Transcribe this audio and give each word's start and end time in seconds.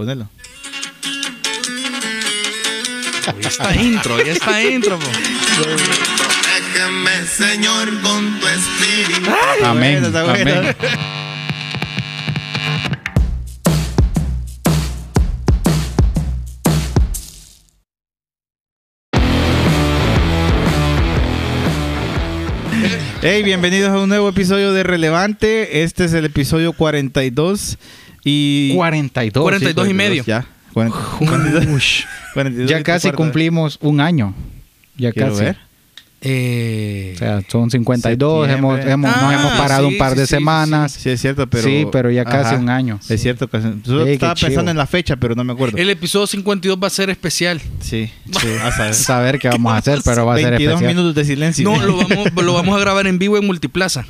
ponelo. 0.00 0.26
Ahí 3.26 3.40
está 3.42 3.74
intro, 3.76 4.16
ahí 4.16 4.30
está 4.30 4.62
intro. 4.62 4.98
po. 4.98 5.06
Protégeme, 6.16 7.26
Señor, 7.26 8.00
con 8.00 8.40
tu 8.40 8.46
espíritu. 8.48 9.30
Amén. 9.62 10.00
Bueno, 10.00 10.06
está 10.06 10.24
bueno. 10.24 10.58
amén. 10.58 10.76
Hey, 23.22 23.42
bienvenidos 23.42 23.90
a 23.90 23.98
un 23.98 24.08
nuevo 24.08 24.30
episodio 24.30 24.72
de 24.72 24.82
Relevante. 24.82 25.82
Este 25.82 26.06
es 26.06 26.14
el 26.14 26.24
episodio 26.24 26.72
42 26.72 27.76
y 28.24 28.74
42. 28.74 29.42
42 29.42 29.88
y 29.88 29.94
medio. 29.94 30.24
Ya. 30.24 30.46
40 30.72 30.96
42, 31.18 32.04
42 32.34 32.70
Ya 32.70 32.82
casi 32.82 33.10
cumplimos 33.12 33.78
un 33.80 34.00
año. 34.00 34.34
Ya 34.96 35.10
Quiero 35.12 35.30
casi. 35.30 35.44
ver. 35.44 35.56
Eh, 36.22 37.12
O 37.14 37.18
sea, 37.18 37.40
son 37.48 37.70
52. 37.70 38.46
Hemos, 38.48 38.78
hemos- 38.80 39.10
nos 39.10 39.22
Ah, 39.22 39.34
hemos 39.34 39.52
parado 39.54 39.88
sí, 39.88 39.94
un 39.94 39.98
par 39.98 40.12
sí, 40.12 40.18
de 40.18 40.26
sí, 40.26 40.30
semanas. 40.34 40.92
Sí, 40.92 41.08
es 41.10 41.20
cierto, 41.20 41.46
pero. 41.46 41.64
Sí, 41.64 41.86
pero 41.90 42.10
ya 42.10 42.24
casi 42.26 42.56
un 42.56 42.68
año. 42.68 43.00
Es 43.08 43.22
cierto. 43.22 43.48
casi- 43.48 43.68
Yo 43.84 44.06
Ey, 44.06 44.12
estaba 44.14 44.34
pensando 44.34 44.60
chivo. 44.60 44.70
en 44.70 44.76
la 44.76 44.86
fecha, 44.86 45.16
pero 45.16 45.34
no 45.34 45.44
me 45.44 45.54
acuerdo. 45.54 45.78
el 45.78 45.88
episodio 45.88 46.26
52 46.26 46.78
va 46.82 46.88
a 46.88 46.90
ser 46.90 47.08
especial. 47.08 47.60
Sí, 47.80 48.10
sí. 48.38 48.48
A 48.62 48.70
saber. 48.70 48.94
Saber 48.94 49.38
qué 49.38 49.48
vamos 49.48 49.72
a 49.72 49.78
hacer, 49.78 50.00
pero 50.04 50.26
va 50.26 50.34
a 50.34 50.36
ser 50.36 50.50
22 50.50 50.74
especial. 50.74 50.94
minutos 50.94 51.14
de 51.14 51.24
silencio. 51.24 51.64
No, 51.64 51.80
lo 51.84 51.96
vamos, 51.96 52.28
lo 52.44 52.52
vamos 52.52 52.76
a 52.76 52.80
grabar 52.80 53.06
en 53.06 53.18
vivo 53.18 53.38
en 53.38 53.46
Multiplaza. 53.46 54.04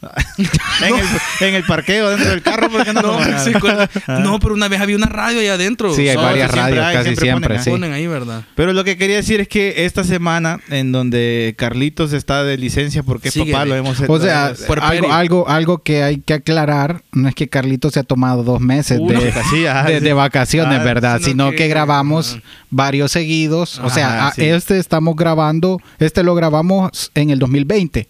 en, 0.38 0.94
el, 0.94 1.48
en 1.48 1.54
el 1.56 1.64
parqueo 1.64 2.10
dentro 2.10 2.30
del 2.30 2.40
carro, 2.42 2.68
porque 2.70 2.92
no, 2.92 3.02
No, 3.02 3.08
toman 3.12 3.30
nada? 3.32 3.44
sí, 3.44 3.52
con- 3.60 3.76
Ah. 4.06 4.20
no, 4.22 4.38
pero 4.38 4.54
una 4.54 4.68
vez 4.68 4.80
había 4.80 4.96
una 4.96 5.06
radio 5.06 5.40
allá 5.40 5.54
adentro. 5.54 5.92
Sí, 5.94 6.08
hay 6.08 6.16
varias 6.16 6.50
siempre 6.52 6.80
radios, 6.80 6.84
hay, 6.86 6.94
casi 6.94 7.04
siempre 7.06 7.24
siempre. 7.26 7.48
ponen, 7.48 7.64
sí. 7.64 7.70
Ponen 7.70 7.92
ahí, 7.92 8.06
¿verdad? 8.06 8.42
Pero 8.54 8.72
lo 8.72 8.84
que 8.84 8.96
quería 8.96 9.16
decir 9.16 9.40
es 9.40 9.48
que 9.48 9.84
esta 9.84 10.04
semana, 10.04 10.60
en 10.68 10.92
donde 10.92 11.54
Carlitos 11.58 12.12
está 12.12 12.44
de 12.44 12.56
licencia 12.58 13.02
porque 13.02 13.28
es 13.28 13.34
Síguele. 13.34 13.52
papá, 13.52 13.64
lo 13.64 13.74
hemos 13.74 14.00
O 14.06 14.20
sea, 14.20 14.52
algo, 14.82 15.12
algo, 15.12 15.48
algo 15.48 15.78
que 15.82 16.02
hay 16.02 16.18
que 16.18 16.34
aclarar, 16.34 17.02
no 17.12 17.28
es 17.28 17.34
que 17.34 17.48
Carlito 17.48 17.90
se 17.90 18.00
ha 18.00 18.04
tomado 18.04 18.44
dos 18.44 18.60
meses 18.60 18.98
Uno, 19.00 19.20
de, 19.20 19.32
sí, 19.50 19.66
ajá, 19.66 19.88
de, 19.88 19.98
sí. 19.98 20.04
de 20.04 20.12
vacaciones, 20.12 20.78
Ah, 20.80 20.84
¿verdad? 20.84 21.16
sino 21.18 21.28
Sino 21.28 21.50
que- 21.50 21.56
que, 21.56 21.68
grabamos 21.68 22.32
ajá. 22.34 22.42
varios 22.70 23.12
seguidos. 23.12 23.78
O 23.80 23.90
sea, 23.90 24.26
Ajá, 24.28 24.34
a- 24.38 24.42
este 24.44 24.78
estamos 24.78 25.16
grabando, 25.16 25.80
este 25.98 26.22
lo 26.22 26.34
grabamos 26.34 27.10
en 27.14 27.30
el 27.30 27.38
2020. 27.38 28.08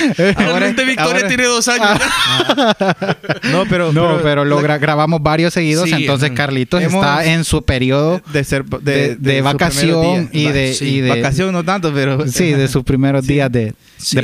Realmente 0.16 0.84
Victoria 0.84 1.14
ahora- 1.14 1.28
tiene 1.28 1.44
dos 1.44 1.68
años. 1.68 1.98
No, 3.52 3.64
pero. 3.68 3.92
No, 3.92 4.18
pero 4.22 4.44
lo 4.44 4.60
la- 4.60 4.68
gra- 4.76 4.80
grabamos 4.80 5.22
varios 5.22 5.52
seguidos, 5.54 5.88
Sí, 5.88 5.94
entonces. 5.94 6.30
Carlitos 6.32 6.82
Hemos- 6.82 7.04
está 7.04 7.24
en 7.26 7.44
su 7.44 7.62
periodo 7.62 8.20
De 8.32 8.44
ser. 8.44 8.64
De, 8.64 9.16
de, 9.16 9.16
de 9.16 9.42
vacación 9.42 10.28
y 10.32 10.46
de, 10.48 10.74
Sí, 10.74 10.96
y 10.96 11.00
de- 11.00 11.08
Vacación 11.10 11.52
no 11.52 11.64
tanto, 11.64 11.92
pero. 11.92 12.26
sí, 12.28 12.52
de 12.52 12.68
sus 12.68 12.84
primeros 12.84 13.26
días 13.26 13.50
de, 13.52 13.74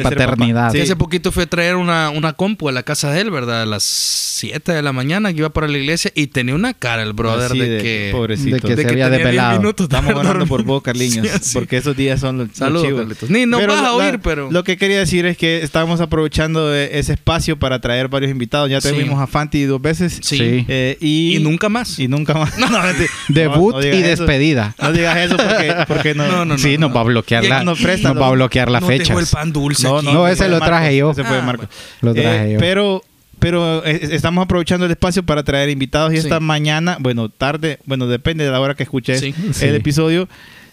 paternidad. 0.02 0.72
Que 0.72 0.78
Sí. 0.78 0.84
hace 0.84 0.96
poquito 0.96 1.32
fue 1.32 1.44
a 1.44 1.46
traer 1.46 1.76
una, 1.76 2.10
una 2.10 2.32
compu 2.32 2.68
a 2.68 2.72
la 2.72 2.82
casa 2.82 3.10
de 3.12 3.20
él, 3.20 3.30
¿verdad? 3.30 3.62
A 3.62 3.66
las 3.66 3.82
7 3.82 4.72
de 4.72 4.82
la 4.82 4.92
mañana 4.92 5.32
que 5.32 5.38
iba 5.38 5.50
para 5.50 5.68
la 5.68 5.76
iglesia 5.78 6.10
y 6.14 6.28
tenía 6.28 6.54
una 6.54 6.72
cara 6.74 7.02
el 7.02 7.12
brother 7.12 7.50
Así 7.50 7.58
de, 7.58 7.68
de- 7.68 7.82
que... 7.82 8.08
pobrecito. 8.12 8.56
de 8.56 8.60
que 8.60 8.76
de 8.76 8.82
se 8.82 8.88
había 8.88 9.04
tenía 9.04 9.08
10 9.10 9.18
desvelado. 9.24 9.58
minutos 9.60 9.84
Estamos 9.84 10.14
orando 10.14 10.46
por 10.46 10.62
vos, 10.62 10.82
Carliños. 10.82 11.26
Sí, 11.28 11.38
sí. 11.42 11.50
Porque 11.54 11.76
esos 11.78 11.96
días 11.96 12.20
son 12.20 12.38
los, 12.38 12.48
los 12.48 12.56
Saludos, 12.56 12.86
chivos. 12.86 13.00
Carlitos. 13.02 13.30
Ni 13.30 13.46
no 13.46 13.58
Pero 13.58 13.72
vas 13.72 13.80
a 13.80 13.84
la- 13.84 13.92
oír, 13.94 14.20
pero... 14.22 14.50
Lo 14.50 14.64
que 14.64 14.76
quería 14.76 14.98
decir 14.98 15.26
es 15.26 15.36
que 15.36 15.57
estamos 15.62 16.00
aprovechando 16.00 16.74
eh, 16.74 16.98
ese 16.98 17.12
espacio 17.14 17.58
para 17.58 17.80
traer 17.80 18.08
varios 18.08 18.30
invitados. 18.30 18.70
Ya 18.70 18.80
Sí. 18.80 18.90
tuvimos 18.90 19.20
a 19.20 19.26
Fanti 19.26 19.64
dos 19.64 19.80
veces. 19.82 20.18
Sí. 20.22 20.38
Sí. 20.38 20.64
Eh, 20.68 20.96
y, 21.00 21.36
Y 21.36 21.38
nunca 21.40 21.68
más. 21.68 21.98
Y 21.98 22.08
nunca 22.08 22.34
más. 22.34 22.56
No, 22.58 22.68
no, 22.70 22.82
mentira. 22.82 23.08
Debut 23.28 23.74
No, 23.74 23.80
no 23.80 23.84
digas 23.84 23.98
y 23.98 24.02
eso. 24.04 24.22
despedida. 24.24 24.74
No 24.80 24.92
digas 24.92 25.16
eso 25.18 25.36
porque, 25.36 25.74
porque 25.86 26.14
no. 26.14 26.26
No, 26.28 26.44
no, 26.44 26.58
sí, 26.58 26.78
nos 26.78 26.94
va 26.94 27.00
a 27.00 27.04
bloquear 27.04 27.44
la, 27.44 27.64
nos 27.64 27.80
presta, 27.80 28.12
nos 28.12 28.22
va 28.22 28.28
a 28.28 28.30
bloquear 28.32 28.70
dejó 28.70 28.86
fechas. 28.86 29.18
el 29.18 29.26
pan 29.26 29.52
dulce 29.52 29.88
No, 29.88 29.98
aquí. 29.98 30.06
no, 30.12 30.28
ese 30.28 30.48
lo 30.48 30.60
traje 30.60 30.96
yo. 30.96 31.10
ese 31.10 31.24
fue 31.24 31.38
Ah, 31.38 31.42
Marco. 31.42 31.66
Lo 32.02 32.12
traje 32.14 32.50
Eh, 32.50 32.52
yo. 32.54 32.58
Pero, 32.58 33.02
pero 33.38 33.84
estamos 33.84 34.44
aprovechando 34.44 34.84
el 34.86 34.92
espacio 34.92 35.22
para 35.22 35.42
traer 35.42 35.68
invitados 35.70 36.12
y 36.12 36.16
Sí. 36.16 36.22
esta 36.22 36.40
mañana, 36.40 36.96
bueno, 37.00 37.28
tarde, 37.28 37.78
bueno, 37.86 38.06
depende 38.06 38.44
de 38.44 38.50
la 38.50 38.60
hora 38.60 38.74
que 38.74 38.82
escuches 38.82 39.20
Sí. 39.20 39.34
Sí. 39.52 39.64
el 39.66 39.74
episodio, 39.76 40.28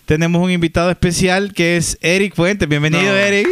tenemos 0.06 0.41
un 0.44 0.51
invitado 0.51 0.91
especial 0.91 1.53
que 1.53 1.78
es 1.78 1.97
Eric 2.01 2.35
Fuentes. 2.35 2.68
Bienvenido, 2.69 3.03
No. 3.03 3.16
Eric. 3.16 3.47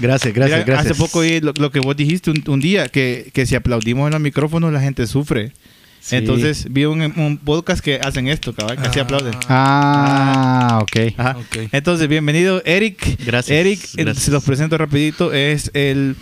Gracias, 0.00 0.34
gracias, 0.34 0.58
Mira, 0.60 0.64
gracias. 0.64 0.92
Hace 0.92 0.94
poco 1.00 1.20
oí 1.20 1.40
lo, 1.40 1.52
lo 1.58 1.70
que 1.70 1.80
vos 1.80 1.96
dijiste 1.96 2.30
un, 2.30 2.42
un 2.46 2.60
día, 2.60 2.88
que, 2.88 3.30
que 3.32 3.46
si 3.46 3.54
aplaudimos 3.54 4.06
en 4.08 4.12
los 4.12 4.20
micrófonos 4.20 4.72
la 4.72 4.80
gente 4.80 5.06
sufre. 5.06 5.52
Sí. 6.00 6.14
Entonces 6.16 6.66
vi 6.70 6.84
un, 6.84 7.00
un 7.02 7.36
podcast 7.38 7.80
que 7.84 7.96
hacen 7.96 8.28
esto, 8.28 8.54
cabal, 8.54 8.76
que 8.80 8.86
así 8.88 9.00
Ah. 9.00 9.02
aplauden. 9.02 9.34
Ah, 9.48 10.78
ok. 10.82 10.96
Ajá. 11.16 11.36
Ok. 11.38 11.68
Entonces, 11.72 12.06
bienvenido, 12.08 12.62
Eric. 12.64 13.18
Gracias, 13.24 13.56
Eric, 13.58 13.80
eh, 13.96 14.04
gracias. 14.04 14.24
se 14.24 14.30
los 14.30 14.44
presento 14.44 14.78
rapidito, 14.78 15.32
es 15.32 15.70
el 15.74 16.14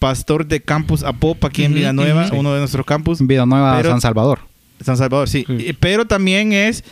pastor 0.00 0.46
de 0.46 0.60
Campus 0.60 1.02
Apop 1.04 1.44
aquí 1.44 1.64
en 1.64 1.74
Villanueva, 1.74 2.26
ujú. 2.26 2.36
uno 2.40 2.52
de 2.52 2.58
nuestros 2.60 2.84
campus. 2.84 3.24
Villanueva, 3.24 3.76
Pero- 3.76 3.90
San 3.90 4.00
Salvador. 4.00 4.40
San 4.84 4.96
Salvador, 4.96 5.28
sí. 5.28 5.44
Sí. 5.46 5.66
Y- 5.68 5.72
Pero 5.74 6.06
también 6.06 6.52
es 6.52 6.82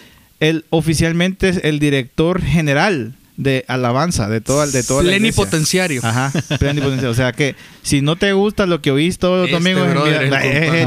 el 0.41 0.65
oficialmente 0.71 1.49
es 1.49 1.61
el 1.65 1.79
director 1.79 2.41
general 2.43 3.15
de 3.37 3.65
alabanza 3.69 4.29
de 4.29 4.41
toda 4.41 4.67
de 4.67 4.83
toda. 4.83 5.03
Plenipotenciario. 5.03 6.01
Ajá, 6.05 6.33
plenipotenciario. 6.59 7.11
O 7.11 7.15
sea 7.15 7.33
que 7.33 7.55
si 7.83 8.01
no 8.03 8.17
te 8.17 8.33
gusta 8.33 8.67
lo 8.67 8.81
que 8.81 8.91
oíste 8.91 9.21
todos 9.21 9.49
los 9.49 9.61
Este 9.61 9.75
domingos 9.75 10.09
Eh, 10.43 10.87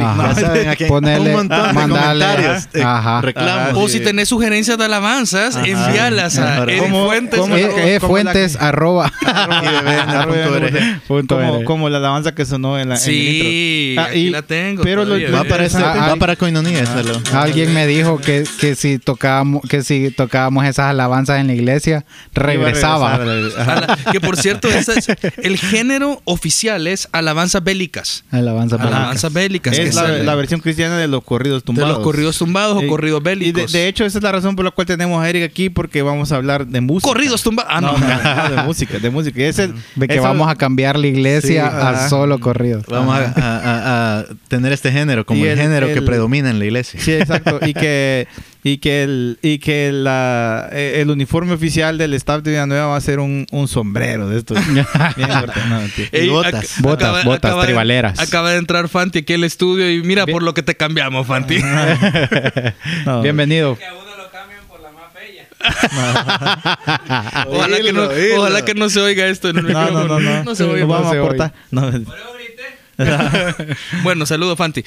aquí 0.70 0.86
Ponerle- 0.86 1.30
un 1.30 1.36
montón 1.38 1.68
de 1.68 1.74
mandarle- 1.74 2.26
comentarios, 2.26 2.68
eh, 2.74 2.84
Ajá. 2.84 3.22
reclamos. 3.22 3.70
Ajá. 3.72 3.78
O 3.78 3.88
si 3.88 4.00
tenés 4.00 4.30
sugerencias 4.30 4.78
de 4.78 4.86
alabanzas, 4.86 5.56
Ajá. 5.56 5.66
envíalas 5.68 6.38
a 6.38 6.66
¿Cómo- 6.80 7.06
Fuentes. 7.06 7.40
cómo- 7.40 7.56
E, 7.56 7.68
¿Cómo 7.68 7.78
E 7.80 7.94
la 7.94 8.00
Fuentes, 8.00 8.58
arroba. 8.60 9.12
Como, 11.66 11.90
la 11.90 11.98
alabanza 11.98 12.34
que 12.34 12.46
sonó 12.46 12.80
en 12.80 12.90
la 12.90 12.96
en 12.96 13.02
el 13.02 13.06
Sí, 13.06 13.90
intro. 13.90 14.04
Ah, 14.04 14.08
aquí 14.10 14.20
y- 14.20 14.30
la 14.30 14.42
tengo. 14.42 14.84
pero 14.84 15.02
lo- 15.02 15.06
todavía. 15.08 15.30
lo 15.30 15.38
Va 15.38 15.44
para, 15.44 15.66
este, 15.66 15.78
Ah, 15.80 15.94
va 15.96 16.12
ah, 16.14 16.16
para 16.18 16.36
Coinonía, 16.36 16.84
lo- 17.04 17.40
Alguien 17.40 17.74
me 17.74 17.88
dijo 17.88 18.18
que, 18.20 18.44
que 18.60 18.76
si 18.76 19.00
tocábamos 19.00 19.62
que 19.70 19.84
si 19.84 20.12
tocábamos 20.12 20.66
esas 20.66 20.86
alabanzas 20.90 21.40
en 21.40 21.48
la 21.48 21.54
iglesia 21.54 22.06
regresaba. 22.40 23.18
La- 23.20 23.98
que 24.12 24.20
por 24.22 24.38
cierto, 24.38 24.68
es- 24.68 24.90
el 25.38 25.58
género 25.58 26.22
oficial 26.26 26.88
es 26.88 27.08
alabanzas 27.12 27.64
bélicas. 27.64 28.24
Alabanza 28.32 28.76
Alabanzas 28.78 29.32
bélicas. 29.32 29.76
que 29.76 29.84
Es 29.84 29.96
la, 29.96 30.08
la 30.10 30.36
versión 30.36 30.60
cristiana 30.62 30.98
de 30.98 31.08
los 31.08 31.24
corridos 31.24 31.62
de 31.62 31.66
tumbados. 31.66 31.90
los 31.98 32.00
corridos 32.04 32.38
tumbados 32.38 32.78
o 32.78 32.84
Y- 32.84 32.88
corridos 32.88 33.22
Y 33.22 33.24
bélicos. 33.24 33.72
de, 33.72 33.80
de 33.80 33.88
hecho, 33.88 34.06
esa 34.06 34.18
es 34.20 34.24
la 34.24 34.32
razón 34.32 34.56
por 34.56 34.66
la 34.66 34.72
cual 34.72 34.88
tenemos 34.88 35.24
a 35.24 35.30
Eric 35.30 35.44
aquí, 35.44 35.70
porque 35.70 36.02
vamos 36.02 36.32
a 36.32 36.38
hablar 36.38 36.66
de 36.68 36.82
música. 36.82 37.08
corridos 37.12 37.44
tumbados. 37.44 37.72
Ah, 37.74 37.82
no. 37.82 37.98
no, 37.98 38.00
no, 38.50 38.56
de 38.56 38.64
música, 38.64 39.00
de 39.00 39.10
música. 39.10 39.40
Y 39.40 39.44
ese- 39.44 39.70
de 39.96 40.08
que 40.08 40.16
eso- 40.16 40.24
vamos 40.24 40.50
a 40.50 40.56
cambiar 40.56 40.98
la 40.98 41.08
iglesia 41.08 41.50
Sí, 41.50 41.58
ajá. 41.58 42.06
a 42.06 42.10
solo 42.10 42.40
corridos. 42.40 42.86
Vamos 42.88 43.16
a, 43.16 43.34
a- 43.36 43.60
a- 43.60 44.20
a 44.20 44.26
tener 44.48 44.74
este 44.74 44.92
género 44.92 45.26
como 45.26 45.40
Y 45.40 45.48
el, 45.48 45.50
el- 45.52 45.58
género 45.60 45.88
que 45.88 45.94
el- 45.94 46.06
predomina 46.06 46.50
en 46.50 46.60
la 46.60 46.66
iglesia. 46.66 47.00
Sí, 47.00 47.12
exacto. 47.14 47.60
Y 47.66 47.74
que, 47.74 48.28
y 48.64 48.80
que, 48.80 49.04
el, 49.04 49.40
y 49.42 49.60
que 49.60 49.92
la, 49.94 50.68
eh, 50.72 51.00
el 51.02 51.10
uniforme 51.10 51.54
oficial 51.54 51.98
del 51.98 52.14
staff 52.16 52.42
de 52.44 52.52
Villanueva 52.52 52.88
va 52.88 52.98
a 52.98 53.02
ser 53.02 53.20
un, 53.20 53.46
un 53.52 53.68
sombrero 53.70 54.28
de 54.28 54.38
estos. 54.40 54.58
Bien. 54.74 54.86
No. 55.70 55.82
Y 56.12 56.28
botas. 56.30 56.78
ac- 56.80 56.82
Botas, 56.82 57.24
botas, 57.24 57.56
de- 57.56 57.62
tribaleras. 57.64 58.20
acaba 58.20 58.52
de 58.52 58.58
entrar 58.58 58.90
Fanti 58.90 59.20
aquí 59.20 59.34
al 59.34 59.44
estudio 59.46 59.90
y 59.92 60.02
mira 60.04 60.26
Bien. 60.26 60.36
por 60.36 60.44
lo 60.44 60.54
que 60.54 60.62
te 60.64 60.76
cambiamos, 60.76 61.26
Fanti. 61.28 61.60
No. 63.06 63.22
Bienvenido. 63.24 63.78
que 63.78 63.86
a 63.86 63.94
uno 63.94 64.16
lo 64.18 64.30
cambian 64.30 64.60
por 64.68 64.82
la 64.82 64.92
más 64.92 65.14
bella. 65.14 65.48
ojalá, 67.48 67.78
que 67.80 67.94
no, 67.94 68.10
ojalá 68.38 68.66
que 68.66 68.74
no 68.76 68.90
se 68.90 69.00
oiga 69.00 69.26
esto 69.28 69.50
en 69.50 69.58
el 69.60 69.68
No, 69.72 69.90
no, 69.92 70.04
no, 70.06 70.20
no. 70.20 70.44
No 70.44 70.56
se 70.56 70.66
no 70.68 70.88
vamos 70.88 71.12
se 71.12 71.18
a 71.18 71.22
cortar. 71.22 71.54
Bueno, 74.04 74.26
saludos, 74.26 74.58
Fanti. 74.58 74.84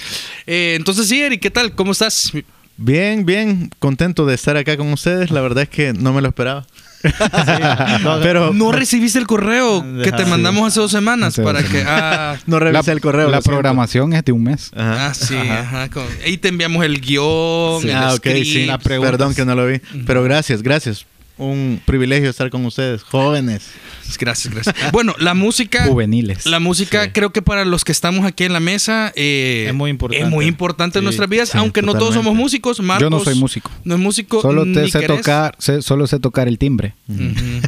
Eh, 0.46 0.74
entonces, 0.76 1.08
sí, 1.08 1.22
Eric, 1.22 1.40
¿qué 1.40 1.50
tal? 1.50 1.74
¿Cómo 1.74 1.92
estás? 1.92 2.32
Bien, 2.76 3.24
bien, 3.24 3.70
contento 3.78 4.26
de 4.26 4.34
estar 4.34 4.56
acá 4.56 4.76
con 4.76 4.92
ustedes. 4.92 5.30
La 5.30 5.40
verdad 5.40 5.62
es 5.64 5.69
que 5.69 5.92
no 5.92 6.12
me 6.12 6.20
lo 6.22 6.28
esperaba. 6.28 6.66
no, 8.04 8.20
Pero 8.22 8.52
No 8.52 8.70
recibiste 8.70 9.19
el 9.19 9.26
correo 9.26 9.84
que 10.04 10.12
te 10.12 10.24
mandamos 10.24 10.69
hace 10.69 10.78
dos 10.80 10.90
semanas 10.92 11.36
para 11.42 11.62
que... 11.62 11.82
Ah, 11.86 12.36
no 12.46 12.58
revisé 12.60 12.92
el 12.92 13.00
correo. 13.00 13.26
La 13.28 13.38
siento. 13.38 13.50
programación 13.50 14.12
es 14.12 14.24
de 14.24 14.32
un 14.32 14.44
mes. 14.44 14.70
Ajá. 14.74 15.06
ah, 15.08 15.14
sí. 15.14 15.36
Ajá. 15.36 15.88
con- 15.90 16.06
ahí 16.24 16.38
te 16.38 16.48
enviamos 16.48 16.84
el 16.84 17.00
guion, 17.00 17.82
el 17.84 17.90
Ah, 17.96 18.10
ok, 18.14 18.19
script. 18.19 18.44
sí. 18.46 18.66
la 18.66 18.78
pregunta. 18.78 19.10
Perdón 19.10 19.34
que 19.34 19.44
no 19.44 19.54
lo 19.56 19.66
vi. 19.66 19.80
Pero 20.06 20.22
gracias, 20.22 20.62
gracias. 20.62 21.04
Un 21.42 21.80
privilegio 21.84 22.30
estar 22.30 22.50
con 22.50 22.64
ustedes, 22.64 23.02
jóvenes. 23.02 23.70
Gracias, 24.18 24.52
gracias. 24.52 24.74
Bueno, 24.92 25.14
la 25.18 25.34
música... 25.34 25.86
Juveniles. 25.86 26.46
La 26.46 26.60
música, 26.60 27.04
Sí. 27.04 27.10
creo 27.12 27.30
que 27.32 27.42
para 27.42 27.64
los 27.64 27.84
que 27.84 27.92
estamos 27.92 28.24
aquí 28.26 28.44
en 28.44 28.52
la 28.52 28.60
mesa 28.60 29.12
eh, 29.16 29.66
Es 29.68 29.74
muy 29.74 29.90
importante. 29.90 30.24
Es 30.24 30.30
muy 30.30 30.46
importante 30.46 30.98
en 30.98 31.04
nuestras 31.04 31.28
vidas, 31.28 31.48
sí, 31.50 31.58
aunque 31.58 31.82
no 31.82 31.94
todos 31.94 32.14
somos 32.14 32.34
músicos. 32.34 32.80
Marcos 32.80 33.02
Yo 33.02 33.10
no 33.10 33.20
soy 33.24 33.34
músico. 33.34 33.70
No 33.84 33.94
es 33.94 34.00
músico. 34.00 34.40
Solo 34.42 34.64
te 34.64 34.88
sé 34.88 35.00
querés. 35.00 35.18
tocar, 35.18 35.54
sé- 35.58 35.82
solo 35.82 36.06
sé 36.06 36.20
tocar 36.20 36.46
el 36.48 36.58
timbre. 36.58 36.94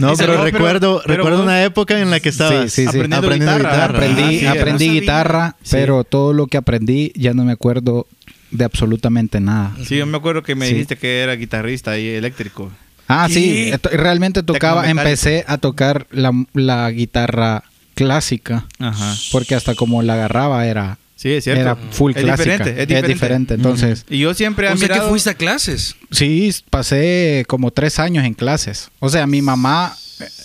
No, 0.01 0.15
pero 0.17 0.43
recuerdo, 0.45 1.03
pero 1.05 1.17
recuerdo 1.17 1.43
una 1.43 1.65
época 1.65 1.99
en 2.01 2.11
la 2.11 2.21
que 2.21 2.29
estabas 2.29 2.73
Sí, 2.73 2.83
sí, 2.83 2.83
sí. 2.83 2.89
aprendiendo, 2.89 3.17
Aprendiendo 3.27 3.57
guitarra. 3.59 3.87
guitarra. 3.89 3.99
Aprendí, 3.99 4.23
Ah, 4.37 4.39
sí, 4.53 4.59
aprendí 4.59 4.87
no 4.89 4.93
guitarra, 4.93 5.57
Sí. 5.63 5.69
pero 5.73 6.05
todo 6.05 6.33
lo 6.33 6.47
que 6.47 6.57
aprendí 6.59 7.13
ya 7.17 7.33
no 7.35 7.45
me 7.45 7.53
acuerdo 7.53 8.07
de 8.51 8.65
absolutamente 8.65 9.41
nada. 9.41 9.75
Sí, 9.85 9.97
yo 9.97 10.07
me 10.07 10.17
acuerdo 10.17 10.43
que 10.43 10.55
me 10.55 10.67
Sí. 10.69 10.75
dijiste 10.75 10.97
que 10.97 11.21
era 11.23 11.35
guitarrista 11.37 11.99
y 11.99 12.07
eléctrico. 12.09 12.71
Ah, 13.09 13.27
¿Qué? 13.29 13.35
sí, 13.35 13.73
realmente 13.93 14.43
tocaba, 14.43 14.89
empecé 14.89 15.45
a 15.47 15.59
tocar 15.59 16.07
la, 16.11 16.33
la 16.55 16.91
guitarra 16.91 17.65
clásica, 17.95 18.67
Ajá. 18.79 19.15
porque 19.33 19.55
hasta 19.55 19.75
como 19.75 20.03
la 20.03 20.15
agarraba 20.15 20.67
era, 20.67 20.99
Sí, 21.25 21.33
es 21.33 21.45
cierto. 21.45 21.63
era 21.63 21.77
full 21.91 22.13
es 22.15 22.23
clásica. 22.23 22.53
Diferente, 22.59 22.83
es 22.99 23.07
diferente. 23.09 23.55
entonces... 23.55 24.05
Y 24.11 24.19
yo 24.19 24.35
siempre 24.35 24.69
he 24.69 24.71
O 24.71 24.77
sea 24.77 24.89
que 24.89 25.01
fuiste 25.01 25.31
a 25.31 25.35
clases. 25.35 25.97
Sí, 26.11 26.55
pasé 26.69 27.47
como 27.49 27.71
tres 27.71 27.99
años 27.99 28.27
en 28.27 28.35
clases. 28.35 28.91
O 28.99 29.09
sea, 29.09 29.27
mi 29.27 29.41
mamá, 29.41 29.97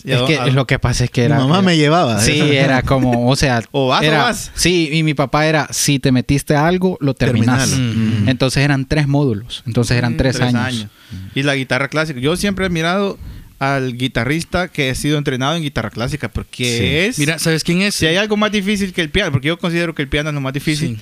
es 0.05 0.15
a- 0.21 0.25
que 0.25 0.37
a- 0.37 0.47
lo 0.47 0.65
que 0.67 0.79
pasa 0.79 1.03
es 1.03 1.09
que 1.11 1.19
Mi 1.19 1.25
era... 1.25 1.39
mamá 1.39 1.61
me 1.61 1.75
llevaba. 1.75 2.21
Sí, 2.21 2.39
era 2.39 2.81
como, 2.81 3.27
o 3.29 3.35
sea, 3.35 3.61
O 3.71 3.89
vas 3.89 4.07
o 4.07 4.09
vas. 4.11 4.51
Sí, 4.55 4.89
y 4.93 5.03
mi 5.03 5.13
papá 5.13 5.47
era, 5.47 5.67
si 5.71 5.99
te 5.99 6.13
metiste 6.13 6.55
a 6.55 6.65
algo, 6.65 6.97
lo. 7.01 7.11
Mm. 7.11 8.29
Entonces 8.29 8.63
eran 8.63 8.87
tres 8.87 9.05
módulos, 9.05 9.63
entonces 9.67 9.97
eran 9.97 10.15
tres, 10.15 10.39
años. 10.39 10.87
Y 11.35 11.43
la 11.43 11.55
guitarra 11.55 11.89
clásica. 11.89 12.21
Yo 12.21 12.37
siempre 12.37 12.63
he 12.63 12.67
admirado 12.67 13.19
al 13.59 13.97
guitarrista 13.97 14.69
que 14.69 14.89
ha 14.89 14.95
sido 14.95 15.17
entrenado 15.17 15.56
en 15.56 15.61
guitarra 15.63 15.89
clásica 15.89 16.29
porque 16.29 16.63
Sí. 16.77 16.85
es... 17.09 17.19
Mira, 17.19 17.38
¿sabes 17.39 17.63
quién 17.63 17.81
es? 17.81 17.94
si 17.95 18.06
hay 18.06 18.15
algo 18.15 18.38
más 18.38 18.51
difícil 18.51 18.94
que 18.94 19.01
el 19.01 19.09
piano, 19.09 19.31
porque 19.31 19.50
yo 19.50 19.57
considero 19.59 19.94
que 19.94 20.01
el 20.01 20.07
piano 20.07 20.29
es 20.29 20.35
lo 20.35 20.41
más 20.41 20.53
difícil. 20.53 20.95
Sí. 20.97 21.01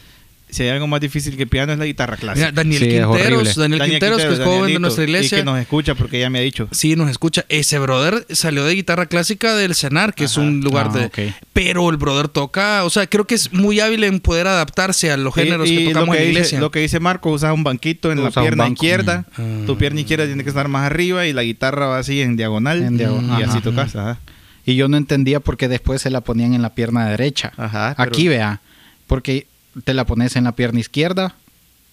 Si 0.50 0.64
hay 0.64 0.70
algo 0.70 0.88
más 0.88 1.02
difícil 1.02 1.36
que 1.36 1.44
el 1.44 1.50
piano 1.50 1.74
es 1.74 1.80
la 1.80 1.84
guitarra 1.86 2.16
clásica. 2.16 2.48
Mira, 2.48 2.52
Daniel 2.54 2.80
Sí, 2.82 2.86
es 2.88 3.06
Quinteros. 3.06 3.56
Daniel, 3.56 3.80
Daniel 3.80 3.92
Quinteros, 3.92 4.22
que 4.24 4.34
es 4.34 4.40
joven 4.40 4.74
de 4.74 4.80
nuestra 4.80 5.04
iglesia. 5.04 5.38
Y 5.38 5.42
que 5.42 5.46
nos 5.46 5.60
escucha 5.60 5.94
porque 5.96 6.20
ya 6.22 6.30
me 6.30 6.40
ha 6.40 6.42
dicho. 6.42 6.70
Sí, 6.72 6.96
nos 6.96 7.10
escucha. 7.12 7.44
Ese 7.50 7.78
brother 7.80 8.26
salió 8.30 8.64
de 8.64 8.74
guitarra 8.74 9.08
clásica 9.08 9.56
del 9.56 9.76
Cenar, 9.76 10.14
que 10.14 10.24
es 10.24 10.32
Ajá. 10.38 10.42
un 10.48 10.62
lugar 10.62 10.88
Ah, 10.92 10.98
de... 10.98 11.06
ok. 11.08 11.20
Pero 11.52 11.90
el 11.90 11.98
brother 11.98 12.30
toca, 12.30 12.86
o 12.86 12.90
sea, 12.90 13.08
creo 13.08 13.28
que 13.28 13.36
es 13.36 13.52
muy 13.52 13.82
hábil 13.82 14.06
en 14.06 14.22
poder 14.22 14.48
adaptarse 14.48 15.12
a 15.12 15.18
los 15.18 15.36
géneros 15.36 15.70
Y- 15.70 15.74
y 15.74 15.78
que 15.80 15.94
tocamos 15.94 16.08
lo 16.08 16.14
que 16.14 16.18
en 16.20 16.24
la 16.24 16.28
dice, 16.30 16.40
iglesia. 16.40 16.60
Lo 16.62 16.72
que 16.72 16.80
dice 16.80 17.00
Marco, 17.02 17.30
usas 17.32 17.54
un 17.54 17.64
banquito 17.66 18.12
en 18.14 18.22
la 18.22 18.30
Usas 18.30 18.38
un 18.38 18.44
pierna 18.44 18.70
izquierda. 18.70 19.26
Mm. 19.36 19.66
Tu 19.66 19.78
pierna 19.78 20.00
izquierda 20.00 20.26
tiene 20.28 20.44
que 20.44 20.50
estar 20.50 20.70
más 20.70 20.86
arriba 20.86 21.28
y 21.28 21.34
la 21.34 21.44
guitarra 21.44 21.88
va 21.88 22.00
así 22.00 22.22
en 22.22 22.38
diagonal. 22.38 22.82
En 22.84 22.98
diagonal, 22.98 23.42
Y 23.42 23.44
así 23.44 23.52
ajá. 23.58 23.62
tocas. 23.62 23.96
Ajá. 23.98 24.20
Y 24.66 24.76
yo 24.76 24.88
no 24.88 24.96
entendía 24.96 25.42
por 25.42 25.58
qué 25.58 25.68
después 25.68 26.02
se 26.02 26.10
la 26.10 26.22
ponían 26.22 26.54
en 26.54 26.62
la 26.62 26.74
pierna 26.74 27.06
derecha. 27.10 27.52
Ajá, 27.58 27.94
pero- 27.98 28.10
Aquí 28.10 28.30
vea, 28.30 28.62
porque 29.08 29.46
te 29.84 29.94
la 29.94 30.06
pones 30.06 30.36
en 30.36 30.44
la 30.46 30.54
pierna 30.54 30.80
izquierda 30.80 31.36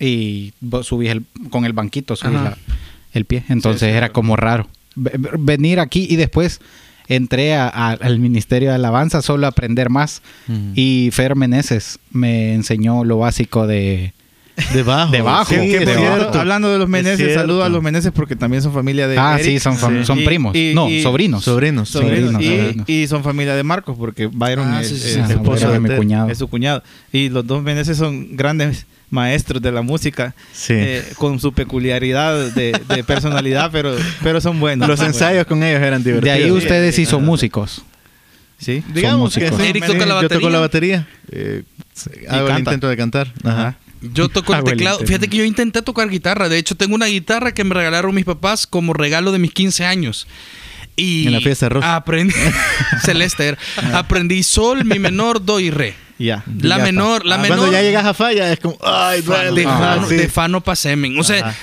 y 0.01 0.53
subís 0.83 1.11
el, 1.11 1.25
con 1.51 1.65
el 1.65 1.73
banquito, 1.73 2.17
subís 2.17 2.35
la- 2.41 2.57
el 3.13 3.25
pie. 3.27 3.45
Entonces 3.49 3.81
Sí, 3.81 3.87
sí, 3.87 3.91
era 3.91 4.09
claro. 4.09 4.13
como 4.15 4.37
raro. 4.37 4.69
Ve- 4.97 5.13
ve- 5.19 5.31
Venir 5.39 5.79
aquí 5.81 6.07
y 6.09 6.17
después 6.17 6.61
entré 7.07 7.55
a- 7.55 7.69
a- 7.69 7.91
al 7.93 8.19
Ministerio 8.19 8.71
de 8.71 8.77
Alabanza 8.77 9.21
solo 9.23 9.47
a 9.47 9.51
aprender 9.51 9.91
más. 9.91 10.23
Y 10.75 11.11
Fer 11.13 11.37
Meneses 11.37 11.99
me 12.11 12.55
enseñó 12.55 13.05
lo 13.05 13.19
básico 13.19 13.67
de... 13.67 14.14
Debajo. 14.73 15.11
Debajo. 15.11 15.45
Sí, 15.53 15.57
Que, 15.57 15.77
es 15.79 15.83
por 15.85 15.95
cierto, 15.97 16.17
cierto. 16.17 16.41
hablando 16.41 16.69
de 16.71 16.79
los 16.79 16.85
Es 16.87 16.91
Meneses, 16.91 17.35
saludo 17.35 17.65
a 17.65 17.69
los 17.69 17.83
Meneses 17.83 18.13
porque 18.15 18.37
también 18.37 18.63
son 18.63 18.73
familia 18.73 19.09
de 19.09 19.19
ah, 19.19 19.35
Eric. 19.35 19.45
sí, 19.47 19.59
son, 19.59 19.77
fam- 19.77 20.01
Sí. 20.01 20.07
son 20.07 20.21
Y- 20.21 20.25
primos. 20.25 20.55
y- 20.55 20.73
no, 20.75 20.89
y- 20.89 21.03
sobrinos. 21.03 21.43
Sobrinos. 21.45 21.89
Sobrinos, 21.89 22.33
Sobrinos, 22.33 22.89
y, 22.89 23.07
son 23.09 23.25
familia 23.25 23.57
de 23.57 23.65
Marcos 23.65 23.97
porque 23.99 24.29
Byron 24.33 24.69
Ah, 24.73 24.81
es, 24.83 24.89
sí, 24.91 24.97
sí, 24.99 25.09
es 25.09 25.15
sí. 25.15 25.21
El 25.21 25.31
esposo 25.33 25.71
de 25.73 25.81
mi 25.81 25.89
Ted. 25.89 25.97
cuñado. 25.97 26.29
es 26.31 26.39
su 26.39 26.47
cuñado. 26.49 26.83
Y 27.13 27.31
los 27.31 27.45
dos 27.47 27.63
Meneses 27.65 27.97
son 27.99 28.37
grandes 28.37 28.87
maestros 29.11 29.61
de 29.61 29.73
la 29.73 29.83
música, 29.83 30.35
Sí. 30.53 30.75
eh, 30.77 31.05
con 31.17 31.41
su 31.41 31.53
peculiaridad 31.53 32.51
de, 32.53 32.81
de 32.89 33.05
personalidad, 33.05 33.71
pero, 33.73 33.95
pero 34.23 34.41
son 34.41 34.61
buenos. 34.61 34.89
Los 34.89 34.99
son 35.01 35.09
ensayos 35.09 35.47
con 35.47 35.63
ellos 35.65 35.83
eran 35.83 36.03
De 36.03 36.13
divertidos. 36.13 36.37
ahí 36.39 36.51
ustedes 36.53 36.95
sí 36.95 37.07
son 37.07 37.25
músicos. 37.25 37.83
Sí. 38.59 38.83
Digamos 38.95 39.35
que. 39.35 39.47
Eric 39.47 39.85
toca 39.87 40.07
la 40.07 40.23
Yo 40.23 40.29
toco 40.29 40.47
batería. 40.47 40.51
la 40.51 40.59
batería. 40.61 41.07
Eh, 41.33 41.63
hago 42.29 42.49
el 42.49 42.59
intento 42.61 42.89
de 42.89 42.97
cantar. 42.97 43.33
Ajá. 43.43 43.77
Yo 44.13 44.29
toco 44.29 44.53
el 44.53 44.59
el 44.61 44.65
teclado. 44.65 44.99
Fíjate 45.01 45.29
que 45.29 45.37
yo 45.39 45.45
intenté 45.45 45.83
tocar 45.83 46.09
guitarra. 46.09 46.49
De 46.49 46.59
hecho, 46.59 46.77
tengo 46.77 46.95
una 46.95 47.07
guitarra 47.07 47.53
que 47.55 47.65
me 47.65 47.75
regalaron 47.75 48.15
mis 48.15 48.25
papás 48.25 48.67
como 48.67 48.93
regalo 48.93 49.33
de 49.33 49.39
mis 49.39 49.53
15 49.53 49.85
años. 49.85 50.27
Y 50.97 51.27
En 51.27 51.33
la 51.33 51.41
fiesta 51.41 51.67
de 51.67 51.71
rosa. 51.71 51.97
Aprendí. 51.97 52.35
Celeste. 53.05 53.47
era. 53.49 53.59
Aprendí 53.95 54.43
sol, 54.43 54.85
mi 54.85 54.99
menor, 54.99 55.45
do 55.45 55.59
y 55.61 55.71
re. 55.71 55.95
Ya. 56.19 56.45
La 56.61 56.79
Ya 56.79 56.85
menor, 56.85 57.25
la 57.27 57.37
Ah, 57.37 57.39
menor. 57.39 57.59
Cuando 57.59 57.73
ya 57.77 57.83
llegas 57.83 58.05
a 58.05 58.15
falla 58.15 58.53
es 58.53 58.61
como, 58.61 58.77
ay, 58.85 59.21
duele. 59.23 59.63
de, 59.63 59.67
Ajá, 59.67 59.79
Fano, 59.97 60.09
sí. 60.09 60.15
de 60.17 60.29
Fano 60.29 60.61
pa' 60.61 60.77
semen. 60.77 61.19
O 61.19 61.25
sea, 61.25 61.49
Ajá. 61.49 61.57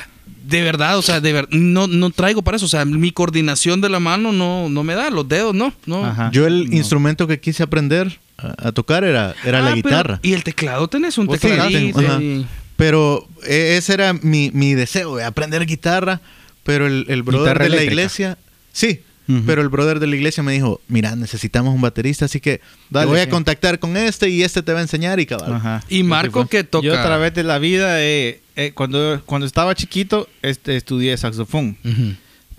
de 0.44 0.62
verdad, 0.62 0.98
o 0.98 1.02
sea, 1.02 1.22
de 1.22 1.32
ver, 1.32 1.48
no, 1.52 1.88
no 1.88 2.10
traigo 2.10 2.42
para 2.42 2.58
eso. 2.58 2.66
O 2.66 2.70
sea, 2.70 2.84
mi 2.84 3.12
coordinación 3.12 3.80
de 3.80 3.88
la 3.88 4.02
mano 4.02 4.34
no, 4.34 4.68
no 4.68 4.84
me 4.84 4.96
da, 4.96 5.10
los 5.10 5.28
dedos 5.30 5.56
no. 5.56 5.74
no. 5.86 6.06
Ajá. 6.06 6.30
Yo 6.34 6.46
el 6.48 6.70
No. 6.70 6.76
instrumento 6.76 7.28
que 7.28 7.40
quise 7.40 7.64
aprender 7.64 8.20
a, 8.42 8.68
a 8.70 8.72
tocar 8.72 9.04
era, 9.04 9.36
era 9.46 9.60
Ah, 9.60 9.62
la 9.62 9.68
pero- 9.72 9.76
guitarra. 9.76 10.20
y 10.22 10.34
el 10.34 10.44
teclado 10.44 10.88
tenés 10.88 11.18
un 11.18 11.28
tecladito. 11.28 11.92
tocaste, 12.00 12.08
ajá. 12.08 12.22
y- 12.22 12.46
Pero 12.78 13.28
eh, 13.46 13.76
ese 13.78 13.94
era 13.94 14.14
mi, 14.14 14.50
mi 14.54 14.74
deseo, 14.74 15.16
de 15.18 15.24
aprender 15.24 15.66
guitarra. 15.66 16.22
Pero 16.64 16.86
el, 16.86 17.06
el 17.10 17.24
brother 17.24 17.54
Guitarra 17.54 17.64
de 17.70 17.76
la 17.76 17.84
iglesia, 17.84 18.38
sí. 18.72 19.02
Pero 19.46 19.62
el 19.62 19.70
brother 19.70 20.00
de 20.02 20.08
la 20.08 20.16
iglesia 20.18 20.44
me 20.44 20.52
dijo, 20.52 20.82
mira, 20.90 21.16
necesitamos 21.16 21.74
un 21.74 21.80
baterista, 21.80 22.26
así 22.26 22.42
que 22.42 22.60
Dale, 22.90 23.06
te 23.06 23.12
voy 23.12 23.20
a 23.22 23.24
sí. 23.24 23.30
contactar 23.30 23.80
con 23.80 23.96
este 23.96 24.28
y 24.30 24.44
este 24.44 24.62
te 24.62 24.74
va 24.74 24.80
a 24.80 24.82
enseñar 24.82 25.22
y 25.22 25.26
cabal. 25.26 25.54
Ajá. 25.54 25.84
Y 25.88 26.04
Marco 26.04 26.48
que 26.48 26.66
toca. 26.66 26.86
Yo 26.86 27.00
a 27.00 27.02
través 27.02 27.34
de 27.34 27.44
la 27.44 27.58
vida, 27.58 28.04
eh, 28.04 28.42
eh, 28.58 28.74
cuando, 28.76 29.22
cuando 29.26 29.48
estaba 29.48 29.74
chiquito, 29.74 30.28
este, 30.42 30.76
estudié 30.76 31.16
saxofón. 31.16 31.78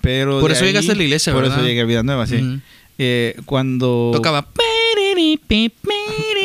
Pero 0.01 0.41
Por 0.41 0.51
eso 0.51 0.65
llegaste 0.65 0.93
a 0.93 0.95
la 0.95 1.03
iglesia, 1.03 1.33
Por 1.35 1.43
¿verdad? 1.43 1.59
eso 1.59 1.67
llegué 1.67 1.83
a 1.83 1.85
Vida 1.85 2.03
Nueva, 2.03 2.27
sí. 2.27 2.61
Eh, 2.99 3.37
cuando... 3.45 4.11
Tocaba. 4.15 4.49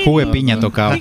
Juve 0.05 0.27
piña 0.27 0.59
tocaba. 0.59 0.97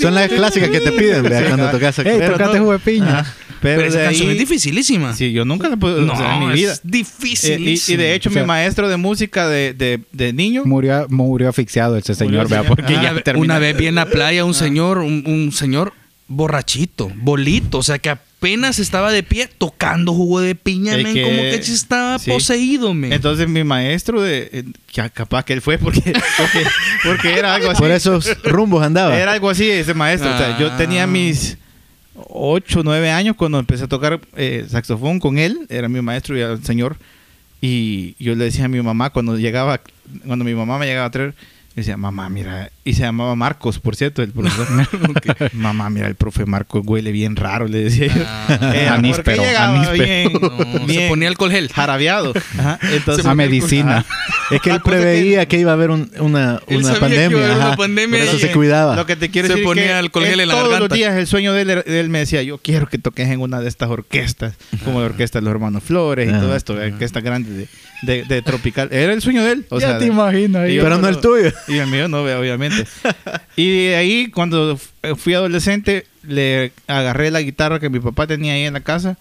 Son 0.00 0.14
las 0.14 0.28
clásicas 0.28 0.68
que 0.70 0.80
te 0.80 0.92
piden, 0.92 1.22
vea, 1.24 1.46
cuando 1.48 1.70
tocas 1.70 1.98
Ey, 1.98 2.04
saxofón. 2.04 2.32
tocate 2.32 2.58
no- 2.58 2.64
juve 2.64 2.78
piña. 2.78 3.20
Ajá. 3.20 3.34
Pero, 3.60 3.76
Pero, 3.78 3.88
esa 3.90 3.98
de 4.00 4.04
canción 4.06 4.28
ahí- 4.28 4.34
es 4.34 4.40
dificilísima. 4.40 5.14
Sí, 5.14 5.32
yo 5.32 5.44
nunca 5.44 5.68
la 5.68 5.76
puedo 5.76 6.00
No, 6.00 6.14
o 6.14 6.16
sea, 6.16 6.36
en 6.36 6.48
mi 6.48 6.52
vida. 6.54 6.72
es 6.72 6.78
Eh, 6.78 6.82
dificilísima. 6.82 7.92
y, 7.92 7.94
y 7.94 7.96
de 7.96 8.14
hecho, 8.14 8.28
O 8.28 8.32
sea, 8.32 8.42
mi 8.42 8.48
maestro 8.48 8.88
de 8.88 8.96
música 8.96 9.48
de, 9.48 9.72
de, 9.72 10.00
de 10.10 10.32
niño... 10.32 10.62
Murió, 10.64 11.06
murió 11.10 11.48
asfixiado 11.50 11.96
ese 11.96 12.16
señor, 12.16 12.48
vea, 12.48 12.60
asfixiado. 12.62 12.66
porque 12.66 12.94
Una 12.94 13.22
ya 13.22 13.36
una 13.38 13.58
vez 13.60 13.76
vi 13.76 13.86
en 13.86 13.94
la 13.94 14.06
playa 14.06 14.44
un 14.44 14.54
señor, 14.54 14.98
un, 14.98 15.22
un 15.28 15.52
señor 15.52 15.92
borrachito, 16.26 17.12
bolito, 17.14 17.78
o 17.78 17.82
sea 17.84 18.00
que 18.00 18.10
apenas 18.42 18.80
estaba 18.80 19.12
de 19.12 19.22
pie 19.22 19.48
tocando 19.56 20.12
jugo 20.12 20.40
de 20.40 20.56
piña, 20.56 20.96
men, 20.96 21.14
que- 21.14 21.22
como 21.22 21.36
que 21.42 21.54
estaba 21.54 22.18
sí. 22.18 22.28
poseído, 22.28 22.92
men. 22.92 23.12
Entonces 23.12 23.48
mi 23.48 23.62
maestro 23.62 24.20
de... 24.20 24.50
eh, 24.52 24.64
que 24.92 25.08
capaz 25.10 25.44
que 25.44 25.52
él 25.52 25.60
fue 25.62 25.78
porque, 25.78 26.00
porque, 26.36 26.66
porque 27.04 27.34
era 27.38 27.54
algo 27.54 27.70
así. 27.70 27.80
Por 27.80 27.92
esos 27.92 28.42
rumbos 28.42 28.82
andaba. 28.84 29.16
Era 29.16 29.32
algo 29.32 29.48
así 29.48 29.70
ese 29.70 29.94
maestro. 29.94 30.34
O 30.34 30.36
sea, 30.36 30.58
yo 30.58 30.70
Ah. 30.72 30.76
tenía 30.76 31.06
mis 31.06 31.56
8, 32.16 32.80
9 32.82 33.10
años 33.12 33.36
cuando 33.36 33.60
empecé 33.60 33.84
a 33.84 33.88
tocar 33.88 34.20
eh, 34.36 34.66
saxofón 34.68 35.20
con 35.20 35.38
él. 35.38 35.60
Era 35.68 35.88
mi 35.88 36.00
maestro 36.02 36.36
y 36.36 36.40
el 36.40 36.64
señor. 36.64 36.96
Y 37.60 38.16
yo 38.18 38.34
le 38.34 38.44
decía 38.46 38.64
a 38.64 38.68
mi 38.68 38.82
mamá 38.82 39.10
cuando 39.10 39.38
llegaba, 39.38 39.80
cuando 40.26 40.44
mi 40.44 40.52
mamá 40.54 40.78
me 40.78 40.86
llegaba 40.86 41.06
a 41.06 41.10
traer, 41.12 41.28
le 41.74 41.82
decía, 41.82 41.96
mamá, 41.96 42.28
mira, 42.28 42.72
y 42.84 42.94
se 42.94 43.02
llamaba 43.02 43.36
Marcos, 43.36 43.78
por 43.78 43.94
cierto, 43.96 44.22
el 44.22 44.30
profesor. 44.32 44.66
mamá, 45.52 45.88
mira, 45.90 46.08
el 46.08 46.14
profe 46.16 46.46
Marcos 46.46 46.82
huele 46.84 47.12
bien 47.12 47.36
raro, 47.36 47.68
le 47.68 47.84
decía 47.84 48.06
yo. 48.08 48.22
Ah. 48.26 48.72
Eh, 48.74 48.88
Aníspero, 48.90 49.42
bien, 49.92 50.32
No, 50.32 50.86
se 50.92 51.08
ponía 51.08 51.28
alcohol 51.28 51.50
gel. 51.50 51.68
jarabeado. 51.72 52.32
Ajá, 52.58 52.78
entonces, 52.92 53.24
A 53.26 53.34
medicina. 53.34 53.98
Ajá. 53.98 54.06
Es 54.50 54.60
que 54.60 54.70
él 54.70 54.76
es 54.76 54.82
preveía 54.82 55.46
que 55.46 55.58
iba 55.58 55.70
a 55.70 55.74
haber 55.74 55.90
un- 55.90 56.10
una, 56.18 56.60
Él 56.66 56.78
una 56.78 56.88
sabía 56.88 56.94
que 56.94 57.00
pandemia. 57.00 57.28
iba 57.30 57.40
a 57.40 57.44
haber 57.44 57.56
una 57.56 57.66
ajá. 57.68 57.76
pandemia 57.76 58.18
Por 58.18 58.28
eso 58.28 58.38
se 58.38 58.50
cuidaba. 58.52 58.96
Lo 58.96 59.06
que 59.06 59.16
te 59.16 59.30
quiero 59.30 59.46
Se 59.48 59.54
decir 59.54 59.64
ponía 59.64 59.84
que 59.86 59.92
alcohol 59.94 60.24
gel 60.26 60.40
en 60.40 60.48
la 60.48 60.54
todos 60.54 60.64
los 60.64 60.72
garganta. 60.72 60.94
días 60.96 61.14
el 61.16 61.26
sueño 61.26 61.52
de 61.54 61.62
él, 61.62 61.70
era- 61.70 61.82
de 61.82 62.00
él 62.00 62.08
me 62.10 62.18
decía, 62.18 62.42
yo 62.42 62.58
quiero 62.58 62.86
que 62.88 62.98
toques 62.98 63.28
en 63.28 63.40
una 63.40 63.60
de 63.60 63.68
estas 63.68 63.88
orquestas, 63.88 64.54
como 64.84 65.00
la 65.00 65.06
orquesta 65.06 65.38
de 65.38 65.44
los 65.44 65.52
hermanos 65.52 65.82
Flores 65.84 66.28
y 66.28 66.32
todo 66.32 66.54
esto, 66.56 66.74
orquesta 66.74 67.20
grande 67.20 67.50
de, 67.50 67.68
de, 68.02 68.24
de 68.24 68.42
tropical. 68.42 68.88
Era 68.92 69.12
el 69.12 69.22
sueño 69.22 69.42
de 69.44 69.52
él. 69.52 69.66
O 69.70 69.78
ya 69.80 69.88
sea, 69.90 69.98
te 69.98 70.06
imagino 70.06 70.58
ahí. 70.58 70.76
Pero 70.76 70.90
no 70.90 70.94
el 70.96 71.00
cuando- 71.18 71.20
tuyo. 71.20 71.52
Y 71.68 71.78
el 71.78 71.86
mío 71.86 72.08
no, 72.08 72.22
obviamente. 72.22 72.71
Y 73.56 73.70
de 73.86 73.96
ahí, 73.96 74.28
cuando 74.30 74.78
fui 75.16 75.34
adolescente, 75.34 76.06
le 76.26 76.72
agarré 76.86 77.30
la 77.30 77.42
guitarra 77.42 77.80
que 77.80 77.90
mi 77.90 78.00
papá 78.00 78.26
tenía 78.26 78.54
ahí 78.54 78.62
en 78.62 78.74
la 78.74 78.80
casa 78.80 79.16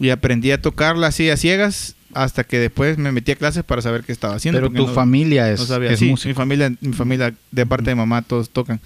y 0.00 0.10
aprendí 0.10 0.50
a 0.52 0.60
tocarla 0.60 1.08
así 1.08 1.28
a 1.30 1.36
ciegas 1.36 1.94
hasta 2.14 2.44
que 2.44 2.58
después 2.58 2.96
me 2.98 3.12
metí 3.12 3.32
a 3.32 3.36
clases 3.36 3.62
para 3.64 3.82
saber 3.82 4.02
qué 4.04 4.12
estaba 4.12 4.36
haciendo. 4.36 4.60
Pero 4.60 4.72
tu 4.72 4.86
no- 4.86 4.94
familia 4.94 5.50
es, 5.50 5.60
no 5.60 5.66
sabía. 5.66 5.90
es 5.90 5.98
Sí, 5.98 6.06
música. 6.06 6.28
mi 6.28 6.34
familia, 6.34 6.72
mi 6.80 6.92
familia 6.94 7.34
de 7.50 7.66
parte 7.66 7.90
de 7.90 7.94
mamá 7.94 8.22
todos 8.22 8.48
tocan 8.50 8.80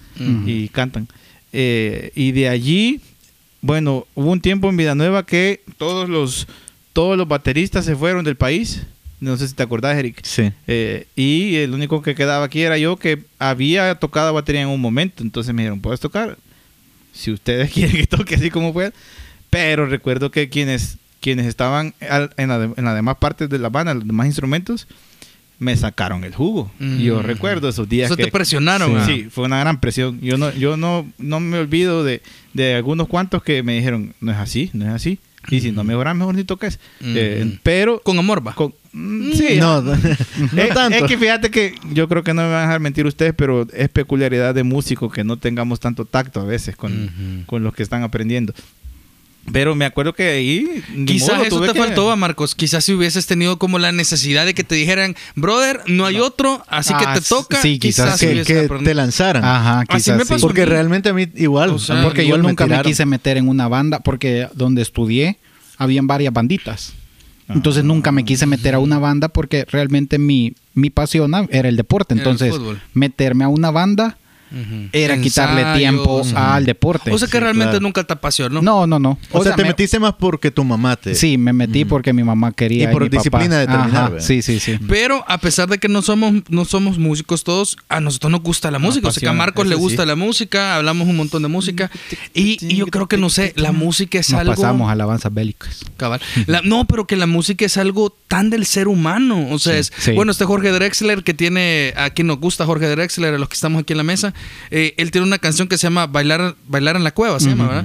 y 0.47 0.69
cantan. 0.69 1.07
Eh, 1.52 2.12
y 2.14 2.33
de 2.33 2.49
allí, 2.49 3.00
bueno, 3.61 4.07
hubo 4.14 4.31
un 4.33 4.40
tiempo 4.40 4.69
en 4.69 4.76
Vida 4.76 4.95
Nueva 4.95 5.26
que 5.26 5.62
todos 5.79 6.09
los 6.09 6.49
todos 6.93 7.17
los 7.17 7.29
bateristas 7.29 7.85
se 7.85 7.95
fueron 7.95 8.25
del 8.25 8.37
país. 8.37 8.83
No 9.21 9.37
sé 9.37 9.47
si 9.49 9.55
te 9.55 9.62
acordás, 9.62 9.97
Eric. 9.99 10.21
Sí. 10.23 10.50
Eh, 10.67 11.07
y 11.15 11.57
el 11.57 11.73
único 11.75 12.00
que 12.03 12.15
quedaba 12.15 12.45
aquí 12.47 12.62
era 12.62 12.79
yo 12.79 12.97
que 12.97 13.23
había 13.39 13.95
tocado 13.97 14.33
batería 14.33 14.62
en 14.62 14.69
un 14.69 14.81
momento. 14.81 15.23
Entonces 15.23 15.55
me 15.55 15.62
dijeron, 15.62 15.81
¿puedes 15.81 16.00
tocar? 16.00 16.39
Si 17.12 17.31
ustedes 17.31 17.71
quieren 17.75 17.97
que 17.97 18.07
toque 18.07 18.35
así 18.37 18.50
como 18.50 18.73
pueda. 18.73 18.93
Pero 19.50 19.85
recuerdo 19.87 20.31
que 20.31 20.49
quienes, 20.49 20.97
quienes 21.21 21.47
estaban 21.47 21.93
en, 22.00 22.49
la 22.49 22.59
de- 22.59 22.83
las 22.83 22.95
demás 22.95 23.17
partes 23.19 23.49
de 23.50 23.59
la 23.59 23.69
banda, 23.69 23.93
los 23.95 24.07
demás 24.07 24.27
instrumentos, 24.27 24.87
me 25.59 25.77
sacaron 25.77 26.25
el 26.25 26.35
jugo. 26.35 26.73
Yo 26.79 27.21
Mm. 27.21 27.23
recuerdo 27.25 27.69
esos 27.69 27.87
días 27.87 28.07
Eso 28.07 28.17
que... 28.17 28.25
te 28.25 28.31
presionaron. 28.31 28.97
ah. 28.97 29.05
Sí, 29.07 29.27
fue 29.31 29.45
una 29.45 29.61
gran 29.61 29.79
presión. 29.81 30.19
Yo 30.23 30.39
no, 30.39 30.50
yo 30.55 30.79
no, 30.79 31.07
no 31.19 31.41
me 31.41 31.59
olvido 31.59 32.05
de, 32.05 32.23
de 32.55 32.77
algunos 32.77 33.09
cuantos 33.09 33.43
que 33.43 33.62
me 33.62 33.75
dijeron, 33.75 34.15
no 34.23 34.33
es 34.33 34.39
así, 34.39 34.71
no 34.73 34.87
es 34.87 34.93
así. 34.93 35.19
Y 35.49 35.61
si 35.61 35.73
no 35.73 35.85
mejoras, 35.85 36.14
mejor 36.14 36.35
ni 36.35 36.44
toques. 36.44 36.78
Eh, 37.00 37.44
Ujú. 37.47 37.59
pero... 37.62 38.00
Con 38.00 38.18
amor, 38.18 38.47
va. 38.47 38.54
con- 38.54 38.75
mm, 38.92 39.32
sí, 39.32 39.56
No, 39.59 39.80
no 39.82 39.92
es, 39.94 40.68
tanto. 40.75 40.99
es 40.99 41.04
que 41.04 41.16
fíjate 41.18 41.50
que 41.50 41.75
yo 41.92 42.09
creo 42.09 42.23
que 42.23 42.35
no 42.35 42.42
me 42.42 42.49
van 42.49 42.59
a 42.59 42.62
dejar 42.62 42.80
mentir 42.80 43.06
ustedes, 43.06 43.32
pero 43.37 43.66
es 43.73 43.88
peculiaridad 43.88 44.54
de 44.54 44.62
músico 44.64 45.11
que 45.11 45.25
no 45.25 45.38
tengamos 45.38 45.80
tanto 45.80 46.04
tacto 46.04 46.40
a 46.40 46.44
veces 46.44 46.76
con, 46.76 47.44
con 47.47 47.62
los 47.64 47.75
que 47.75 47.82
están 47.82 48.02
aprendiendo. 48.02 48.52
Pero 49.52 49.75
me 49.75 49.85
acuerdo 49.85 50.12
que 50.12 50.28
ahí... 50.28 50.82
Quizás 51.06 51.37
modo, 51.38 51.44
eso 51.47 51.61
te 51.62 51.73
que- 51.73 51.78
faltó, 51.78 52.14
Marcos. 52.16 52.54
Quizás 52.54 52.85
si 52.85 52.92
hubieses 52.92 53.26
tenido 53.26 53.59
como 53.59 53.78
la 53.78 53.90
necesidad 53.90 54.47
de 54.47 54.54
que 54.54 54.62
te 54.64 54.75
dijeran, 54.76 55.16
brother, 55.35 55.80
no 55.87 56.06
hay 56.06 56.20
otro, 56.20 56.62
así 56.68 56.94
que 56.94 57.04
Ah, 57.04 57.14
te 57.14 57.20
toca. 57.20 57.61
sí, 57.61 57.78
quizás 57.78 58.20
que, 58.20 58.44
te 58.85 58.94
lanzaran. 58.94 59.44
Ajá, 59.44 59.80
Así 59.88 60.04
quizás 60.04 60.18
me 60.18 60.25
sí. 60.25 60.28
pasó. 60.28 60.47
Porque 60.47 60.66
realmente 60.66 61.09
a 61.09 61.14
mí 61.14 61.26
igual. 61.35 61.70
O 61.70 61.78
sea, 61.78 62.02
Porque 62.02 62.20
yo 62.23 62.37
igual 62.37 62.42
nunca 62.42 62.66
me, 62.66 62.80
quise 62.82 63.06
meter 63.06 63.38
en 63.38 63.49
una 63.49 63.66
banda, 63.66 63.99
porque 64.00 64.47
donde 64.54 64.82
estudié 64.82 65.38
habían 65.78 66.06
varias 66.06 66.32
banditas. 66.32 66.92
Entonces 67.49 67.82
nunca 67.82 68.12
me 68.12 68.25
quise 68.25 68.47
meter 68.47 68.76
a 68.76 68.78
una 68.78 69.00
banda 69.00 69.28
porque 69.28 69.64
realmente 69.68 70.18
mi, 70.18 70.54
mi 70.75 70.90
pasión 70.90 71.32
era 71.50 71.68
el 71.68 71.76
deporte. 71.76 72.14
El 72.14 72.20
Entonces, 72.20 72.54
meterme 72.94 73.42
a 73.42 73.49
una 73.49 73.73
banda 73.73 74.16
Era 74.92 75.21
quitarle 75.21 75.78
tiempo 75.78 76.23
al 76.35 76.64
deporte. 76.66 77.11
O 77.12 77.19
sea 77.19 77.28
que 77.28 77.38
Sí, 77.38 77.40
realmente 77.40 77.71
claro. 77.73 77.80
nunca 77.83 78.04
te 78.04 78.12
apasionó. 78.12 78.61
no, 78.62 78.87
no, 78.87 78.99
no. 78.99 79.19
O, 79.30 79.42
sea, 79.42 79.54
te 79.57 79.62
me- 79.62 79.69
metiste 79.69 79.99
más 79.99 80.14
porque 80.14 80.50
tu 80.50 80.64
mamá 80.64 80.97
te... 80.97 81.14
Sí, 81.14 81.38
me 81.38 81.52
metí 81.52 81.85
porque 81.85 82.12
mi 82.12 82.23
mamá 82.25 82.52
quería. 82.52 82.90
Y 82.90 82.92
por 82.92 83.02
mi 83.02 83.09
papá. 83.09 83.19
disciplina 83.19 83.59
de 83.59 83.66
terminar, 83.66 83.90
Ajá, 84.04 84.09
¿verdad? 84.11 84.26
Sí, 84.26 84.42
sí, 84.42 84.59
sí. 84.61 84.78
Pero 84.88 85.25
a 85.28 85.38
pesar 85.38 85.69
de 85.69 85.78
que 85.78 85.88
no 85.88 86.02
somos, 86.02 86.35
no 86.49 86.64
somos 86.64 86.99
músicos 86.99 87.45
todos, 87.45 87.76
a 87.88 88.00
nosotros 88.00 88.30
nos 88.33 88.42
gusta 88.42 88.71
la 88.71 88.78
música. 88.78 89.09
O 89.09 89.12
sea 89.12 89.21
que 89.21 89.28
a 89.28 89.33
Marcos 89.33 89.66
le 89.66 89.75
gusta 89.76 90.02
sí. 90.02 90.09
la 90.09 90.16
música, 90.16 90.76
hablamos 90.76 91.09
un 91.09 91.16
montón 91.16 91.42
de 91.42 91.49
música. 91.49 91.90
Y, 92.35 92.59
y 92.66 92.76
yo 92.76 92.87
creo 92.87 93.07
que, 93.09 93.16
no 93.16 93.30
sé, 93.30 93.52
la 93.57 93.73
música 93.73 94.19
es 94.19 94.30
Nos 94.30 94.40
algo... 94.40 94.54
pasamos 94.54 94.90
alabanzas 94.90 95.33
bélicas. 95.33 95.85
Cabal. 95.97 96.21
La- 96.47 96.62
no, 96.62 96.87
pero 96.87 97.07
que 97.07 97.16
la 97.16 97.26
música 97.26 97.64
es 97.64 97.76
algo 97.76 98.14
tan 98.28 98.50
del 98.50 98.66
ser 98.66 98.88
humano. 98.88 99.49
O 99.50 99.59
sea, 99.59 99.78
es. 99.78 99.92
sí. 99.97 100.12
Bueno, 100.12 100.33
este 100.33 100.45
Jorge 100.45 100.71
Drexler 100.71 101.23
que 101.23 101.35
tiene. 101.35 101.92
A 101.97 102.11
quien 102.11 102.26
nos 102.26 102.38
gusta 102.38 102.66
Jorge 102.66 102.88
Drexler, 102.88 103.35
a 103.35 103.38
los 103.38 103.49
que 103.49 103.54
estamos 103.54 103.83
aquí 103.83 103.92
en 103.92 103.97
la 103.99 104.02
mesa. 104.04 104.35
Eh, 104.70 104.94
él 104.97 105.11
tiene 105.11 105.26
una 105.26 105.38
canción 105.38 105.68
que 105.68 105.76
se 105.78 105.85
llama 105.85 106.06
Bailar, 106.06 106.54
Bailar 106.68 106.97
en 106.97 107.04
la 107.04 107.12
Cueva, 107.12 107.40
se 107.40 107.49
llama, 107.50 107.66
¿verdad? 107.68 107.85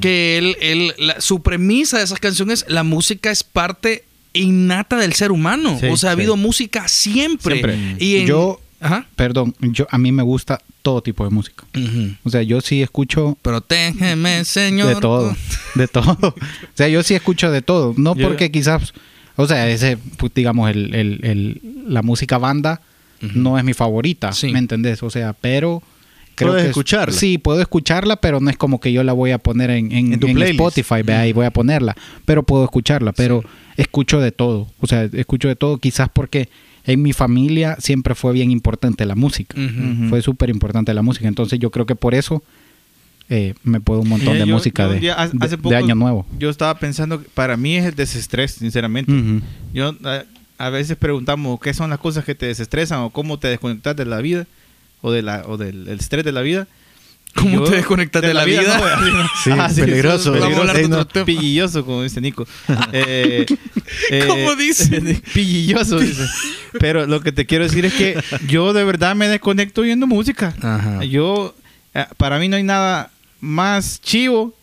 Que 0.00 0.38
él. 0.38 0.56
él 0.60 0.94
la- 0.98 1.20
su 1.20 1.42
premisa 1.42 1.98
de 1.98 2.04
esas 2.04 2.18
canciones, 2.20 2.64
la 2.68 2.82
música 2.82 3.30
es 3.30 3.44
parte 3.44 4.04
innata 4.32 4.96
del 4.96 5.12
ser 5.12 5.30
humano. 5.32 5.76
Sí, 5.80 5.86
o 5.86 5.96
sea, 5.96 6.10
ha 6.10 6.14
sí. 6.14 6.20
habido 6.20 6.36
música 6.36 6.88
siempre. 6.88 7.56
Siempre. 7.56 7.96
Y 7.98 8.16
en- 8.16 8.26
Yo, 8.26 8.60
Ajá. 8.80 9.06
perdón, 9.16 9.54
yo 9.60 9.86
a 9.90 9.98
mí 9.98 10.12
me 10.12 10.22
gusta 10.22 10.60
todo 10.82 11.02
tipo 11.02 11.24
de 11.24 11.30
música. 11.30 11.64
O 12.24 12.30
sea, 12.30 12.42
yo 12.42 12.60
sí 12.60 12.82
escucho 12.82 13.38
Protégeme, 13.42 14.44
Señor. 14.44 14.88
de 14.94 15.00
todo, 15.00 15.34
de 15.74 15.88
todo. 15.88 16.16
O 16.20 16.76
sea, 16.76 16.88
yo 16.88 17.02
sí 17.02 17.14
escucho 17.14 17.50
de 17.50 17.62
todo. 17.62 17.94
No 17.96 18.14
porque 18.16 18.50
quizás, 18.50 18.92
o 19.36 19.46
sea, 19.46 19.68
ese, 19.70 19.96
pues, 20.16 20.32
digamos, 20.34 20.70
el, 20.70 20.94
el- 20.94 21.20
el- 21.22 21.60
la 21.88 22.02
música 22.02 22.36
banda 22.38 22.80
no 23.20 23.58
es 23.58 23.64
mi 23.64 23.74
favorita, 23.74 24.32
Sí. 24.32 24.48
¿me 24.52 24.58
entendés? 24.58 25.02
O 25.02 25.10
sea, 25.10 25.32
pero 25.32 25.82
creo 26.34 26.50
Puedes 26.50 26.62
que 26.64 26.66
es- 26.68 26.70
escucharla. 26.70 27.14
Sí, 27.14 27.38
puedo 27.38 27.60
escucharla, 27.60 28.16
pero 28.16 28.40
no 28.40 28.50
es 28.50 28.56
como 28.56 28.80
que 28.80 28.92
yo 28.92 29.02
la 29.04 29.12
voy 29.12 29.30
a 29.30 29.38
poner 29.38 29.70
en, 29.70 29.92
en- 29.92 30.12
En 30.14 30.20
tu 30.20 30.26
en 30.26 30.34
playlist. 30.34 30.60
Spotify, 30.60 31.02
vea, 31.02 31.26
y 31.26 31.32
voy 31.32 31.46
a 31.46 31.50
ponerla. 31.52 31.96
Pero 32.24 32.42
puedo 32.42 32.64
escucharla, 32.64 33.12
pero 33.12 33.42
escucho 33.76 34.20
de 34.20 34.32
todo. 34.32 34.68
O 34.80 34.86
sea, 34.86 35.04
escucho 35.12 35.48
de 35.48 35.56
todo 35.56 35.78
quizás 35.78 36.08
porque 36.12 36.48
en 36.86 37.00
mi 37.02 37.12
familia 37.12 37.76
siempre 37.80 38.14
fue 38.14 38.32
bien 38.32 38.50
importante 38.50 39.06
la 39.06 39.14
música. 39.14 39.56
Fue 40.10 40.20
súper 40.22 40.50
importante 40.50 40.92
la 40.92 41.02
música. 41.02 41.28
Entonces 41.28 41.58
yo 41.58 41.70
creo 41.70 41.86
que 41.86 41.94
por 41.96 42.14
eso 42.14 42.42
eh, 43.30 43.54
me 43.64 43.80
puedo 43.80 44.00
un 44.02 44.08
montón 44.10 44.36
Eh, 44.36 44.40
de 44.40 44.46
yo- 44.46 44.54
música 44.54 44.82
yo 44.86 44.92
de, 44.92 45.00
ya 45.00 45.14
hace- 45.14 45.34
de- 45.38 45.44
hace 45.46 45.56
de 45.56 45.62
poco 45.62 45.74
Año 45.74 45.94
Nuevo. 45.94 46.26
Yo 46.38 46.50
estaba 46.50 46.78
pensando, 46.78 47.22
que 47.22 47.28
para 47.32 47.56
mí 47.56 47.74
es 47.76 47.86
el 47.86 47.94
desestrés, 47.94 48.52
sinceramente. 48.52 49.10
Yo 49.72 49.94
a, 50.58 50.70
veces 50.70 50.96
preguntamos 50.96 51.60
qué 51.60 51.74
son 51.74 51.90
las 51.90 51.98
cosas 51.98 52.24
que 52.24 52.34
te 52.34 52.46
desestresan 52.46 53.00
o 53.00 53.10
cómo 53.10 53.38
te 53.38 53.48
desconectas 53.48 53.96
de 53.96 54.04
la 54.04 54.20
vida 54.20 54.46
o 55.00 55.12
de 55.12 55.22
la 55.22 55.44
o 55.46 55.56
del 55.56 55.88
el 55.88 56.00
estrés 56.00 56.24
de 56.24 56.32
la 56.32 56.40
vida. 56.42 56.66
¿Cómo 57.34 57.64
Yo- 57.64 57.70
te 57.70 57.76
desconectas 57.76 58.22
de 58.22 58.32
la 58.32 58.44
vida? 58.44 58.62
no, 58.62 58.84
así 58.84 59.10
no. 59.50 59.68
Sí, 59.68 59.80
peligroso. 59.80 60.16
eso 60.16 60.34
es 60.36 60.40
Vamos 60.40 60.56
a 60.56 60.60
hablar 60.60 60.76
de 60.76 60.82
Ey, 60.82 60.86
otro 60.86 60.98
no, 60.98 61.06
tema. 61.06 61.26
Pillilloso, 61.26 61.84
como 61.84 62.02
dice 62.02 62.20
Nico. 62.20 62.46
Eh, 62.92 63.44
eh, 64.10 64.24
¿Cómo 64.28 64.54
dice? 64.54 65.20
Pillilloso, 65.32 65.98
dice. 65.98 66.24
Pero 66.78 67.06
lo 67.06 67.20
que 67.20 67.32
te 67.32 67.44
quiero 67.44 67.64
decir 67.64 67.84
es 67.84 67.94
que 67.94 68.22
yo 68.46 68.72
de 68.72 68.84
verdad 68.84 69.16
me 69.16 69.28
desconecto 69.28 69.80
oyendo 69.80 70.06
música. 70.06 70.54
Ajá. 70.62 71.02
Yo, 71.04 71.54
eh, 71.92 72.06
para 72.16 72.38
mí 72.38 72.48
no 72.48 72.56
hay 72.56 72.62
nada 72.62 73.10
más 73.40 74.00
chivo 74.00 74.54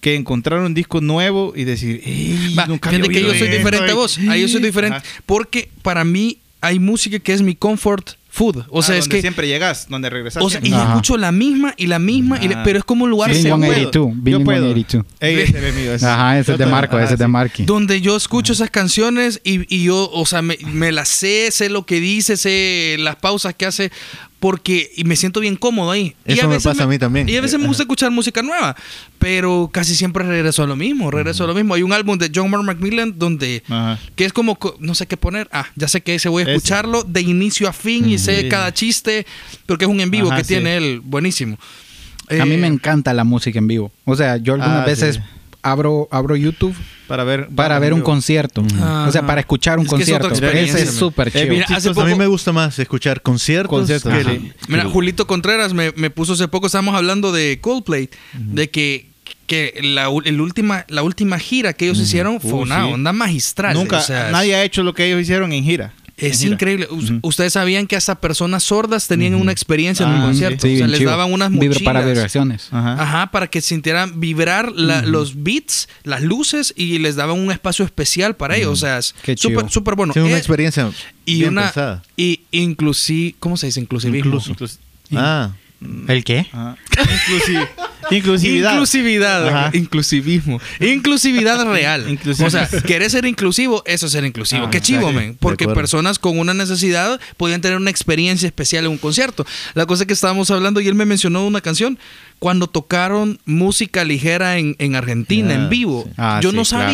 que 0.00 0.14
encontrar 0.14 0.60
un 0.60 0.74
disco 0.74 1.00
nuevo 1.00 1.52
y 1.56 1.64
decir, 1.64 2.00
"Ey, 2.04 2.54
Va, 2.58 2.66
nunca 2.66 2.90
fíjate 2.90 3.08
había 3.08 3.20
que 3.20 3.26
yo 3.26 3.32
soy 3.34 3.48
esto". 3.48 3.56
diferente 3.58 3.90
a 3.92 3.94
vos. 3.94 4.18
Ahí 4.28 4.42
yo 4.42 4.48
soy 4.48 4.62
diferente. 4.62 4.98
Ajá. 4.98 5.06
Porque 5.26 5.68
para 5.82 6.04
mí 6.04 6.38
hay 6.60 6.78
música 6.78 7.18
que 7.18 7.32
es 7.32 7.42
mi 7.42 7.54
comfort 7.54 8.10
food. 8.28 8.64
O 8.68 8.82
sea, 8.82 8.94
Ah, 8.94 8.98
es 8.98 9.04
donde 9.04 9.16
que. 9.16 9.20
siempre 9.22 9.48
llegas, 9.48 9.86
donde 9.88 10.10
regresas. 10.10 10.42
O 10.42 10.50
sea, 10.50 10.60
y. 10.62 10.70
Ajá. 10.72 10.88
escucho 10.90 11.16
la 11.16 11.32
misma 11.32 11.72
y 11.78 11.86
la 11.86 11.98
misma, 11.98 12.38
y 12.42 12.48
la- 12.48 12.62
pero 12.62 12.78
es 12.78 12.84
como 12.84 13.04
un 13.04 13.10
lugar 13.10 13.32
seguro. 13.34 13.56
puedo. 13.56 13.72
182, 13.72 14.14
Yo 14.24 14.44
puedo. 14.44 14.60
182. 14.74 15.06
Ey, 15.20 15.34
ese 15.40 15.68
es 15.68 15.74
mío, 15.74 15.92
ese. 15.94 16.06
Ajá, 16.06 16.38
ese 16.38 16.52
es 16.52 16.58
de. 16.58 16.66
Marco, 16.66 16.96
Ajá, 16.96 17.04
ese 17.06 17.14
es 17.14 17.18
de. 17.18 17.28
Marky. 17.28 17.64
Donde 17.64 18.00
yo 18.02 18.14
escucho 18.14 18.52
esas 18.52 18.68
canciones 18.70 19.40
y, 19.42 19.74
y 19.74 19.84
yo, 19.84 20.10
o 20.12 20.26
sea, 20.26 20.42
me, 20.42 20.58
me 20.70 20.92
las 20.92 21.08
sé, 21.08 21.48
sé 21.50 21.70
lo 21.70 21.86
que 21.86 21.98
dice, 21.98 22.36
sé 22.36 22.96
las 22.98 23.16
pausas 23.16 23.54
que 23.54 23.64
hace, 23.64 23.90
porque 24.40 24.90
y 24.96 25.04
me 25.04 25.16
siento 25.16 25.40
bien 25.40 25.56
cómodo 25.56 25.90
ahí. 25.90 26.14
y 26.26 26.34
Eso 26.34 26.48
me 26.48 26.60
pasa 26.60 26.84
a 26.84 26.86
mí 26.86 26.98
también. 26.98 27.28
Y 27.28 27.36
a 27.36 27.40
veces 27.40 27.58
me 27.58 27.66
gusta 27.66 27.82
escuchar 27.84 28.10
música 28.10 28.42
nueva, 28.42 28.76
pero 29.18 29.70
casi 29.72 29.94
siempre 29.96 30.24
regreso 30.24 30.62
a 30.62 30.66
lo 30.66 30.76
mismo, 30.76 31.10
regreso 31.10 31.44
a 31.44 31.46
lo 31.46 31.54
mismo. 31.54 31.74
Hay 31.74 31.82
un 31.82 31.92
álbum 31.92 32.18
de 32.18 32.30
John 32.34 32.50
Mark 32.50 32.62
Macmillan 32.64 33.18
donde 33.18 33.62
Ajá. 33.68 33.98
que 34.14 34.24
es 34.26 34.32
como, 34.32 34.56
co- 34.56 34.76
no 34.78 34.94
sé 34.94 35.06
qué 35.06 35.16
poner. 35.16 35.48
Ah, 35.52 35.66
ya 35.74 35.88
sé 35.88 36.00
que 36.02 36.14
ese 36.14 36.28
voy 36.28 36.42
a 36.42 36.46
Ese. 36.46 36.54
escucharlo 36.56 37.02
de 37.02 37.22
inicio 37.22 37.68
a 37.68 37.72
fin 37.72 38.08
y 38.08 38.18
sé 38.18 38.48
cada 38.48 38.72
chiste, 38.74 39.26
porque 39.64 39.84
es 39.86 39.90
un 39.90 40.00
en 40.00 40.10
vivo 40.10 40.28
Ajá, 40.28 40.36
que 40.38 40.44
sí. 40.44 40.48
tiene 40.48 40.76
él, 40.76 41.00
buenísimo. 41.02 41.58
A 42.28 42.44
mí 42.44 42.54
Eh, 42.54 42.58
me 42.58 42.66
encanta 42.66 43.14
la 43.14 43.24
música 43.24 43.58
en 43.58 43.68
vivo. 43.68 43.90
O 44.04 44.16
sea, 44.16 44.36
yo 44.36 44.54
algunas 44.54 44.82
Ah, 44.82 44.84
veces 44.86 45.16
sí. 45.16 45.20
Abro, 45.70 46.08
abro 46.10 46.36
YouTube 46.36 46.74
Para 47.06 47.24
ver, 47.24 47.48
para 47.54 47.78
ver 47.78 47.92
un 47.92 48.00
concierto. 48.02 48.64
Ajá. 48.76 49.06
O 49.08 49.12
sea, 49.12 49.26
para 49.26 49.40
escuchar 49.40 49.78
un 49.78 49.84
Es 49.86 49.90
concierto. 49.90 50.28
Ese 50.30 50.82
es 50.82 50.90
súper 50.92 51.28
Eh, 51.28 51.32
chido. 51.32 51.46
mira, 51.48 51.64
hace 51.66 51.74
Chistoso, 51.88 52.00
a 52.02 52.04
mí 52.06 52.14
me 52.14 52.26
gusta 52.26 52.52
más 52.52 52.78
escuchar 52.78 53.22
conciertos, 53.22 53.70
Conciertos, 53.78 54.12
que 54.12 54.52
Mira, 54.68 54.84
Julito 54.84 55.26
Contreras 55.26 55.72
me, 55.74 55.92
me 55.96 56.10
puso 56.10 56.32
hace 56.34 56.48
poco, 56.48 56.66
estábamos 56.66 56.94
hablando 56.94 57.32
de 57.32 57.58
Coldplay, 57.60 58.08
de 58.34 58.70
que, 58.70 59.10
que 59.46 59.78
la, 59.82 60.08
el 60.24 60.40
última, 60.40 60.84
la 60.88 61.02
última 61.02 61.38
gira 61.38 61.72
que 61.72 61.84
ellos 61.86 61.98
hicieron 61.98 62.40
fue 62.40 62.52
Uh, 62.54 62.62
una 62.62 62.84
sí. 62.86 62.92
onda 62.92 63.12
magistral. 63.12 63.74
Nunca, 63.74 63.98
o 63.98 64.02
sea, 64.02 64.30
nadie 64.30 64.54
ha 64.56 64.64
hecho 64.64 64.82
lo 64.82 64.94
que 64.94 65.06
ellos 65.06 65.20
hicieron 65.20 65.52
en 65.52 65.62
gira. 65.64 65.92
Es 66.18 66.36
En 66.36 66.38
gira. 66.38 66.52
increíble. 66.54 66.88
Ustedes 67.20 67.52
sabían 67.52 67.86
que 67.86 67.94
hasta 67.94 68.18
personas 68.20 68.62
sordas 68.62 69.06
tenían 69.06 69.34
una 69.34 69.52
experiencia 69.52 70.06
en 70.06 70.12
un 70.12 70.20
Ah, 70.22 70.24
concierto. 70.24 70.66
Sí, 70.66 70.74
o 70.74 70.78
sea, 70.78 70.86
les 70.88 70.98
chido. 71.00 71.10
daban 71.10 71.30
unas 71.30 71.50
mochilas. 71.50 71.82
para 71.82 72.00
vibraciones. 72.04 72.68
Ajá. 72.70 73.02
Ajá, 73.02 73.30
para 73.30 73.48
que 73.48 73.60
sintieran 73.60 74.18
vibrar 74.18 74.72
la- 74.72 75.02
los 75.02 75.42
beats, 75.42 75.88
las 76.04 76.22
luces 76.22 76.72
y 76.74 76.98
les 77.00 77.16
daban 77.16 77.38
un 77.38 77.50
espacio 77.52 77.84
especial 77.84 78.34
para 78.34 78.56
ellos. 78.56 78.70
O 78.72 78.76
sea, 78.76 78.96
es 78.98 79.14
súper 79.36 79.68
súper 79.70 79.94
bueno. 79.94 80.14
sí, 80.14 80.20
una 80.20 80.30
Eh, 80.36 80.38
experiencia 80.38 80.90
y 81.26 81.40
bien 81.40 81.50
una 81.50 81.64
pensada. 81.64 82.02
y 82.16 82.40
inclusive, 82.50 83.34
¿cómo 83.38 83.58
se 83.58 83.66
dice? 83.66 83.80
Inclusivismo. 83.80 84.26
Incluso. 84.26 84.52
Inclus- 84.52 84.78
Ah, 85.14 85.50
¿El 86.08 86.24
qué? 86.24 86.46
Ajá. 86.52 86.76
Inclusividad. 88.10 88.72
Inclusividad, 88.72 89.48
Ajá. 89.48 89.70
inclusivismo, 89.76 90.60
inclusividad 90.80 91.64
real. 91.66 92.04
Inclusivo. 92.08 92.46
O 92.46 92.50
sea, 92.50 92.68
querer 92.86 93.10
ser 93.10 93.24
inclusivo, 93.26 93.82
eso 93.84 94.06
es 94.06 94.12
ser 94.12 94.24
inclusivo. 94.24 94.66
Ah, 94.66 94.70
Qué 94.70 94.80
chivo, 94.80 95.10
men. 95.12 95.36
Porque 95.40 95.66
personas 95.66 96.18
con 96.20 96.38
una 96.38 96.54
necesidad 96.54 97.20
podían 97.36 97.60
tener 97.60 97.76
una 97.76 97.90
experiencia 97.90 98.46
especial 98.46 98.84
en 98.84 98.92
un 98.92 98.98
concierto. 98.98 99.44
La 99.74 99.86
cosa 99.86 100.06
que 100.06 100.12
estábamos 100.12 100.50
hablando 100.52 100.80
y 100.80 100.86
él 100.86 100.94
me 100.94 101.04
mencionó 101.04 101.44
una 101.44 101.60
canción 101.60 101.98
cuando 102.38 102.68
tocaron 102.68 103.40
música 103.44 104.04
ligera 104.04 104.58
en, 104.58 104.76
en 104.78 104.94
Argentina, 104.94 105.50
Ah, 105.50 105.54
en 105.54 105.68
vivo. 105.68 106.04
sí. 106.06 106.12
Ah, 106.16 106.40
Yo 106.42 106.50
sí, 106.50 106.56
no 106.56 106.62
claro. 106.62 106.92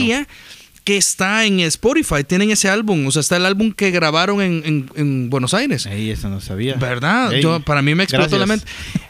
Que 0.84 0.96
está 0.96 1.44
en 1.44 1.60
Spotify, 1.60 2.24
tienen 2.26 2.50
ese 2.50 2.68
álbum, 2.68 3.06
o 3.06 3.10
sea, 3.12 3.20
está 3.20 3.36
el 3.36 3.46
álbum 3.46 3.72
que 3.72 3.90
grabaron 3.92 4.40
en, 4.42 4.62
en- 4.64 4.90
en 4.96 5.30
Buenos 5.30 5.54
Aires. 5.54 5.86
Ey, 5.86 6.10
eso 6.10 6.28
no 6.28 6.40
sabía. 6.40 6.74
¿Verdad? 6.74 7.32
Ey, 7.32 7.42
Yo, 7.42 7.60
para 7.60 7.82
mí 7.82 7.94
me 7.94 8.02
explotó 8.02 8.36
la 8.38 8.46
mente. 8.46 8.66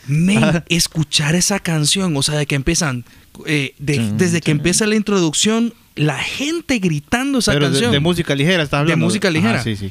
Men, 0.06 0.62
escuchar 0.68 1.34
esa 1.34 1.58
canción, 1.60 2.14
o 2.16 2.22
sea, 2.22 2.34
de 2.36 2.44
que 2.46 2.54
empiezan, 2.56 3.04
eh, 3.46 3.74
de- 3.78 4.12
desde 4.16 4.40
que 4.42 4.50
empieza 4.50 4.86
la 4.86 4.96
introducción, 4.96 5.72
la 5.94 6.18
gente 6.18 6.78
gritando 6.78 7.38
esa 7.38 7.52
Pero 7.52 7.66
de, 7.66 7.72
canción. 7.72 7.92
de 7.92 8.00
música 8.00 8.34
ligera 8.34 8.62
estás 8.62 8.78
De 8.80 8.92
hablando. 8.92 9.04
música 9.06 9.28
Ajá, 9.28 9.32
ligera. 9.34 9.62
sí, 9.62 9.76
sí. 9.76 9.90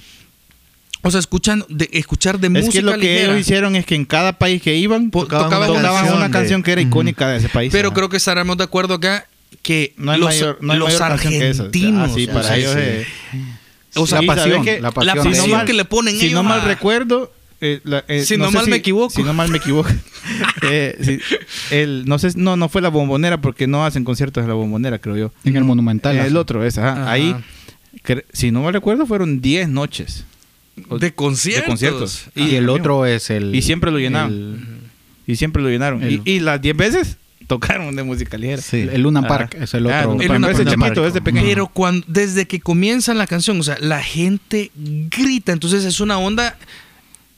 o 1.03 1.09
sea, 1.09 1.19
escuchan, 1.19 1.63
de, 1.67 1.89
escuchar 1.93 2.39
de 2.39 2.45
Es 2.47 2.53
música 2.53 2.73
que 2.73 2.81
lo 2.81 2.97
que 2.99 3.23
ellos 3.23 3.39
hicieron 3.39 3.75
es 3.75 3.85
que 3.87 3.95
en 3.95 4.05
cada 4.05 4.33
país 4.37 4.61
que 4.61 4.75
iban 4.75 5.09
tocaban, 5.09 5.45
tocaban 5.45 5.69
una, 5.71 5.79
tocaban 5.79 5.97
canción 6.01 6.17
una 6.17 6.27
de- 6.27 6.31
canción 6.31 6.61
que 6.63 6.71
era 6.73 6.81
icónica 6.81 7.27
de 7.29 7.37
ese 7.37 7.49
país. 7.49 7.71
Pero 7.71 7.87
Ajá. 7.89 7.95
creo 7.95 8.09
que 8.09 8.17
estaremos 8.17 8.55
de 8.57 8.63
acuerdo 8.65 8.93
acá 8.93 9.27
que 9.61 9.93
no 9.97 10.11
hay 10.11 10.19
los, 10.19 10.29
mayor, 10.29 10.57
no 10.61 10.73
hay 10.73 10.79
los 10.79 10.87
mayor 10.87 10.99
canción 11.09 11.33
que 11.33 11.49
esa. 11.49 11.63
argentinos, 11.63 12.09
Ah, 12.11 12.13
sí, 12.15 12.23
o 12.29 12.33
para 12.33 12.43
sea, 12.47 12.57
ellos 12.57 12.75
O 13.95 14.01
la 14.01 14.07
¿sabes 14.07 14.27
pasión, 14.27 14.63
qué? 14.63 14.79
la 14.81 14.91
pasión. 14.91 15.15
la 15.17 15.23
de 15.23 15.29
pasión 15.29 15.49
ella. 15.49 15.65
que 15.65 15.73
le 15.73 15.85
ponen 15.85 16.15
si 16.17 16.27
ellos 16.27 16.35
no 16.35 16.43
mal 16.43 16.61
a- 16.61 16.65
recuerdo 16.65 17.31
eh, 17.59 17.79
la- 17.83 18.03
eh, 18.07 18.23
Si 18.25 18.37
no 18.37 18.49
mal 18.51 18.67
me 18.67 18.77
equivoco. 18.77 19.11
si 19.13 19.21
no 19.21 19.33
mal 19.33 19.49
me 19.49 19.57
equivoco 19.57 19.89
eh, 20.63 20.97
si- 21.01 21.75
el, 21.75 22.05
no 22.07 22.17
sé 22.17 22.29
no 22.35 22.55
no 22.55 22.69
fue 22.69 22.81
la 22.81 22.89
bombonera 22.89 23.39
porque 23.41 23.67
no 23.67 23.85
hacen 23.85 24.03
conciertos 24.03 24.43
de 24.43 24.47
la 24.47 24.53
bombonera 24.55 24.97
creo 24.99 25.17
yo 25.17 25.31
En 25.43 25.55
el 25.57 25.63
Monumental. 25.63 26.17
el 26.17 26.37
otro 26.37 26.65
es 26.65 26.77
ajá. 26.77 26.93
Ajá. 27.03 27.11
ahí 27.11 27.35
si 28.33 28.49
no 28.51 28.63
mal 28.63 28.73
recuerdo 28.73 29.05
fueron 29.05 29.41
10 29.41 29.69
noches 29.69 30.25
de 30.75 31.13
conciertos. 31.13 31.63
de 31.63 31.69
conciertos 31.69 32.23
Y 32.33 32.55
el 32.55 32.69
otro 32.69 33.05
es 33.05 33.29
el. 33.29 33.53
y 33.53 33.61
siempre 33.61 33.91
lo 33.91 33.99
llenaban 33.99 34.31
El, 34.31 34.67
y 35.27 35.35
siempre 35.35 35.61
lo 35.61 35.69
llenaron 35.69 36.01
El- 36.01 36.21
y, 36.25 36.31
y 36.31 36.39
las 36.39 36.61
10 36.61 36.75
veces 36.77 37.17
tocaron 37.55 37.95
de 37.95 38.03
música 38.03 38.37
ligera 38.37 38.61
Sí. 38.61 38.87
el 38.91 39.01
Luna. 39.01 39.27
Park 39.27 39.57
es 39.59 39.73
el 39.73 39.87
Ah, 39.91 39.99
otro. 39.99 40.13
El 40.13 40.17
pero 40.19 40.33
Luna 40.35 40.51
ese 40.51 40.63
Park. 40.63 40.77
chiquito 40.79 41.05
ese 41.07 41.21
pequeño 41.21 41.45
Pero 41.45 41.67
cuando, 41.67 42.05
desde 42.07 42.47
que 42.47 42.61
comienza 42.61 43.13
la 43.13 43.27
canción, 43.27 43.59
o 43.59 43.63
sea, 43.63 43.77
la 43.81 44.01
gente 44.01 44.71
grita. 44.75 45.51
Entonces 45.51 45.83
es 45.83 45.99
una 45.99 46.17
onda 46.17 46.57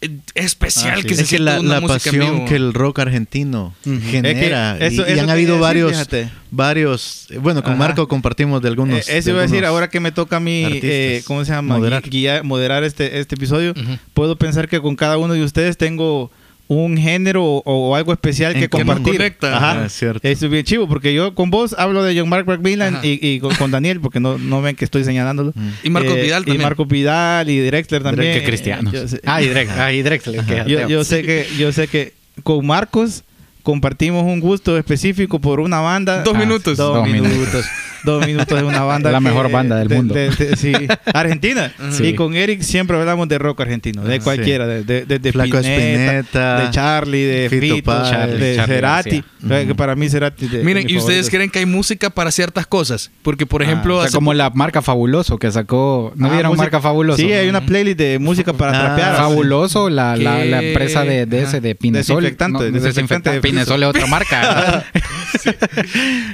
eh, 0.02 0.10
especial 0.36 0.96
Ah, 0.98 1.02
sí. 1.02 1.08
que 1.08 1.16
se 1.16 1.22
es 1.24 1.30
que 1.30 1.40
la, 1.40 1.62
una 1.62 1.76
la 1.76 1.82
música 1.82 2.10
en 2.10 2.16
pasión 2.20 2.36
vivo. 2.36 2.46
que 2.46 2.56
el 2.58 2.74
rock 2.74 3.00
argentino 3.00 3.74
genera. 3.84 4.74
Es 4.78 4.80
que 4.80 5.02
eso- 5.02 5.10
y, 5.16 5.18
han 5.18 5.30
habido 5.30 5.54
decir, 5.54 5.62
varios, 5.62 5.92
fíjate. 5.94 6.30
varios. 6.52 7.28
eh, 7.32 7.38
Bueno, 7.38 7.64
con 7.64 7.72
Ajá. 7.74 7.80
Marco 7.80 8.08
compartimos 8.10 8.62
de 8.62 8.68
algunos. 8.68 9.08
Eh, 9.10 9.18
eso 9.18 9.26
de 9.28 9.32
iba 9.32 9.40
a 9.40 9.44
decir, 9.48 9.66
ahora 9.66 9.90
que 9.90 10.00
me 10.02 10.12
toca 10.12 10.36
a 10.38 10.40
mí, 10.42 10.64
eh, 10.84 11.24
¿cómo 11.26 11.44
se 11.46 11.52
llama? 11.54 11.78
Moderar. 11.78 12.04
Moderar 12.44 12.84
este, 12.84 13.20
este 13.20 13.36
episodio. 13.36 13.74
Puedo 14.14 14.36
pensar 14.38 14.68
que 14.68 14.82
con 14.82 14.96
cada 14.98 15.18
uno 15.18 15.34
de 15.34 15.44
ustedes 15.44 15.78
tengo 15.78 16.32
un 16.74 16.98
género 16.98 17.44
o, 17.46 17.62
o 17.66 17.96
algo 17.96 18.12
especial 18.14 18.54
En 18.54 18.62
que 18.62 18.70
compartir. 18.70 19.14
conecta. 19.18 19.56
Ajá. 19.58 19.82
Ah, 19.82 19.86
es 19.86 19.94
cierto. 19.94 20.28
Eso 20.28 20.46
es 20.46 20.52
bien 20.52 20.64
chivo, 20.64 20.88
porque 20.88 21.14
yo 21.14 21.34
con 21.36 21.50
vos 21.50 21.76
hablo 21.78 22.04
de 22.04 22.18
John 22.20 22.30
Mark 22.30 22.46
Macmillan 22.48 22.96
Ajá. 22.96 23.06
y, 23.06 23.20
y 23.22 23.40
con, 23.40 23.54
con 23.56 23.72
Daniel, 23.72 24.00
porque 24.00 24.20
no, 24.20 24.38
no 24.38 24.62
ven 24.62 24.76
que 24.76 24.86
estoy 24.86 25.04
señalándolo. 25.04 25.52
Mm. 25.56 25.70
Y 25.84 25.90
Marcos 25.90 26.16
Eh, 26.18 26.22
Vidal 26.24 26.42
Y 26.44 26.46
también. 26.46 26.62
Marco 26.64 26.86
Vidal 26.86 27.50
y 27.50 27.60
Drexler 27.60 28.04
también. 28.04 28.40
que 28.40 28.46
cristianos. 28.46 28.94
Sé- 29.10 29.22
Ah, 29.26 29.42
y 29.42 29.48
Drexler. 29.48 29.80
Ah, 29.82 29.94
y 29.94 30.02
Drexler. 30.02 30.46
que 30.46 30.86
yo 30.90 31.04
sé 31.04 31.22
que 31.24 31.48
yo 31.58 31.72
sé 31.72 31.88
que 31.88 32.14
con 32.44 32.66
Marcos 32.66 33.24
compartimos 33.64 34.24
un 34.24 34.40
gusto 34.40 34.78
específico 34.78 35.40
por 35.40 35.60
una 35.60 35.80
banda. 35.80 36.22
Dos 36.24 36.36
Ah, 36.36 36.40
minutos. 36.40 36.78
Dos, 36.78 36.96
Dos 36.96 37.08
minutos. 37.08 37.32
minutos. 37.34 37.66
dos 38.04 38.26
minutos 38.28 38.58
de 38.60 38.66
una 38.66 38.82
banda. 38.84 39.12
La 39.12 39.20
que- 39.20 39.24
mejor 39.24 39.50
banda 39.50 39.78
del 39.78 39.88
de- 39.88 39.96
mundo. 39.96 40.14
de- 40.14 40.30
de- 40.30 40.56
sí, 40.58 40.74
Argentina. 41.14 41.74
Sí. 41.92 42.08
Y 42.08 42.16
con 42.16 42.36
Eric 42.36 42.62
siempre 42.62 42.98
hablamos 42.98 43.30
de 43.30 43.38
rock 43.40 43.62
argentino, 43.62 44.04
de 44.04 44.16
Ah, 44.16 44.20
cualquiera, 44.22 44.68
de, 44.68 44.84
de, 44.84 45.06
de, 45.06 45.20
de 45.20 45.32
Flaco 45.32 45.58
Spinetta, 45.60 46.60
de 46.66 46.70
Charlie, 46.72 47.24
de 47.24 47.50
Fito 47.50 47.76
Fito, 47.76 47.86
Páez. 47.86 48.40
de 48.40 48.56
Charlie 48.58 48.76
Cerati. 48.76 49.24
Que 49.48 49.76
para 49.76 49.96
mí 49.96 50.10
Cerati. 50.10 50.48
de- 50.48 50.64
Miren, 50.64 50.86
de 50.86 50.94
¿y 50.94 50.98
ustedes 50.98 51.30
creen 51.30 51.50
que 51.50 51.60
hay 51.60 51.66
música 51.66 52.10
para 52.10 52.32
ciertas 52.32 52.68
cosas? 52.68 53.10
Porque, 53.22 53.46
por 53.46 53.62
ejemplo, 53.64 53.96
Ah, 53.96 53.98
o 53.98 54.02
sea, 54.02 54.08
hace 54.08 54.16
como 54.16 54.34
la 54.34 54.50
marca 54.50 54.82
Fabuloso 54.82 55.38
que 55.38 55.50
sacó. 55.52 56.12
¿No 56.16 56.28
Ah, 56.28 56.32
vieron 56.32 56.50
música- 56.52 56.64
marca 56.64 56.82
Fabuloso? 56.82 57.18
Sí, 57.22 57.32
hay 57.32 57.48
una 57.48 57.66
playlist 57.66 57.98
de 57.98 58.20
música 58.20 58.52
para 58.54 58.72
Ah, 58.78 58.86
trapear. 58.96 59.16
Fabuloso, 59.16 59.90
la, 59.90 60.16
la, 60.18 60.44
empresa 60.62 61.04
de, 61.04 61.24
ese, 61.42 61.62
de 61.62 61.76
Pinesol. 61.76 62.18
Desinfectante, 62.24 62.72
No, 62.72 62.80
desinfectante 62.80 63.42
desinfectante. 63.56 63.66
de 63.66 63.66
piso. 63.66 63.76
Pinesol 63.76 63.84
es 63.84 63.90
otra 63.90 64.06
marca. 64.08 64.86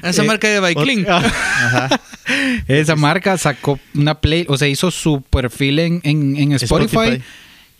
esa 0.09 0.23
eh, 0.23 0.25
marca 0.25 0.47
de 0.47 0.59
Biclin. 0.59 1.05
Esa 2.67 2.95
marca 2.95 3.37
sacó 3.37 3.79
una 3.95 4.21
play, 4.21 4.45
o 4.47 4.57
sea, 4.57 4.67
hizo 4.67 4.91
su 4.91 5.21
perfil 5.23 5.79
en, 5.79 6.01
en, 6.03 6.37
en 6.37 6.51
Spotify, 6.53 6.97
Spotify. 6.97 7.23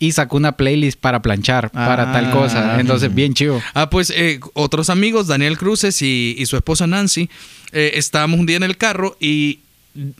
y 0.00 0.12
sacó 0.12 0.36
una 0.38 0.56
playlist 0.56 0.98
para 0.98 1.22
planchar, 1.22 1.70
para 1.70 2.10
Ah, 2.10 2.12
tal 2.12 2.30
cosa. 2.32 2.80
Entonces, 2.80 3.14
bien 3.14 3.34
chivo. 3.34 3.62
Ah, 3.74 3.90
pues 3.90 4.10
eh, 4.10 4.40
otros 4.54 4.90
amigos, 4.90 5.28
Daniel 5.28 5.56
Cruces 5.56 6.02
y, 6.02 6.34
y 6.36 6.46
su 6.46 6.56
esposa 6.56 6.88
Nancy, 6.88 7.30
eh, 7.72 7.92
estábamos 7.94 8.40
un 8.40 8.46
día 8.46 8.56
en 8.56 8.64
el 8.64 8.76
carro 8.76 9.16
y 9.20 9.60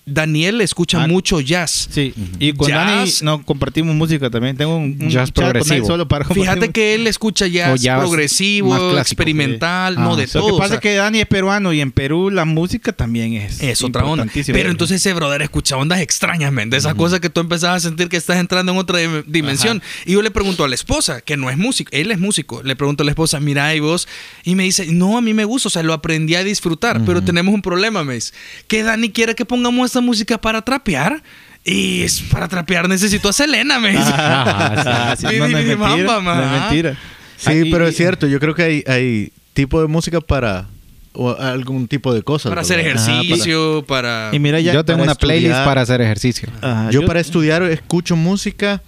Daniel 0.04 0.60
escucha 0.60 1.02
Ah. 1.02 1.06
mucho 1.06 1.40
jazz. 1.40 1.88
Sí, 1.90 2.12
y 2.38 2.52
con 2.52 2.68
Jazz. 2.68 2.86
Dani 2.86 3.10
no 3.22 3.44
compartimos 3.44 3.94
música 3.94 4.28
también. 4.30 4.56
Tengo 4.56 4.76
un, 4.76 4.96
un 5.00 5.08
Jazz 5.10 5.30
progresivo. 5.30 5.86
solo 5.86 6.08
para 6.08 6.24
Fíjate 6.24 6.70
que 6.70 6.94
él 6.94 7.06
escucha 7.06 7.46
jazz, 7.46 7.72
O 7.72 7.76
jazz 7.76 8.00
progresivo, 8.00 8.70
clásico, 8.70 8.98
experimental, 8.98 9.94
sí. 9.94 10.00
no 10.00 10.12
Ah, 10.14 10.16
de 10.16 10.26
Lo 10.26 10.32
todo. 10.32 10.46
que 10.46 10.52
o 10.52 10.58
pasa 10.58 10.68
sea, 10.68 10.74
es 10.76 10.80
que 10.82 10.94
Dani 10.94 11.20
es 11.20 11.26
peruano 11.26 11.72
y 11.72 11.80
en 11.80 11.92
Perú 11.92 12.30
la 12.30 12.44
música 12.44 12.92
también 12.92 13.34
es 13.34 13.62
es 13.62 13.82
otra 13.82 14.04
onda. 14.04 14.26
Pero 14.46 14.70
entonces 14.70 14.96
ese 14.96 15.12
brother 15.14 15.42
escucha 15.42 15.76
ondas 15.76 16.00
extrañas, 16.00 16.52
men, 16.52 16.68
de 16.70 16.76
esas 16.76 16.94
cosas 16.94 17.20
que 17.20 17.30
tú 17.30 17.40
empezás 17.40 17.76
a 17.76 17.80
sentir 17.80 18.08
que 18.08 18.16
estás 18.16 18.38
entrando 18.38 18.72
en 18.72 18.78
otra 18.78 18.98
dim- 19.00 19.24
dimensión. 19.26 19.82
Y 20.04 20.12
yo 20.12 20.22
le 20.22 20.30
pregunto 20.30 20.64
a 20.64 20.68
la 20.68 20.74
esposa, 20.74 21.20
que 21.20 21.36
no 21.36 21.48
es 21.50 21.56
músico, 21.56 21.90
él 21.92 22.10
es 22.10 22.18
músico, 22.18 22.62
le 22.62 22.74
pregunto 22.76 23.02
a 23.02 23.06
la 23.06 23.12
esposa, 23.12 23.38
mira, 23.40 23.74
y 23.74 23.80
vos, 23.80 24.08
y 24.44 24.54
me 24.56 24.64
dice, 24.64 24.86
no, 24.92 25.16
a 25.16 25.20
mí 25.20 25.32
me 25.34 25.44
gusta, 25.44 25.68
o 25.68 25.70
sea, 25.70 25.82
lo 25.82 25.92
aprendí 25.92 26.34
a 26.34 26.42
disfrutar, 26.44 27.04
pero 27.04 27.22
tenemos 27.22 27.54
un 27.54 27.62
problema, 27.62 28.02
me 28.04 28.14
dice, 28.14 28.32
que 28.66 28.82
Dani 28.82 29.10
quiere 29.10 29.34
que 29.34 29.44
pongamos 29.60 29.86
esta 29.86 30.00
música 30.00 30.38
para 30.40 30.62
trapear. 30.62 31.22
Y 31.62 32.02
es 32.02 32.22
para 32.22 32.48
trapear 32.48 32.88
necesito 32.88 33.28
a 33.28 33.32
Selena, 33.34 33.78
me 33.78 33.90
dice. 33.90 34.02
Ah, 34.06 35.14
sí, 35.18 35.26
Y 35.30 35.38
no, 35.38 35.48
no 35.48 35.58
es 35.58 35.64
dije, 35.64 35.76
mentira, 35.76 36.06
"Mamba, 36.06 36.34
no 36.34 36.42
es 36.42 36.50
ma". 36.50 36.60
mentira. 36.60 36.96
Sí, 37.36 37.68
pero 37.70 37.86
es 37.86 37.96
cierto. 37.96 38.26
Yo 38.26 38.40
creo 38.40 38.54
que 38.54 38.62
hay, 38.62 38.84
hay 38.86 39.32
tipo 39.52 39.80
de 39.80 39.86
música 39.86 40.20
para 40.22 40.66
o 41.12 41.30
algún 41.36 41.86
tipo 41.86 42.14
de 42.14 42.22
cosas. 42.22 42.48
Para 42.50 42.62
hacer 42.62 42.78
¿verdad? 42.78 42.94
Ajá, 43.02 43.06
para- 43.12 43.24
ejercicio, 43.24 43.84
para... 43.86 44.30
Y 44.32 44.38
mira 44.38 44.60
ya 44.60 44.72
Yo 44.72 44.84
tengo 44.84 45.02
una 45.02 45.14
playlist 45.14 45.54
para 45.64 45.82
hacer 45.82 46.00
ejercicio. 46.00 46.48
Ajá, 46.62 46.90
yo, 46.90 47.04
para 47.04 47.20
estudiar 47.20 47.62
escucho 47.64 48.16
música 48.16 48.82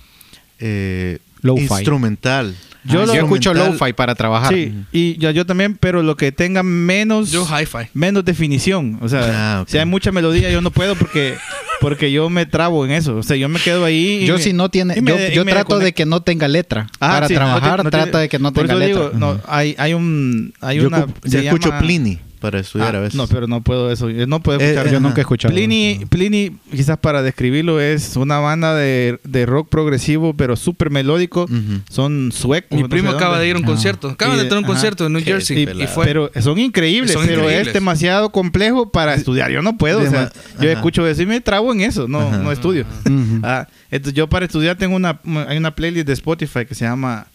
eh, 0.59 1.19
instrumental. 1.43 2.55
Yo, 2.85 3.07
lo- 3.07 3.13
escucho 3.15 3.55
lo-fi 3.55 3.93
para 3.93 4.15
trabajar. 4.15 4.53
Sí, 4.53 4.73
y 4.93 5.17
yo, 5.19 5.31
yo 5.31 5.47
también, 5.47 5.77
pero 5.79 6.03
lo 6.03 6.17
que 6.17 6.33
tenga 6.33 6.63
menos 6.63 7.31
Yo 7.31 7.45
hi-fi. 7.47 7.89
menos 7.95 8.25
definición, 8.25 8.99
o 9.01 9.09
sea, 9.09 9.61
Ah, 9.61 9.65
si 9.69 9.79
hay 9.79 9.87
mucha 9.87 10.11
melodía 10.13 10.51
yo 10.51 10.61
no 10.61 10.71
puedo 10.71 10.95
porque 10.97 11.37
porque 11.81 12.13
yo 12.13 12.31
me 12.31 12.47
trabo 12.47 12.85
en 12.85 12.93
eso, 12.93 13.17
o 13.17 13.23
sea, 13.25 13.37
yo 13.37 13.49
me 13.49 13.59
quedo 13.59 13.85
ahí 13.85 14.21
y 14.23 14.27
Yo 14.27 14.35
me- 14.37 14.43
si 14.43 14.53
no 14.53 14.69
tiene, 14.69 15.01
me- 15.01 15.33
yo, 15.35 15.45
trato 15.45 15.79
de 15.81 15.93
que 15.93 16.07
no 16.07 16.23
tenga 16.23 16.47
letra. 16.49 16.87
Ah, 17.01 17.11
para 17.15 17.29
sí, 17.29 17.35
trabajar 17.35 17.83
no 17.85 17.91
trata 17.91 18.05
tiene- 18.07 18.19
de 18.21 18.29
que 18.29 18.39
no 18.39 18.53
por 18.53 18.67
tenga 18.67 18.85
eso 18.85 18.89
letra. 18.89 19.05
digo, 19.09 19.19
no, 19.19 19.41
hay 19.49 19.75
hay 19.79 19.95
un 19.95 20.55
hay 20.61 20.79
yo 20.79 20.87
una 20.87 21.07
yo 21.25 21.39
escucho 21.41 21.69
llama- 21.71 21.81
Pliny 21.81 22.19
para 22.43 22.59
estudiar 22.61 22.95
Ah, 22.95 22.99
a 22.99 23.01
veces. 23.03 23.15
No, 23.15 23.27
pero 23.29 23.47
no 23.47 23.63
puedo 23.63 23.91
eso. 23.91 24.11
Yo 24.11 24.27
no 24.27 24.43
puedo 24.43 24.61
Eh, 24.61 24.65
escuchar. 24.65 24.87
eh, 24.89 24.91
yo 24.91 24.99
ajá. 24.99 25.07
nunca 25.09 25.21
he 25.21 25.23
escuchado. 25.23 25.55
Pliny, 25.55 26.05
Pliny, 26.11 26.51
quizás 26.71 26.99
para 26.99 27.23
describirlo, 27.23 27.81
es 27.81 28.17
una 28.17 28.39
banda 28.41 28.75
de, 28.77 29.19
de 29.25 29.47
rock 29.47 29.71
progresivo, 29.71 30.35
pero 30.37 30.57
súper 30.57 30.91
melódico. 30.91 31.49
Son 31.89 32.31
suecos. 32.33 32.77
Mi 32.77 32.83
no 32.83 32.89
primo 32.91 33.11
sé 33.11 33.17
acaba 33.17 33.37
dónde. 33.37 33.45
de 33.45 33.51
ir 33.51 33.57
a 33.57 33.59
un 33.61 33.65
Ah. 33.65 33.69
concierto. 33.69 34.09
Acaba 34.11 34.35
Y 34.35 34.39
de 34.39 34.43
tener 34.45 34.59
un 34.59 34.65
ajá. 34.65 34.73
concierto 34.75 35.07
en 35.07 35.13
New 35.15 35.23
Qué 35.25 35.31
Jersey. 35.33 35.63
Y, 35.63 35.87
fue. 35.87 36.05
Pero 36.05 36.31
son 36.41 36.59
increíbles, 36.59 37.13
Son 37.13 37.25
pero 37.27 37.41
increíbles. 37.43 37.69
es 37.69 37.73
demasiado 37.73 38.31
complejo 38.33 38.91
para 38.91 39.15
estudiar. 39.15 39.51
Yo 39.51 39.63
no 39.63 39.79
puedo. 39.79 40.01
o 40.01 40.11
sea, 40.11 40.33
yo 40.61 40.69
ajá. 40.69 40.73
escucho 40.73 41.07
eso 41.07 41.23
y 41.23 41.27
me 41.27 41.41
trabo 41.41 41.73
en 41.73 41.81
eso. 41.83 42.09
No, 42.09 42.31
no 42.39 42.51
estudio. 42.53 42.85
Ah, 43.45 43.67
entonces 43.91 44.15
yo 44.15 44.29
para 44.29 44.45
estudiar 44.47 44.77
tengo 44.77 44.97
una, 44.97 45.21
hay 45.49 45.57
una 45.59 45.75
playlist 45.75 46.07
de 46.07 46.13
Spotify 46.13 46.65
que 46.67 46.75
se 46.75 46.85
llama 46.85 47.27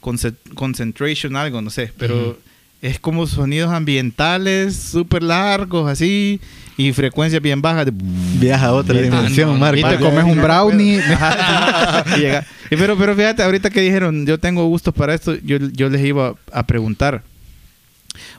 Conce- 0.00 0.34
Concentration 0.54 1.36
algo, 1.36 1.60
no 1.62 1.70
sé, 1.70 1.92
pero 1.96 2.38
es 2.82 2.98
como 3.00 3.26
sonidos 3.26 3.72
ambientales 3.72 4.76
súper 4.76 5.22
largos 5.22 5.88
así 5.90 6.40
y 6.76 6.92
frecuencias 6.92 7.40
bien 7.40 7.62
bajas 7.62 7.86
de 7.86 7.92
Viaja 7.94 8.66
a 8.66 8.72
otra 8.72 8.98
Ah, 8.98 9.02
dimensión, 9.02 9.50
no, 9.52 9.58
Marco. 9.58 9.78
Y 9.78 9.84
te 9.84 9.98
comes 9.98 10.24
un 10.24 10.42
brownie. 10.42 11.00
Ajá, 11.00 12.04
y 12.16 12.20
llega- 12.20 12.46
y 12.70 12.76
pero, 12.76 12.98
pero 12.98 13.14
fíjate, 13.14 13.42
ahorita 13.42 13.70
que 13.70 13.80
dijeron, 13.82 14.26
yo 14.26 14.38
tengo 14.38 14.66
gustos 14.66 14.92
para 14.92 15.14
esto, 15.14 15.34
yo, 15.44 15.58
yo 15.58 15.88
les 15.88 16.04
iba 16.04 16.34
a 16.52 16.66
preguntar. 16.66 17.22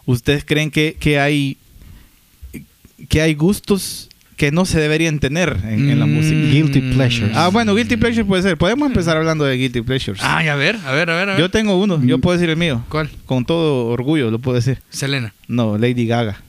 ¿Ustedes 0.05 0.43
creen 0.45 0.69
que, 0.69 0.97
que 0.99 1.19
hay 1.19 1.57
que 3.09 3.21
hay 3.21 3.33
gustos 3.33 4.09
que 4.43 4.51
no 4.51 4.65
se 4.65 4.77
deberían 4.77 5.19
tener 5.19 5.55
en, 5.63 5.89
en 5.89 5.99
la 6.01 6.05
Mm. 6.05 6.13
música? 6.15 6.35
Guilty 6.35 6.81
pleasures. 6.93 7.31
Ah, 7.33 7.47
bueno, 7.47 7.73
guilty 7.75 7.95
pleasure 7.95 8.25
puede 8.25 8.43
ser. 8.43 8.57
Podemos 8.57 8.87
empezar 8.89 9.15
hablando 9.15 9.45
de 9.45 9.55
guilty 9.55 9.81
pleasures. 9.83 10.19
Ay, 10.21 10.49
a 10.49 10.55
ver, 10.55 10.77
a 10.85 10.91
ver, 10.91 11.09
a 11.09 11.15
ver. 11.15 11.29
A 11.29 11.31
ver. 11.33 11.39
yo 11.39 11.49
tengo 11.49 11.79
uno, 11.81 12.03
yo 12.03 12.19
puedo 12.19 12.37
decir 12.37 12.49
el 12.49 12.57
mío. 12.57 12.83
¿Cuál? 12.89 13.09
Con 13.25 13.45
todo 13.45 13.85
orgullo 13.87 14.31
lo 14.31 14.39
puedo 14.39 14.55
decir. 14.55 14.79
Selena. 14.89 15.33
No, 15.47 15.77
Lady 15.77 16.05
Gaga. 16.07 16.41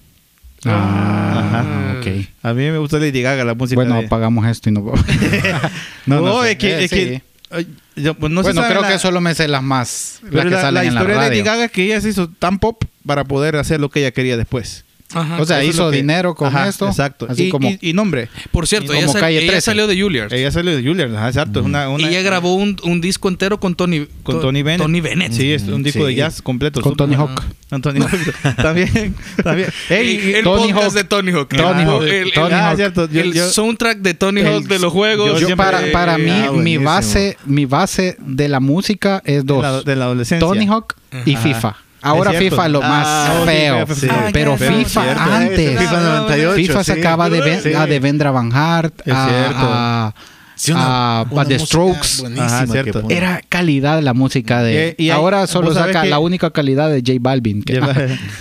Ah, 0.65 1.51
Ajá. 1.51 2.01
ok. 2.01 2.27
A 2.43 2.53
mí 2.53 2.63
me 2.71 2.79
gusta 2.79 2.99
Lady 2.99 3.23
Gaga, 3.23 3.45
la 3.45 3.55
música. 3.55 3.77
Bueno, 3.77 4.01
de- 4.01 4.07
apagamos 4.07 4.45
esto 4.49 4.71
y 4.71 4.73
no. 4.73 4.81
No, 6.07 6.21
no 6.21 6.43
sé. 6.43 6.51
es 6.53 6.57
que, 6.59 6.69
Eh, 6.73 6.85
es 6.87 6.91
que- 6.91 7.17
sí. 7.17 7.23
ay, 7.53 7.69
yo, 7.95 8.15
pues, 8.15 8.33
no 8.33 8.43
bueno, 8.43 8.63
creo 8.67 8.81
la- 8.83 8.89
que 8.89 8.99
solo 8.99 9.21
me 9.21 9.37
sé 9.37 9.47
las 9.47 9.63
más. 9.63 10.19
Las 10.23 10.31
Pero 10.33 10.45
que 10.45 10.51
la, 10.57 10.61
salen 10.63 10.75
la 10.75 10.89
en 10.89 10.95
la 10.95 11.01
historia 11.03 11.23
de 11.23 11.29
Lady. 11.31 11.43
Gaga 11.43 11.65
es 11.67 11.71
que 11.71 11.85
ella 11.85 12.01
se 12.01 12.09
hizo 12.09 12.29
tan 12.29 12.59
pop 12.59 12.83
para 13.07 13.23
poder 13.25 13.55
hacer 13.57 13.79
lo 13.81 13.89
que 13.89 14.01
ella 14.01 14.11
quería 14.11 14.37
después. 14.37 14.85
Ajá. 15.15 15.41
O 15.41 15.47
sea, 15.47 15.63
hizo 15.65 15.91
que- 15.91 15.97
dinero 15.99 16.35
con 16.35 16.49
Ajá, 16.49 16.69
esto. 16.69 16.87
Exacto. 16.89 17.27
Así 17.29 17.45
y, 17.45 17.49
como. 17.51 17.69
y, 17.71 17.79
y 17.81 17.93
nombre. 17.93 18.29
Por 18.51 18.67
cierto, 18.67 18.93
ella, 18.93 19.09
sal- 19.09 19.21
Calle 19.21 19.39
ella 19.39 19.47
13. 19.53 19.61
salió 19.61 19.87
de 19.87 20.01
Juilliard. 20.01 20.33
Ella 20.33 20.51
salió 20.51 20.77
de 20.77 20.83
Juilliard, 20.83 21.15
ajá, 21.17 21.29
exacto. 21.29 21.61
Es 21.61 21.67
una, 21.67 21.89
una- 21.89 22.09
ella 22.09 22.23
grabó 22.23 22.55
un, 22.55 22.77
un 22.83 23.01
disco 23.01 23.29
entero 23.29 23.59
con 23.61 23.75
Tony, 23.75 24.07
con 24.23 24.37
to- 24.37 24.41
Tony 24.43 24.63
Bennett. 24.63 24.83
Tony 24.83 25.01
Bennett. 25.01 25.33
Sí, 25.33 25.53
es 25.53 25.63
un 25.65 25.83
disco 25.83 26.01
Sí. 26.01 26.07
de 26.07 26.15
jazz 26.17 26.43
completo. 26.43 26.81
Con 26.81 26.97
Tony. 26.97 27.15
Hawk. 27.15 27.43
Con 27.71 27.83
Tony 27.83 28.01
Hawk. 28.01 28.57
también, 28.57 29.15
también. 29.43 29.69
Ey, 29.89 30.35
el 30.37 30.45
Tony 30.45 30.73
podcast 30.73 30.87
Hawk. 30.89 30.95
de 30.95 31.05
Tony 31.05 31.33
Hawk. 31.33 31.49
Tony 31.49 31.83
Hawk. 31.85 32.03
El, 32.03 32.11
el- 32.13 32.33
Tony 32.33 32.55
ah, 32.55 32.69
Hawk. 32.71 32.77
cierto. 32.77 33.09
Yo, 33.11 33.21
el 33.21 33.33
yo- 33.33 33.49
soundtrack 33.51 33.99
de 33.99 34.15
Tony 34.15 34.41
El- 34.41 34.47
Hawk 34.49 34.65
de 34.67 34.79
los 34.79 34.93
juegos. 34.93 35.41
yo 35.41 35.57
para, 35.57 35.81
para 35.93 36.19
mí, 36.19 36.31
Ah, 36.31 36.51
mi 36.53 36.79
base, 36.79 37.37
mi 37.47 37.65
base 37.67 38.17
de 38.21 38.49
la 38.49 38.61
música 38.61 39.23
es 39.25 39.45
dos. 39.47 39.85
de 39.85 39.97
la 39.97 40.05
adolescencia. 40.07 40.47
Tony 40.47 40.67
Hawk 40.67 40.95
y. 41.25 41.37
FIFA. 41.37 41.77
Ahora. 42.05 42.33
FIFA 42.33 42.69
lo 42.69 42.81
Ah, 42.83 42.89
más 42.89 43.45
feo. 43.47 43.87
Sí. 43.95 44.09
pero 44.33 44.53
Ah, 44.55 44.59
FIFA 44.59 45.03
cierto. 45.03 45.23
antes. 45.23 45.79
FIFA 45.81 46.01
98. 46.01 46.55
FIFA 46.57 46.85
sí. 46.85 46.93
sacaba 46.93 47.31
de, 47.31 47.61
Sí. 47.61 47.73
a 47.75 47.87
de 47.87 48.01
Vendra 48.01 48.31
Van 48.31 48.51
Hart, 48.53 49.01
Es 49.05 49.13
a, 49.15 49.29
cierto. 49.29 49.57
a, 49.61 50.15
Sí, 50.57 50.71
una- 50.71 51.21
a, 51.21 51.23
una 51.29 51.43
a 51.43 51.45
The 51.47 51.59
Strokes. 51.59 52.23
Ajá, 52.39 52.67
cierto. 52.69 53.03
Era 53.11 53.41
calidad 53.49 54.01
la 54.03 54.15
música 54.15 54.63
de... 54.63 54.95
Y- 54.97 55.07
y 55.07 55.11
hay- 55.11 55.17
ahora 55.17 55.47
solo 55.49 55.75
saca 55.75 56.03
que- 56.03 56.09
la 56.09 56.21
única 56.21 56.51
calidad 56.51 56.89
de 56.91 57.01
J 57.01 57.19
Balvin, 57.21 57.63
que, 57.65 57.81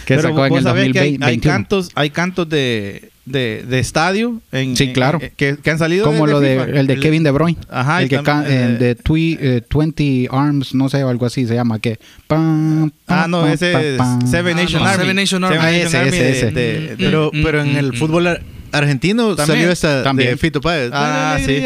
que 0.05 0.21
sacó 0.21 0.45
en 0.45 0.53
el 0.57 0.63
sabés 0.63 0.91
que 0.93 0.99
hay, 0.99 1.17
2020. 1.17 1.25
hay 1.25 1.37
cantos, 1.39 1.89
hay 1.95 2.09
cantos 2.11 2.47
de, 2.49 3.09
de, 3.25 3.63
de 3.67 3.79
estadio 3.79 4.41
en, 4.51 4.75
Sí, 4.75 4.91
claro. 4.91 5.19
en- 5.21 5.31
que, 5.37 5.55
que 5.55 5.71
han 5.71 5.79
salido 5.79 6.05
Como 6.05 6.27
lo 6.27 6.39
de, 6.41 6.59
FIFA. 6.65 6.79
el 6.79 6.87
de 6.87 6.99
Kevin 6.99 7.23
De 7.23 7.31
Bruyne. 7.31 7.57
Ajá, 7.69 8.01
el 8.01 8.09
que 8.09 8.21
can- 8.21 8.45
eh, 8.45 8.63
el 8.65 8.79
de 8.79 8.97
twi- 8.97 9.37
eh, 9.39 9.61
20 9.73 10.27
Arms, 10.31 10.73
no 10.75 10.89
sé, 10.89 11.03
o 11.03 11.09
algo 11.09 11.25
así 11.25 11.45
se 11.47 11.53
llama. 11.55 11.79
que 11.79 11.99
pam, 12.27 12.91
Ah, 13.07 13.27
no, 13.29 13.41
pam, 13.41 13.51
ese 13.51 13.93
es 13.93 13.97
pam. 13.97 14.27
Seven 14.27 14.57
Ah, 14.57 14.61
Nation 14.63 14.81
no, 14.83 14.87
Army. 14.89 15.01
Seven 15.01 15.15
Nation 15.15 15.43
Army. 15.43 15.57
Ah, 15.59 15.71
ese, 15.71 15.97
Army 15.97 16.09
ese, 16.09 16.23
de- 16.23 16.31
ese. 16.31 16.51
de- 16.51 16.79
de- 16.89 16.95
Pero, 16.97 17.31
Mm, 17.33 17.43
pero 17.43 17.61
en 17.61 17.73
mm, 17.73 17.77
el 17.77 17.93
mm. 17.93 17.95
fútbol 17.95 18.27
ar- 18.27 18.41
argentino 18.73 19.35
También. 19.35 19.47
salió 19.59 19.71
esta 19.71 20.03
También. 20.03 20.31
de 20.31 20.37
Fito 20.37 20.59
Páez. 20.59 20.89
Ah, 20.93 21.37
sí. 21.45 21.61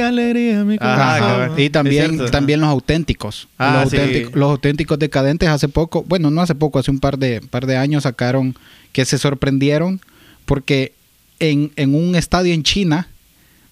Y 1.57 1.69
también, 1.69 2.09
cierto. 2.15 2.31
también 2.31 2.59
los 2.59 2.69
auténticos. 2.69 3.47
Ah, 3.57 3.79
los, 3.81 3.91
sí. 3.91 3.97
auténticos 3.97 4.35
los 4.35 4.51
auténticos 4.51 4.99
decadentes 4.99 5.49
hace 5.49 5.67
poco, 5.69 6.03
bueno, 6.07 6.29
no 6.31 6.41
hace 6.41 6.55
poco, 6.55 6.79
hace 6.79 6.91
un 6.91 6.99
par 6.99 7.17
de, 7.17 7.41
par 7.41 7.65
de 7.65 7.77
años 7.77 8.03
sacaron 8.03 8.55
que 8.91 9.05
se 9.05 9.17
sorprendieron 9.17 10.01
porque 10.45 10.93
en, 11.39 11.71
en 11.75 11.95
un 11.95 12.15
estadio 12.15 12.53
en 12.53 12.63
China 12.63 13.07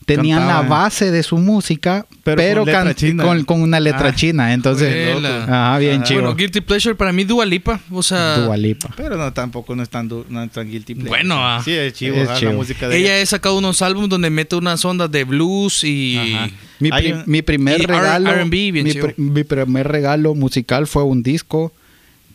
tenían 0.06 0.38
Cantaban. 0.42 0.64
la 0.66 0.70
base 0.70 1.10
de 1.10 1.24
su 1.24 1.38
música, 1.38 2.06
Pero 2.24 2.38
pero, 2.38 2.62
con 2.62 2.66
letra 2.68 2.84
can- 2.84 2.94
china. 2.96 3.24
con, 3.24 3.44
con 3.44 3.62
una 3.64 3.80
letra 3.80 4.10
Ah. 4.10 4.16
china. 4.16 4.54
Entonces, 4.54 5.16
ajá, 5.26 5.80
bien 5.80 6.02
Ah. 6.02 6.04
chido. 6.04 6.22
Bueno, 6.22 6.36
Guilty 6.36 6.62
Pleasure 6.62 6.94
para 6.94 7.12
mí 7.12 7.24
Dua 7.24 7.44
Lipa. 7.44 7.80
O 7.90 8.04
sea, 8.04 8.38
Dua 8.38 8.56
Lipa. 8.56 8.90
Pero 8.96 9.18
no, 9.18 9.34
tampoco 9.34 9.76
no 9.76 9.82
es 9.82 9.90
tan, 9.90 10.08
du- 10.08 10.24
no 10.30 10.44
es 10.44 10.52
tan 10.52 10.70
guilty 10.70 10.94
pleasure. 10.94 11.10
Bueno, 11.10 11.36
ah. 11.44 11.60
Sí, 11.66 11.72
es 11.72 11.94
chivo. 11.94 12.18
Es 12.18 12.30
ajá, 12.30 12.40
chivo. 12.40 12.52
La 12.52 12.58
música 12.58 12.88
de 12.88 12.98
ella 13.00 13.20
ha 13.20 13.26
sacado 13.26 13.58
unos 13.58 13.82
álbumes 13.82 14.10
donde 14.10 14.30
mete 14.30 14.56
unas 14.56 14.86
ondas 14.86 15.10
de 15.10 15.24
blues 15.24 15.84
y... 15.84 16.18
Ajá. 16.36 16.50
Mi, 16.80 16.90
pri- 16.92 17.12
un- 17.14 17.24
mi 17.26 17.42
primer 17.42 17.80
y 17.82 17.84
R- 17.86 17.94
regalo, 17.96 18.30
R&B, 18.30 18.72
bien 18.74 18.84
mi, 18.84 18.92
chido. 18.92 19.08
pri- 19.08 19.16
mi 19.18 19.44
primer 19.44 19.88
regalo 19.88 20.36
musical 20.36 20.86
fue 20.86 21.02
un 21.04 21.24
disco 21.24 21.72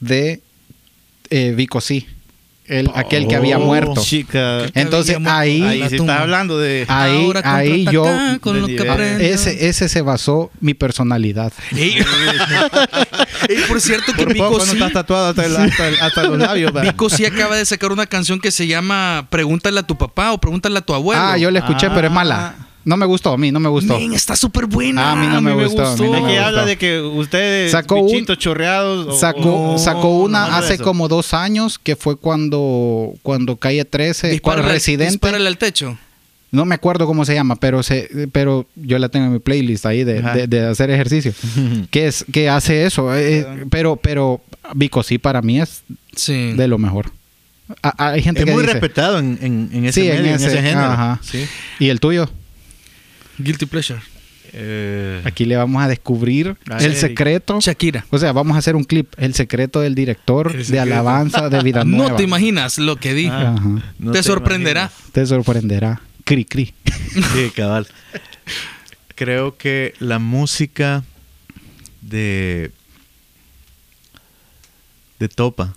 de 0.01 0.41
eh, 1.29 1.53
Vico 1.57 1.81
C, 1.81 2.05
el, 2.71 2.91
aquel 2.95 3.27
que 3.29 3.37
había 3.37 3.59
Oh. 3.59 3.61
muerto. 3.67 4.01
chica. 4.01 4.65
Entonces 4.75 5.17
había 5.17 5.19
muerto. 5.19 5.39
ahí, 5.41 5.63
Ahí 5.63 5.83
estás 5.83 6.09
hablando 6.09 6.59
de... 6.59 6.85
ahí, 6.89 7.25
Ahora 7.27 7.43
ahí 7.45 7.85
yo, 7.91 8.05
con 8.41 8.61
lo 8.61 8.67
que 8.67 9.17
ese, 9.33 9.69
ese 9.69 9.89
se 9.89 10.03
basó 10.03 10.51
mi 10.61 10.75
personalidad. 10.75 11.53
Ey. 11.77 11.99
Ey, 13.49 13.57
por 13.69 13.81
cierto 13.81 14.13
que 14.13 14.25
Por 14.25 14.33
Vico 14.33 14.61
sí, 14.61 14.73
estás 14.73 14.93
tatuado 14.93 15.29
hasta, 15.31 15.45
el- 15.47 15.57
hasta 15.57 15.89
el- 15.89 16.01
hasta 16.01 16.23
los 16.25 16.39
labios. 16.39 16.75
va. 16.75 16.83
Vico 16.83 17.11
sí 17.11 17.25
acaba 17.25 17.57
de 17.57 17.65
sacar 17.65 17.93
una 17.93 18.07
canción 18.07 18.41
que 18.41 18.51
se 18.51 18.67
llama 18.67 19.27
Pregúntale 19.31 19.81
a 19.81 19.83
tu 19.83 19.97
papá 19.99 20.33
o 20.33 20.39
Pregúntale 20.39 20.79
a 20.79 20.83
tu 20.83 20.95
abuelo. 20.95 21.21
Ah, 21.23 21.37
yo 21.37 21.51
la 21.51 21.59
escuché, 21.61 21.89
pero 21.91 22.07
es 22.07 22.11
Ah. 22.11 22.15
mala. 22.15 22.55
No 22.85 22.97
me 22.97 23.05
gustó, 23.07 23.33
a 23.33 23.37
mí 23.39 23.53
no 23.53 23.61
me 23.61 23.69
gustó. 23.69 23.99
Men, 23.99 24.15
está 24.15 24.37
súper 24.37 24.67
buena. 24.67 25.11
Ah, 25.11 25.13
a 25.13 25.17
mí 25.17 25.27
no 25.27 25.41
me 25.43 25.53
gustó, 25.53 25.87
a 25.87 25.97
mí 25.97 26.03
no 26.07 26.13
¿De 26.13 26.21
me 26.23 26.29
gustó. 26.29 26.45
habla 26.47 26.65
de 26.65 26.79
que 26.79 27.01
ustedes 27.01 27.73
Sacó 27.73 27.97
un- 27.97 28.25
chorreados? 28.39 29.07
o- 29.09 29.13
Sacó, 29.19 29.73
o- 29.75 29.79
sacó 29.79 30.19
una 30.21 30.57
hace 30.57 30.75
eso? 30.75 30.85
como 30.85 31.07
dos 31.09 31.35
años 31.35 31.79
que 31.79 31.95
fue 31.97 32.17
cuando, 32.17 33.13
cuando 33.23 33.57
Calle 33.57 33.85
13, 33.85 34.31
Dispárale, 34.31 34.41
cuando 34.63 34.73
Residente. 34.75 35.11
dispárale 35.13 35.47
al 35.47 35.59
techo. 35.59 35.99
No 36.53 36.65
me 36.65 36.75
acuerdo 36.75 37.07
cómo 37.07 37.25
se 37.25 37.35
llama, 37.35 37.55
pero 37.57 37.83
se, 37.83 38.29
pero 38.33 38.67
yo 38.75 38.99
la 38.99 39.09
tengo 39.09 39.27
en 39.27 39.33
mi 39.35 39.39
playlist 39.39 39.87
ahí 39.87 40.03
de, 40.03 40.21
de- 40.23 40.47
de 40.49 40.67
hacer 40.67 40.91
ejercicio. 40.91 41.33
que 41.91 42.07
es 42.09 42.25
que 42.33 42.49
hace 42.49 42.87
eso, 42.87 43.15
eh, 43.15 43.47
pero 43.71 43.97
pero 43.97 44.41
Vico 44.75 45.03
sí 45.03 45.19
para 45.19 45.43
mí 45.43 45.61
es 45.61 45.83
Sí. 46.17 46.53
de 46.55 46.67
lo 46.67 46.79
mejor. 46.79 47.13
A- 47.83 48.11
hay 48.13 48.23
gente 48.23 48.41
Es 48.41 48.47
que 48.47 48.53
muy 48.53 48.63
dice, 48.63 48.73
respetado 48.73 49.19
en, 49.21 49.39
en, 49.43 49.71
en 49.73 49.85
ese 49.85 50.01
Sí, 50.01 50.09
en 50.09 50.17
medio, 50.17 50.31
en 50.31 50.35
ese, 50.37 50.47
ese, 50.49 50.57
género. 50.63 50.87
ajá. 50.87 51.21
Sí. 51.23 51.45
¿Y 51.79 51.89
el 51.91 52.01
tuyo? 52.01 52.29
Guilty 53.43 53.67
Pleasure. 53.67 54.01
Eh, 54.53 55.23
Aquí 55.25 55.45
le 55.45 55.57
vamos 55.57 55.81
a 55.83 55.87
descubrir 55.87 56.57
Ah, 56.69 56.79
el 56.81 56.97
secreto. 56.97 57.61
Shakira. 57.61 58.05
O 58.11 58.19
sea, 58.19 58.33
vamos 58.33 58.57
a 58.57 58.59
hacer 58.59 58.75
un 58.75 58.83
clip, 58.85 59.13
el 59.17 59.33
secreto 59.35 59.81
del 59.81 59.95
director 59.95 60.53
de 60.57 60.81
alabanza 60.81 61.49
de 61.49 61.63
Vida 61.63 61.85
Nueva. 61.85 62.11
No 62.11 62.17
te 62.17 62.25
imaginas 62.25 62.79
lo 62.79 62.97
que 62.97 63.15
di. 63.15 63.29
Ah. 63.31 63.55
No 63.99 64.11
te 64.13 64.23
sorprenderá. 64.25 64.91
Te 65.13 65.25
sorprenderá. 65.27 66.01
Cri 66.25 66.45
cri. 66.45 66.75
Sí, 67.35 67.51
cabal. 67.55 67.87
Creo 69.15 69.57
que 69.57 69.95
la 70.01 70.19
música 70.19 71.05
de 72.01 72.71
de 75.19 75.29
Topa. 75.29 75.75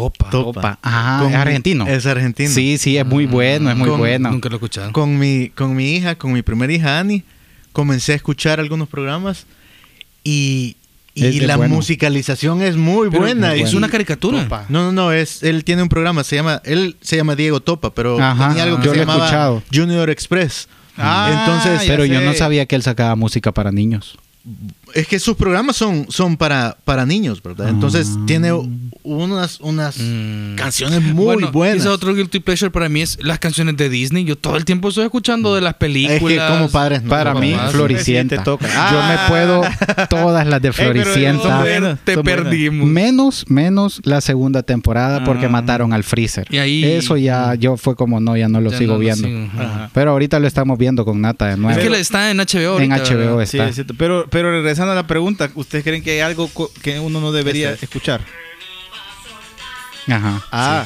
Topa. 0.00 0.30
Topa. 0.30 0.78
Ah, 0.82 1.20
Con- 1.22 1.32
es 1.32 1.36
argentino. 1.38 1.86
Es 1.86 2.04
argentino. 2.06 2.50
Sí, 2.50 2.76
sí, 2.78 2.98
es 2.98 3.06
muy 3.06 3.24
bueno, 3.26 3.70
es 3.70 3.76
muy 3.76 3.88
Con- 3.88 3.98
bueno. 3.98 4.30
Nunca 4.30 4.48
lo 4.50 4.56
he 4.56 4.58
escuchado. 4.58 4.92
Con 4.92 5.18
mi, 5.18 5.48
con 5.50 5.74
mi 5.74 5.92
hija, 5.96 6.16
con 6.16 6.32
mi 6.32 6.42
primera 6.42 6.72
hija 6.72 6.98
Ani, 7.00 7.22
comencé 7.72 8.12
a 8.12 8.16
escuchar 8.16 8.60
algunos 8.60 8.88
programas 8.88 9.46
y, 10.22 10.76
y 11.14 11.40
la 11.40 11.56
bueno. 11.56 11.76
musicalización 11.76 12.60
es 12.62 12.76
muy 12.76 13.08
Pero 13.08 13.22
buena. 13.22 13.54
Es 13.54 13.72
una 13.74 13.88
caricatura. 13.88 14.42
Topa. 14.42 14.66
No, 14.68 14.84
no, 14.84 14.92
no, 14.92 15.12
es, 15.12 15.42
él 15.42 15.64
tiene 15.64 15.82
un 15.82 15.88
programa, 15.88 16.24
se 16.24 16.36
llama, 16.36 16.60
él 16.64 16.96
se 17.00 17.16
llama 17.16 17.34
Diego 17.36 17.60
Topa, 17.60 17.94
pero 17.94 18.20
Ajá, 18.20 18.48
tenía 18.48 18.64
algo 18.64 18.78
que 18.80 18.84
yo 18.86 18.90
se 18.90 18.96
lo 18.98 19.02
he 19.02 19.06
llamaba 19.06 19.24
escuchado. 19.24 19.62
Junior 19.72 20.10
Express. 20.10 20.68
Ah, 20.98 21.44
Entonces, 21.46 21.86
Pero 21.86 22.04
yo 22.06 22.20
no 22.22 22.32
sabía 22.34 22.64
que 22.66 22.74
él 22.76 22.82
sacaba 22.82 23.14
música 23.16 23.52
para 23.52 23.70
niños. 23.72 24.16
Es 24.94 25.08
que 25.08 25.18
sus 25.18 25.36
programas 25.36 25.76
son, 25.76 26.06
son 26.08 26.36
para, 26.36 26.76
para 26.84 27.04
niños, 27.04 27.42
¿verdad? 27.42 27.68
Entonces 27.68 28.08
Ah. 28.16 28.22
tiene 28.26 28.52
unas, 29.02 29.60
unas 29.60 29.98
Mm. 29.98 30.54
canciones 30.54 31.02
muy 31.02 31.24
Bueno, 31.24 31.52
buenas. 31.52 31.78
Quizá 31.78 31.90
otro 31.92 32.14
guilty 32.14 32.38
pleasure 32.40 32.70
para 32.70 32.88
mí 32.88 33.02
es 33.02 33.18
las 33.22 33.38
canciones 33.40 33.76
de 33.76 33.88
Disney. 33.88 34.24
Yo 34.24 34.36
todo 34.36 34.56
el 34.56 34.64
tiempo 34.64 34.88
estoy 34.88 35.04
escuchando 35.04 35.54
de 35.54 35.60
las 35.60 35.74
películas. 35.74 36.22
Es 36.22 36.22
que 36.28 36.36
como 36.48 36.68
padres 36.70 37.02
no 37.02 37.10
Para 37.10 37.34
mí, 37.34 37.52
papás. 37.52 37.72
Floricienta. 37.72 38.36
Sí, 38.36 38.42
toca. 38.44 38.66
Yo 38.68 38.72
Ah. 38.76 39.18
me 39.24 39.28
puedo 39.28 39.62
todas 40.08 40.46
las 40.46 40.62
de 40.62 40.72
pero 40.76 40.92
Floricienta. 41.02 41.42
son 41.42 41.60
buenas. 41.60 41.98
Te 42.04 42.16
perdimos. 42.22 42.86
Menos, 42.88 43.44
menos 43.48 44.00
la 44.04 44.20
segunda 44.20 44.62
temporada 44.62 45.24
porque 45.24 45.46
Ah. 45.46 45.50
mataron 45.50 45.92
al 45.92 46.04
Freezer. 46.04 46.46
Y 46.50 46.58
ahí- 46.58 46.84
Eso 46.84 47.16
ya 47.16 47.54
yo 47.56 47.76
fue 47.76 47.96
como 47.96 48.20
no, 48.20 48.36
ya 48.36 48.48
no 48.48 48.60
lo 48.60 48.70
Ya 48.70 48.78
sigo 48.78 48.92
no 48.92 48.98
lo 48.98 49.00
viendo. 49.00 49.26
sigo. 49.26 49.48
Pero 49.92 50.12
ahorita 50.12 50.38
lo 50.38 50.46
estamos 50.46 50.78
viendo 50.78 51.04
con 51.04 51.20
Nata 51.20 51.46
de 51.46 51.56
nuevo. 51.56 51.78
Es 51.78 51.86
que 51.86 52.00
está 52.00 52.30
en 52.30 52.38
HBO. 52.40 52.78
en 52.80 52.92
ahorita, 52.92 53.10
HBO 53.14 53.36
¿verdad? 53.36 53.46
Sí, 53.50 53.56
está. 53.58 53.68
es 53.68 53.74
cierto. 53.74 53.94
Pero, 53.98 54.26
pero 54.36 54.50
regresando 54.50 54.92
a 54.92 54.94
la 54.94 55.06
pregunta, 55.06 55.50
¿ustedes 55.54 55.82
creen 55.82 56.02
que 56.02 56.10
hay 56.10 56.20
algo 56.20 56.50
que 56.82 57.00
uno 57.00 57.22
no 57.22 57.32
debería 57.32 57.72
Este. 57.72 57.86
escuchar? 57.86 58.20
Ajá. 60.06 60.44
Ah, 60.52 60.84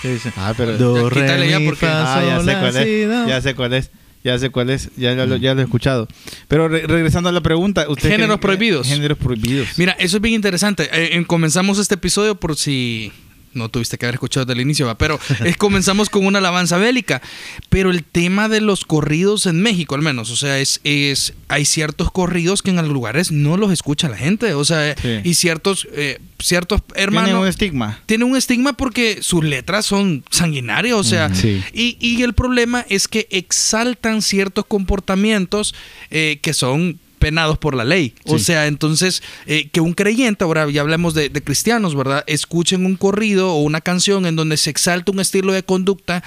¿Qué 0.00 0.14
dice? 0.14 0.32
ah, 0.38 0.54
pero... 0.56 0.78
Do, 0.78 1.10
Ya, 1.10 1.14
quítale 1.14 1.36
re, 1.44 1.50
ya 1.50 1.58
mi, 1.58 1.66
porque- 1.66 1.84
fa, 1.84 2.16
Ah, 2.16 2.24
ya 2.24 2.40
sé 2.42 2.58
cuál 2.58 2.76
es. 2.76 3.28
Ya 3.28 3.40
sé 3.42 3.54
cuál 3.54 3.72
es. 3.74 3.90
Ya 4.24 4.38
sé 4.38 4.48
cuál 4.50 4.70
es. 4.70 4.88
Ya, 4.96 5.12
ya 5.12 5.26
lo, 5.26 5.36
ya 5.36 5.52
lo 5.54 5.60
he 5.60 5.64
escuchado. 5.64 6.08
Pero 6.48 6.68
re- 6.68 6.86
regresando 6.86 7.28
a 7.28 7.32
la 7.32 7.42
pregunta. 7.42 7.84
¿ustedes 7.90 8.14
Géneros 8.14 8.38
prohibidos. 8.40 8.86
Géneros 8.86 9.18
prohibidos. 9.18 9.68
Mira, 9.76 9.92
eso 9.98 10.16
es 10.16 10.22
bien 10.22 10.34
interesante. 10.36 10.88
Eh, 10.92 11.22
comenzamos 11.26 11.78
este 11.78 11.96
episodio 11.96 12.36
por 12.36 12.56
si 12.56 13.12
no 13.54 13.68
tuviste 13.68 13.98
que 13.98 14.06
haber 14.06 14.14
escuchado 14.14 14.46
desde 14.46 14.54
el 14.60 14.64
inicio, 14.66 14.86
¿va? 14.86 14.96
pero 14.98 15.18
eh, 15.44 15.54
comenzamos 15.56 16.08
con 16.10 16.24
una 16.26 16.38
alabanza 16.38 16.76
bélica. 16.78 17.22
Pero 17.68 17.90
el 17.90 18.04
tema 18.04 18.48
de 18.48 18.60
los 18.60 18.84
corridos 18.84 19.46
en 19.46 19.60
México, 19.62 19.94
al 19.94 20.02
menos, 20.02 20.30
o 20.30 20.36
sea, 20.36 20.58
es, 20.58 20.80
es 20.84 21.34
hay 21.48 21.64
ciertos 21.64 22.10
corridos 22.10 22.62
que 22.62 22.70
en 22.70 22.78
algunos 22.78 22.94
lugares 22.94 23.32
no 23.32 23.56
los 23.56 23.70
escucha 23.72 24.08
la 24.08 24.16
gente, 24.16 24.54
o 24.54 24.64
sea, 24.64 24.94
Sí. 25.00 25.20
y 25.24 25.34
ciertos 25.34 25.86
eh, 25.92 26.18
ciertos 26.38 26.80
hermanos 26.96 27.40
un 27.40 27.46
estigma. 27.46 28.00
tiene 28.06 28.24
un 28.24 28.36
estigma 28.36 28.72
porque 28.72 29.18
sus 29.22 29.44
letras 29.44 29.86
son 29.86 30.24
sanguinarias, 30.30 30.96
o 30.96 31.04
sea, 31.04 31.32
Sí. 31.34 31.62
y, 31.72 31.96
y 32.00 32.22
el 32.22 32.32
problema 32.34 32.84
es 32.88 33.06
que 33.06 33.28
exaltan 33.30 34.22
ciertos 34.22 34.64
comportamientos 34.66 35.74
eh, 36.10 36.38
que 36.42 36.52
son 36.52 36.98
penados 37.22 37.56
por 37.56 37.74
la 37.74 37.84
ley. 37.84 38.14
O 38.26 38.36
Sí. 38.38 38.44
sea, 38.44 38.66
entonces, 38.66 39.22
eh, 39.46 39.68
que 39.72 39.80
un 39.80 39.94
creyente, 39.94 40.44
ahora 40.44 40.68
ya 40.70 40.80
hablamos 40.82 41.14
de, 41.14 41.28
de 41.30 41.40
cristianos, 41.42 41.94
¿verdad? 41.94 42.24
Escuchen 42.26 42.84
un 42.84 42.96
corrido 42.96 43.52
o 43.54 43.62
una 43.62 43.80
canción 43.80 44.26
en 44.26 44.36
donde 44.36 44.56
se 44.56 44.68
exalta 44.70 45.12
un 45.12 45.20
estilo 45.20 45.52
de 45.52 45.62
conducta 45.62 46.22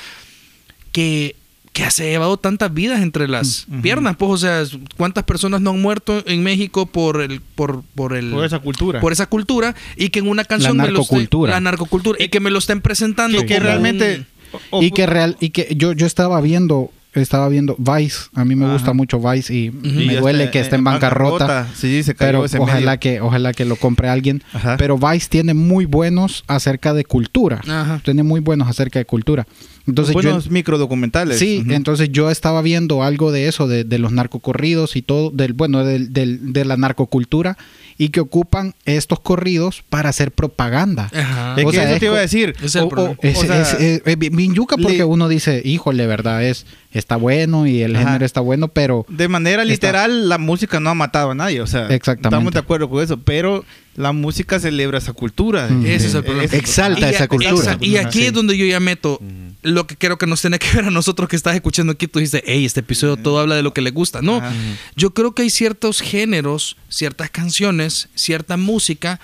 que 0.91 1.35
que 1.73 1.91
se 1.91 2.03
ha 2.03 2.09
llevado 2.09 2.37
tantas 2.37 2.73
vidas 2.73 3.01
entre 3.01 3.27
las 3.27 3.67
piernas, 3.81 4.15
pues, 4.15 4.31
o 4.31 4.37
sea, 4.37 4.63
cuántas 4.95 5.25
personas 5.25 5.59
no 5.59 5.71
han 5.71 5.81
muerto 5.81 6.23
en 6.25 6.41
México 6.41 6.85
por 6.85 7.19
el, 7.19 7.41
por, 7.41 7.83
por 7.95 8.15
el, 8.15 8.31
Por 8.31 8.45
esa 8.45 8.59
cultura. 8.59 9.01
por 9.01 9.11
esa 9.11 9.25
cultura 9.27 9.75
y 9.97 10.07
que 10.07 10.19
en 10.19 10.29
una 10.29 10.45
canción 10.45 10.77
me 10.77 10.83
lo 10.83 11.01
esté- 11.01 11.11
narcocultura. 11.15 11.51
la 11.51 11.59
narcocultura 11.59 12.23
y 12.23 12.29
que 12.29 12.39
me 12.39 12.49
lo 12.49 12.59
estén 12.59 12.79
presentando 12.79 13.39
que, 13.41 13.45
que 13.45 13.59
realmente... 13.59 14.23
un- 14.71 14.85
y 14.85 14.91
que 14.91 15.05
real 15.05 15.35
y 15.41 15.49
que 15.49 15.73
yo 15.75 15.91
yo 15.91 16.05
estaba 16.07 16.39
viendo 16.39 16.91
estaba 17.21 17.47
viendo 17.49 17.75
Vice 17.77 18.27
a 18.33 18.43
mí 18.45 18.55
me 18.55 18.65
Ajá. 18.65 18.73
gusta 18.73 18.93
mucho 18.93 19.19
Vice 19.19 19.53
y 19.53 19.65
y 19.67 19.71
me 20.07 20.13
ya 20.15 20.19
duele 20.21 20.39
está 20.45 20.51
que 20.51 20.59
esté 20.59 20.75
en 20.75 20.83
bancarrota, 20.83 21.67
Sí, 21.75 22.03
se 22.03 22.13
cayó 22.15 22.27
pero 22.29 22.45
ese 22.45 22.59
ojalá 22.59 22.91
medio. 22.91 22.99
que 22.99 23.21
ojalá 23.21 23.53
que 23.53 23.65
lo 23.65 23.75
compre 23.75 24.09
alguien 24.09 24.43
Ajá. 24.53 24.75
pero 24.77 24.97
Vice 24.97 25.27
tiene 25.29 25.53
muy 25.53 25.85
buenos 25.85 26.43
acerca 26.47 26.93
de 26.93 27.05
cultura 27.05 27.61
Ajá. 27.67 28.01
tiene 28.03 28.23
muy 28.23 28.39
buenos 28.39 28.67
acerca 28.67 28.99
de 28.99 29.05
cultura 29.05 29.45
entonces 29.87 30.13
yo 30.13 30.21
Buenos 30.21 30.49
microdocumentales. 30.51 31.39
Sí, 31.39 31.61
Ujú. 31.63 31.73
entonces 31.73 32.09
yo 32.11 32.29
estaba 32.31 32.61
viendo 32.61 33.03
algo 33.03 33.31
de 33.31 33.47
eso, 33.47 33.67
de, 33.67 33.83
de 33.83 33.99
los 33.99 34.11
narcocorridos 34.11 34.95
y 34.95 35.01
todo, 35.01 35.29
del 35.31 35.53
bueno, 35.53 35.83
del, 35.83 36.11
del- 36.13 36.53
de 36.53 36.65
la 36.65 36.77
narcocultura, 36.77 37.57
y 37.97 38.09
que 38.09 38.19
ocupan 38.19 38.73
estos 38.83 39.19
corridos 39.21 39.83
para 39.89 40.09
hacer 40.09 40.31
propaganda. 40.33 41.09
Ajá. 41.13 41.55
Es 41.57 41.65
O 41.65 41.69
que 41.69 41.75
sea, 41.77 41.85
eso 41.85 41.93
es 41.93 41.99
te 42.01 42.05
iba 42.07 42.17
a 42.17 42.21
decir. 42.21 42.53
es 42.61 42.75
O- 42.75 42.85
o- 42.85 42.89
problema. 42.89 43.15
o 43.23 43.25
Es, 43.25 43.39
sea, 43.39 43.61
es- 43.61 43.73
es- 43.79 44.01
es 44.05 44.19
bien 44.19 44.53
yuca 44.53 44.75
porque 44.75 44.97
le- 44.97 45.03
uno 45.05 45.29
dice, 45.29 45.61
híjole, 45.63 46.05
¿verdad? 46.07 46.43
Es, 46.43 46.65
está 46.91 47.15
bueno 47.15 47.67
y 47.67 47.81
el 47.83 47.95
Ajá. 47.95 48.05
género 48.05 48.25
está 48.25 48.41
bueno, 48.41 48.67
pero 48.69 49.05
De 49.07 49.27
manera 49.29 49.61
Está- 49.63 49.71
literal, 49.71 50.27
la 50.29 50.37
música 50.37 50.79
no 50.81 50.89
ha 50.89 50.93
matado 50.95 51.31
a 51.31 51.35
nadie, 51.35 51.61
o 51.61 51.67
sea, 51.67 51.87
Exactamente. 51.87 52.27
estamos 52.35 52.53
de 52.53 52.59
acuerdo 52.59 52.89
con 52.89 53.01
eso, 53.03 53.17
pero 53.17 53.63
la 53.95 54.11
música 54.11 54.59
celebra 54.59 54.97
esa 54.97 55.13
cultura. 55.13 55.67
Mm. 55.69 55.85
Ese 55.85 56.07
es 56.07 56.13
el 56.15 56.23
problema. 56.23 56.53
Exalta 56.53 57.09
Y 57.09 57.13
esa 57.15 57.23
a- 57.23 57.27
cultura. 57.27 57.51
exa- 57.53 57.77
Y 57.81 57.97
aquí 57.97 58.19
Sí. 58.19 58.25
es 58.25 58.33
donde 58.33 58.57
yo 58.57 58.65
ya 58.65 58.79
meto 58.79 59.19
lo 59.61 59.87
que 59.87 59.95
creo 59.95 60.17
que 60.17 60.27
nos 60.27 60.41
tiene 60.41 60.59
que 60.59 60.67
ver 60.75 60.85
a 60.85 60.91
nosotros 60.91 61.27
que 61.29 61.35
estás 61.35 61.55
escuchando 61.55 61.93
aquí. 61.93 62.07
Tú 62.07 62.19
dices, 62.19 62.43
hey, 62.45 62.65
este 62.65 62.81
episodio 62.81 63.17
todo 63.17 63.39
habla 63.39 63.55
de 63.55 63.63
lo 63.63 63.73
que 63.73 63.81
le 63.81 63.91
gusta. 63.91 64.21
No, 64.21 64.37
Ajá. 64.37 64.51
yo 64.95 65.11
creo 65.13 65.33
que 65.33 65.43
hay 65.43 65.49
ciertos 65.49 66.01
géneros, 66.01 66.75
ciertas 66.89 67.29
canciones, 67.29 68.09
cierta 68.15 68.57
música 68.57 69.19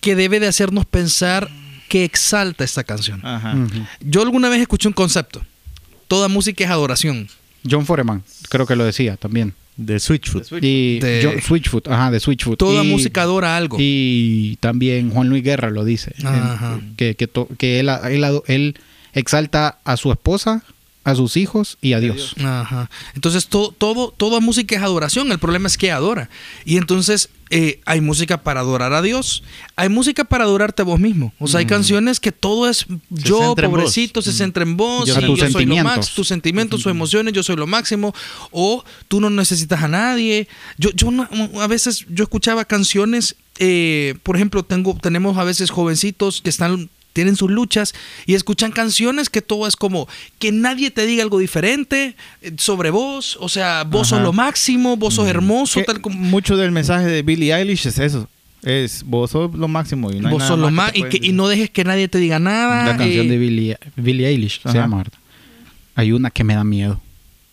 que 0.00 0.16
debe 0.16 0.40
de 0.40 0.48
hacernos 0.48 0.84
pensar 0.86 1.48
que 1.88 2.04
exalta 2.04 2.64
esta 2.64 2.82
canción. 2.84 3.24
Ajá. 3.24 3.54
Yo 4.00 4.22
alguna 4.22 4.48
vez 4.48 4.60
escuché 4.60 4.88
un 4.88 4.94
concepto. 4.94 5.44
Toda 6.08 6.28
música 6.28 6.64
es 6.64 6.70
adoración. 6.70 7.28
John 7.68 7.86
Foreman, 7.86 8.24
creo 8.48 8.66
que 8.66 8.74
lo 8.76 8.84
decía 8.84 9.16
también. 9.16 9.54
De 9.86 9.98
Switchfoot. 10.00 10.44
Y 10.62 10.98
De- 11.00 11.20
John- 11.24 11.40
Switchfoot, 11.42 11.88
ajá, 11.88 12.10
de 12.10 12.20
Switchfoot. 12.20 12.58
Toda 12.58 12.84
Y- 12.84 12.88
música 12.88 13.22
adora 13.22 13.56
algo. 13.56 13.76
Y 13.80 14.56
también 14.60 15.10
Juan 15.10 15.28
Luis 15.28 15.42
Guerra 15.42 15.70
lo 15.70 15.84
dice. 15.84 16.14
Ajá. 16.24 16.78
en- 16.82 16.96
que 16.96 17.14
que, 17.14 17.26
to- 17.26 17.48
que 17.58 17.80
él, 17.80 17.88
él, 17.88 18.24
él 18.46 18.74
exalta 19.12 19.78
a 19.84 19.96
su 19.96 20.10
esposa, 20.10 20.62
a 21.04 21.14
sus 21.16 21.36
hijos 21.36 21.78
y 21.80 21.94
a 21.94 22.00
Dios. 22.00 22.34
Ajá. 22.44 22.88
Entonces, 23.14 23.48
todo, 23.48 23.72
todo, 23.76 24.12
toda 24.16 24.38
música 24.40 24.76
es 24.76 24.82
adoración. 24.82 25.32
El 25.32 25.38
problema 25.38 25.66
es 25.66 25.76
que 25.76 25.90
adora. 25.90 26.30
Y 26.64 26.76
entonces, 26.76 27.28
eh, 27.50 27.80
hay 27.84 28.00
música 28.00 28.42
para 28.44 28.60
adorar 28.60 28.92
a 28.92 29.02
Dios. 29.02 29.42
Hay 29.74 29.88
música 29.88 30.22
para 30.24 30.44
adorarte 30.44 30.82
a 30.82 30.84
vos 30.84 31.00
mismo. 31.00 31.32
O 31.40 31.48
sea, 31.48 31.58
hay 31.58 31.66
canciones 31.66 32.20
que 32.20 32.30
todo 32.30 32.68
es 32.68 32.86
yo, 33.10 33.54
pobrecito, 33.56 34.22
se 34.22 34.32
centra 34.32 34.62
en 34.62 34.76
vos. 34.76 35.06
Yo- 35.08 35.14
y 35.18 35.26
tus 35.26 35.38
yo 35.40 35.44
soy 35.46 35.52
lo 35.52 35.58
sentimientos. 35.74 35.96
max, 35.96 36.14
tus 36.14 36.28
sentimientos, 36.28 36.82
tus 36.82 36.90
emociones, 36.90 37.34
yo 37.34 37.42
soy 37.42 37.56
lo 37.56 37.66
máximo. 37.66 38.14
O 38.52 38.84
tú 39.08 39.20
no 39.20 39.28
necesitas 39.28 39.82
a 39.82 39.88
nadie. 39.88 40.46
Yo, 40.78 40.90
yo 40.92 41.10
no- 41.10 41.28
a 41.60 41.66
veces 41.66 42.06
yo 42.10 42.22
escuchaba 42.22 42.64
canciones, 42.64 43.34
eh, 43.58 44.14
por 44.22 44.36
ejemplo, 44.36 44.62
tengo, 44.62 44.96
tenemos 45.02 45.36
a 45.36 45.44
veces 45.44 45.70
jovencitos 45.70 46.40
que 46.42 46.48
están 46.50 46.88
tienen 47.12 47.36
sus 47.36 47.50
luchas 47.50 47.94
y 48.26 48.34
escuchan 48.34 48.72
canciones 48.72 49.30
que 49.30 49.42
todo 49.42 49.66
es 49.66 49.76
como 49.76 50.08
que 50.38 50.52
nadie 50.52 50.90
te 50.90 51.06
diga 51.06 51.22
algo 51.22 51.38
diferente 51.38 52.16
eh, 52.40 52.52
sobre 52.58 52.90
vos, 52.90 53.36
o 53.40 53.48
sea, 53.48 53.84
vos 53.84 54.08
sos 54.08 54.22
lo 54.22 54.32
máximo, 54.32 54.96
vos 54.96 55.14
sos 55.14 55.28
hermoso, 55.28 55.80
Que 55.80 55.86
tal 55.86 56.00
como 56.00 56.18
Mucho 56.18 56.56
del 56.56 56.72
mensaje 56.72 57.06
de 57.06 57.22
Billie 57.22 57.54
Eilish 57.54 57.86
es 57.86 57.98
eso. 57.98 58.28
Es 58.62 59.02
vos 59.04 59.30
sos 59.32 59.52
lo 59.54 59.66
máximo 59.66 60.12
y 60.12 60.20
no 60.20 60.28
hay 60.28 60.32
vos 60.32 60.38
nada 60.38 60.48
sos 60.50 60.58
lo 60.58 60.66
más 60.70 60.72
más 60.72 60.92
que 60.92 60.92
te 60.92 60.98
y, 60.98 61.00
pueden 61.00 61.10
que, 61.10 61.16
y 61.16 61.20
decir. 61.20 61.34
no 61.34 61.48
dejes 61.48 61.70
que 61.70 61.84
nadie 61.84 62.08
te 62.08 62.18
diga 62.18 62.38
nada. 62.38 62.86
La 62.86 62.96
canción 62.96 63.26
eh, 63.26 63.28
de 63.28 63.38
Billie, 63.38 63.78
Billie 63.96 64.26
Eilish 64.28 64.60
se 64.62 64.72
llama. 64.72 65.04
Hay 65.94 66.12
una 66.12 66.30
que 66.30 66.44
me 66.44 66.54
da 66.54 66.64
miedo. 66.64 67.00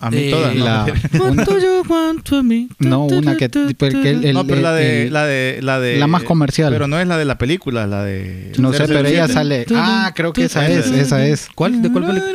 A 0.01 0.09
mí 0.11 0.17
eh, 0.17 0.31
todas. 0.31 0.55
¿no? 0.55 0.63
la- 0.65 0.85
¿Cuánto 1.17 1.59
yo 1.59 1.81
cuánto 1.87 2.37
a 2.37 2.43
mí? 2.43 2.69
No, 2.79 3.05
una 3.05 3.35
que- 3.35 3.49
porque 3.77 4.09
el- 4.11 4.23
el- 4.25 4.33
no, 4.33 4.45
pero 4.47 4.61
la 4.61 4.73
de, 4.73 5.07
el- 5.07 5.13
la 5.13 5.25
de, 5.25 5.59
la 5.61 5.79
de, 5.79 5.97
la 5.97 6.07
más 6.07 6.23
comercial. 6.23 6.71
Pero 6.71 6.87
no 6.87 6.99
es 6.99 7.07
la 7.07 7.17
de 7.17 7.25
la 7.25 7.37
película, 7.37 7.85
la 7.85 8.03
de. 8.05 8.53
No 8.57 8.71
sé, 8.71 8.85
pero 8.87 8.99
ella 9.07 9.27
007. 9.27 9.33
sale. 9.33 9.65
Ah, 9.75 10.13
creo 10.15 10.31
que 10.33 10.45
esa 10.45 10.67
es, 10.67 10.87
esa 10.87 11.25
es. 11.25 11.49
¿Cuál? 11.53 11.81
¿De 11.81 11.91
cuál 11.91 12.05
película? 12.07 12.33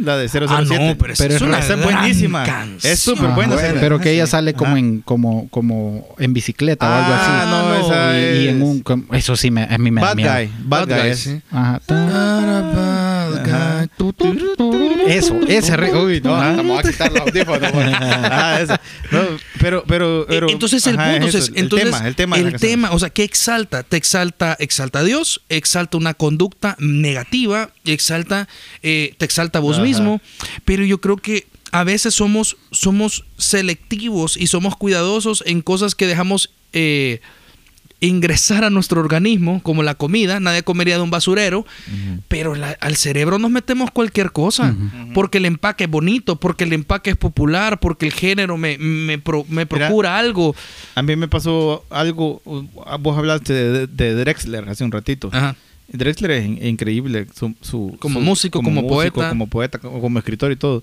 La 0.00 0.16
de 0.16 0.28
007. 0.28 0.46
Ah, 0.50 0.62
no, 0.62 0.98
pero, 0.98 1.14
Pero 1.16 1.34
es 1.36 1.40
una 1.42 1.60
es 1.60 1.68
gran 1.68 1.82
buenísima. 1.82 2.42
canción. 2.42 2.92
Es 2.92 2.98
súper 2.98 3.30
buena. 3.30 3.54
esa. 3.54 3.74
Pero 3.78 4.00
que 4.00 4.10
ella 4.10 4.26
sale 4.26 4.52
como 4.54 4.70
Ajá. 4.72 4.78
en 4.80 5.00
como 5.02 5.48
como 5.50 6.08
en 6.18 6.32
bicicleta 6.32 6.90
o 6.90 6.92
algo 6.92 7.12
Ah, 7.14 7.42
así. 7.42 7.50
no, 7.50 7.68
no, 7.68 7.86
esa 7.86 8.18
y, 8.18 8.22
y 8.42 8.48
es. 8.48 8.54
en 8.54 8.62
un 8.62 8.82
eso 9.12 9.36
sí 9.36 9.52
me 9.52 9.62
a 9.62 9.78
mí 9.78 9.92
me 9.92 10.00
da 10.00 10.08
Bad 10.08 10.16
miedo. 10.16 10.32
Guy. 10.34 10.50
Bad, 10.64 10.88
Guy. 10.88 11.08
es. 11.10 11.18
sí. 11.20 11.40
Ajá. 11.52 11.80
Ajá. 13.36 13.88
Eso, 15.06 15.40
ese 15.48 15.76
re- 15.76 15.96
uy, 15.96 16.20
no, 16.20 16.32
vamos 16.32 16.78
a 16.84 16.90
quitar 16.90 17.12
los 17.12 17.22
audífonos. 17.22 17.72
Ah. 18.34 18.80
No, 19.10 19.20
pero, 19.60 19.84
pero, 19.86 20.24
pero. 20.28 20.48
E, 20.48 20.52
entonces 20.52 20.86
el 20.86 20.98
ajá, 20.98 21.12
punto 21.12 21.26
es 21.28 21.34
es, 21.34 21.44
eso, 21.44 21.52
entonces, 21.54 21.86
el 21.88 21.92
tema, 21.94 22.08
el 22.08 22.14
tema. 22.16 22.36
el 22.38 22.60
tema, 22.60 22.90
o 22.92 22.98
sea, 22.98 23.10
¿qué 23.10 23.24
exalta? 23.24 23.82
Te 23.82 23.96
exalta, 23.96 24.56
exalta 24.58 25.00
a 25.00 25.04
Dios, 25.04 25.42
exalta 25.48 25.96
una 25.96 26.14
conducta 26.14 26.76
negativa, 26.78 27.70
exalta, 27.84 28.48
eh, 28.82 29.14
te 29.18 29.24
exalta 29.24 29.58
a 29.58 29.62
vos 29.62 29.76
Ajá. 29.76 29.84
mismo, 29.84 30.20
pero 30.64 30.84
yo 30.84 31.00
creo 31.00 31.16
que 31.16 31.46
a 31.72 31.84
veces 31.84 32.14
somos, 32.14 32.56
somos 32.70 33.24
selectivos 33.38 34.36
y 34.36 34.46
somos 34.46 34.76
cuidadosos 34.76 35.42
en 35.46 35.62
cosas 35.62 35.94
que 35.94 36.06
dejamos 36.06 36.50
eh, 36.72 37.20
ingresar 38.06 38.64
a 38.64 38.70
nuestro 38.70 39.00
organismo, 39.00 39.62
como 39.62 39.82
la 39.82 39.94
comida, 39.94 40.40
nadie 40.40 40.62
comería 40.62 40.96
de 40.96 41.02
un 41.02 41.10
basurero, 41.10 41.64
pero 42.28 42.54
la- 42.54 42.76
al 42.80 42.96
cerebro 42.96 43.38
nos 43.38 43.50
metemos 43.50 43.90
cualquier 43.90 44.32
cosa, 44.32 44.74
porque 45.14 45.38
el 45.38 45.44
empaque 45.46 45.84
es 45.84 45.90
bonito, 45.90 46.36
porque 46.36 46.64
el 46.64 46.72
empaque 46.72 47.10
es 47.10 47.16
popular, 47.16 47.78
porque 47.80 48.06
el 48.06 48.12
género 48.12 48.56
me, 48.58 48.76
me, 48.78 49.18
pro- 49.18 49.44
me 49.48 49.64
Mira, 49.64 49.86
procura 49.86 50.18
algo. 50.18 50.54
A 50.94 51.02
mí 51.02 51.14
me 51.16 51.28
pasó 51.28 51.84
algo. 51.90 52.42
uh, 52.44 52.62
Vos 53.00 53.16
hablaste 53.16 53.52
de, 53.52 53.86
de 53.86 54.14
Drexler 54.14 54.68
hace 54.68 54.82
un 54.84 54.92
ratito. 54.92 55.30
Ajá. 55.32 55.54
Drexler 55.88 56.30
es 56.32 56.44
in- 56.46 56.66
increíble. 56.66 57.26
Su, 57.34 57.54
su- 57.60 57.96
Como 58.00 58.18
su- 58.18 58.24
músico, 58.24 58.62
como 58.62 58.86
poeta. 58.88 59.28
Como 59.28 59.46
poeta, 59.46 59.78
como, 59.78 60.00
como 60.00 60.18
escritor 60.18 60.50
y 60.50 60.56
todo. 60.56 60.82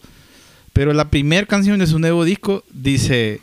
Pero 0.71 0.93
la 0.93 1.09
primera 1.09 1.45
canción 1.47 1.79
de 1.79 1.87
su 1.87 1.99
nuevo 1.99 2.23
disco 2.23 2.63
dice. 2.71 3.41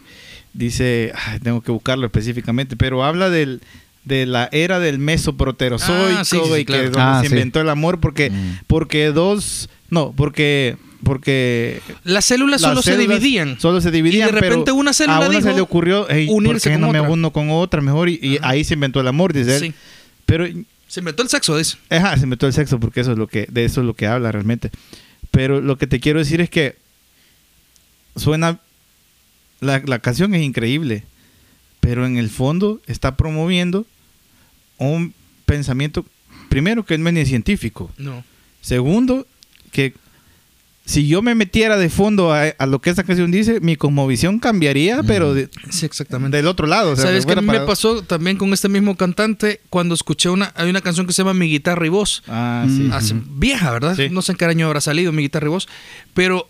Dice. 0.56 1.12
ay, 1.14 1.38
tengo 1.40 1.60
que 1.60 1.70
buscarlo 1.72 2.06
específicamente. 2.06 2.76
Pero 2.76 3.04
habla 3.04 3.30
del. 3.30 3.60
De 4.04 4.24
la 4.24 4.48
era 4.52 4.78
del 4.78 5.00
mesoproterozoico 5.00 6.20
Ah, 6.20 6.24
sí, 6.24 6.36
sí, 6.40 6.42
sí, 6.54 6.60
y 6.60 6.64
claro. 6.64 6.82
que 6.84 6.90
donde 6.90 7.00
Ah, 7.02 7.18
se 7.22 7.26
sí. 7.28 7.34
inventó 7.34 7.60
el 7.60 7.68
amor 7.68 7.98
porque 7.98 8.30
Mm. 8.30 8.58
porque 8.68 9.06
dos 9.08 9.68
no 9.90 10.12
porque 10.16 10.76
porque 11.02 11.80
Las 12.04 12.24
células 12.24 12.60
las 12.60 12.70
solo 12.70 12.82
se 12.82 12.96
dividían. 12.96 13.58
Solo 13.58 13.80
se 13.80 13.90
dividían. 13.90 14.28
Y 14.28 14.32
de 14.32 14.40
repente 14.40 14.62
pero 14.66 14.76
una 14.76 14.92
célula 14.92 15.16
a 15.16 15.20
una 15.28 15.28
dijo 15.30 15.48
se 15.50 15.54
le 15.56 15.60
ocurrió 15.60 16.08
"Ey, 16.08 16.28
unirse 16.30 16.70
¿por 16.70 16.76
qué 16.76 16.80
con 16.80 16.80
no 16.82 16.92
me 16.92 17.00
otra?" 17.00 17.10
uno 17.12 17.32
con 17.32 17.50
otra 17.50 17.80
mejor? 17.80 18.08
Y, 18.08 18.20
y 18.22 18.38
ahí 18.42 18.62
se 18.62 18.74
inventó 18.74 19.00
el 19.00 19.08
amor, 19.08 19.32
dice 19.32 19.56
él. 19.56 19.60
Sí. 19.60 19.74
Pero 20.24 20.46
Se 20.86 21.00
inventó 21.00 21.24
el 21.24 21.28
sexo, 21.28 21.56
dice. 21.58 21.76
ajá, 21.90 22.16
se 22.16 22.22
inventó 22.22 22.46
el 22.46 22.52
sexo 22.52 22.78
porque 22.78 23.00
eso 23.00 23.10
es 23.10 23.18
lo 23.18 23.26
que 23.26 23.48
de 23.50 23.64
eso 23.64 23.80
es 23.80 23.86
lo 23.88 23.94
que 23.94 24.06
habla 24.06 24.30
realmente. 24.30 24.70
Pero 25.32 25.60
lo 25.60 25.78
que 25.78 25.88
te 25.88 25.98
quiero 25.98 26.20
decir 26.20 26.40
es 26.40 26.48
que 26.48 26.76
suena 28.14 28.60
la, 29.60 29.82
la 29.84 29.98
canción 29.98 30.34
es 30.34 30.42
increíble, 30.42 31.04
pero 31.80 32.06
en 32.06 32.16
el 32.16 32.30
fondo 32.30 32.80
está 32.86 33.16
promoviendo 33.16 33.86
un 34.78 35.14
pensamiento 35.46 36.04
primero 36.48 36.84
que 36.84 36.98
no 36.98 37.08
es 37.08 37.14
ni 37.14 37.24
científico. 37.26 37.90
No. 37.98 38.24
Segundo, 38.60 39.26
que 39.72 39.94
si 40.84 41.08
yo 41.08 41.20
me 41.22 41.34
metiera 41.34 41.76
de 41.76 41.88
fondo 41.88 42.32
a, 42.32 42.44
a 42.58 42.66
lo 42.66 42.80
que 42.80 42.90
esa 42.90 43.02
canción 43.02 43.30
dice, 43.32 43.58
mi 43.60 43.74
cosmovisión 43.76 44.38
cambiaría, 44.38 45.02
pero 45.02 45.34
de- 45.34 45.48
Sí, 45.70 45.84
exactamente. 45.86 46.36
del 46.36 46.46
otro 46.46 46.66
lado. 46.68 46.92
o 46.92 46.96
sea, 46.96 47.06
¿Sabes 47.06 47.26
qué 47.26 47.40
me 47.40 47.60
pasó 47.60 48.02
también 48.02 48.36
con 48.36 48.52
este 48.52 48.68
mismo 48.68 48.96
cantante 48.96 49.60
cuando 49.70 49.94
escuché 49.94 50.28
una 50.28 50.52
hay 50.54 50.70
una 50.70 50.80
canción 50.82 51.06
que 51.06 51.12
se 51.12 51.22
llama 51.22 51.34
Mi 51.34 51.48
guitarra 51.50 51.84
y 51.86 51.88
voz? 51.88 52.22
Ah, 52.28 52.66
sí. 52.68 53.14
Mm. 53.14 53.40
Vieja, 53.40 53.72
¿verdad? 53.72 53.96
Sí. 53.96 54.08
No 54.10 54.22
sé 54.22 54.32
en 54.32 54.38
qué 54.38 54.44
año 54.44 54.66
habrá 54.66 54.80
salido 54.80 55.10
Mi 55.12 55.22
guitarra 55.22 55.46
y 55.46 55.50
voz, 55.50 55.68
pero 56.14 56.48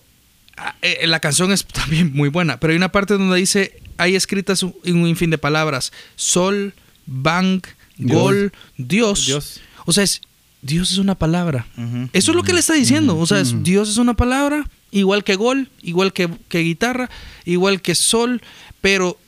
la 1.05 1.21
canción 1.21 1.53
es 1.53 1.65
también 1.67 2.13
muy 2.13 2.29
buena, 2.29 2.59
pero 2.61 2.71
hay 2.73 2.77
una 2.77 2.93
parte 2.93 3.15
donde 3.15 3.37
dice 3.37 3.81
hay 3.99 4.15
escritas 4.15 4.63
un, 4.63 4.75
un 4.85 5.07
infin 5.07 5.31
de 5.31 5.39
palabras, 5.39 5.93
sol, 6.17 6.75
bank, 7.07 7.67
gol, 7.99 8.53
Dios. 8.77 9.27
Dios. 9.27 9.61
O 9.87 9.93
sea, 9.93 10.05
es 10.05 10.21
Dios 10.63 10.91
es 10.91 10.99
una 10.99 11.15
palabra. 11.15 11.67
Eso 12.13 12.33
es 12.33 12.37
lo 12.37 12.43
que 12.43 12.53
le 12.53 12.61
está 12.61 12.75
diciendo. 12.75 13.17
O 13.17 13.27
sea, 13.27 13.41
es- 13.41 13.63
Dios 13.63 13.89
es 13.89 13.99
una 13.99 14.15
palabra, 14.15 14.69
igual 14.91 15.23
que 15.25 15.37
gol, 15.37 15.71
igual 15.83 16.13
que, 16.13 16.29
que 16.49 16.59
guitarra, 16.61 17.09
igual 17.45 17.81
que 17.81 17.95
sol, 17.95 18.43
pero 18.81 19.19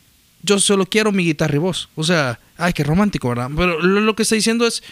yo 0.42 0.58
solo 0.58 0.86
quiero 0.86 1.12
mi 1.12 1.24
guitarra 1.24 1.54
y 1.54 1.58
voz. 1.58 1.88
O 1.94 2.02
sea, 2.04 2.40
ay, 2.56 2.72
qué 2.72 2.82
romántico, 2.82 3.28
¿verdad? 3.28 3.50
Pero 3.56 3.80
lo, 3.80 4.00
lo 4.00 4.16
que 4.16 4.24
está 4.24 4.34
diciendo 4.34 4.66
es, 4.66 4.82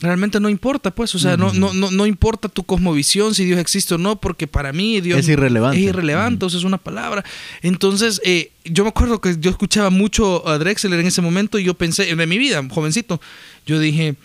realmente 0.00 0.40
no 0.40 0.48
importa, 0.48 0.94
pues. 0.94 1.14
O 1.14 1.18
sea, 1.18 1.36
no, 1.36 1.52
no, 1.52 1.72
no, 1.72 1.90
no 1.90 2.06
importa 2.06 2.48
tu 2.48 2.64
cosmovisión, 2.64 3.34
si 3.34 3.44
Dios 3.44 3.58
existe 3.58 3.94
o 3.94 3.98
no, 3.98 4.20
porque 4.20 4.46
para 4.46 4.72
mí 4.72 5.00
Dios 5.00 5.20
Es 5.20 5.28
irrelevante. 5.28 5.78
Es 5.78 5.84
irrelevante, 5.84 6.44
o 6.44 6.50
sea, 6.50 6.58
es 6.58 6.64
una 6.64 6.78
palabra. 6.78 7.24
Entonces, 7.62 8.20
eh, 8.24 8.52
yo 8.64 8.84
me 8.84 8.90
acuerdo 8.90 9.20
que 9.20 9.36
yo 9.38 9.50
escuchaba 9.50 9.90
mucho 9.90 10.46
a 10.48 10.58
Drexler 10.58 11.00
en 11.00 11.06
ese 11.06 11.22
momento 11.22 11.58
y 11.58 11.64
yo 11.64 11.74
pensé, 11.74 12.10
en 12.10 12.28
mi 12.28 12.38
vida, 12.38 12.62
jovencito, 12.68 13.20
yo 13.66 13.78
dije, 13.78 14.16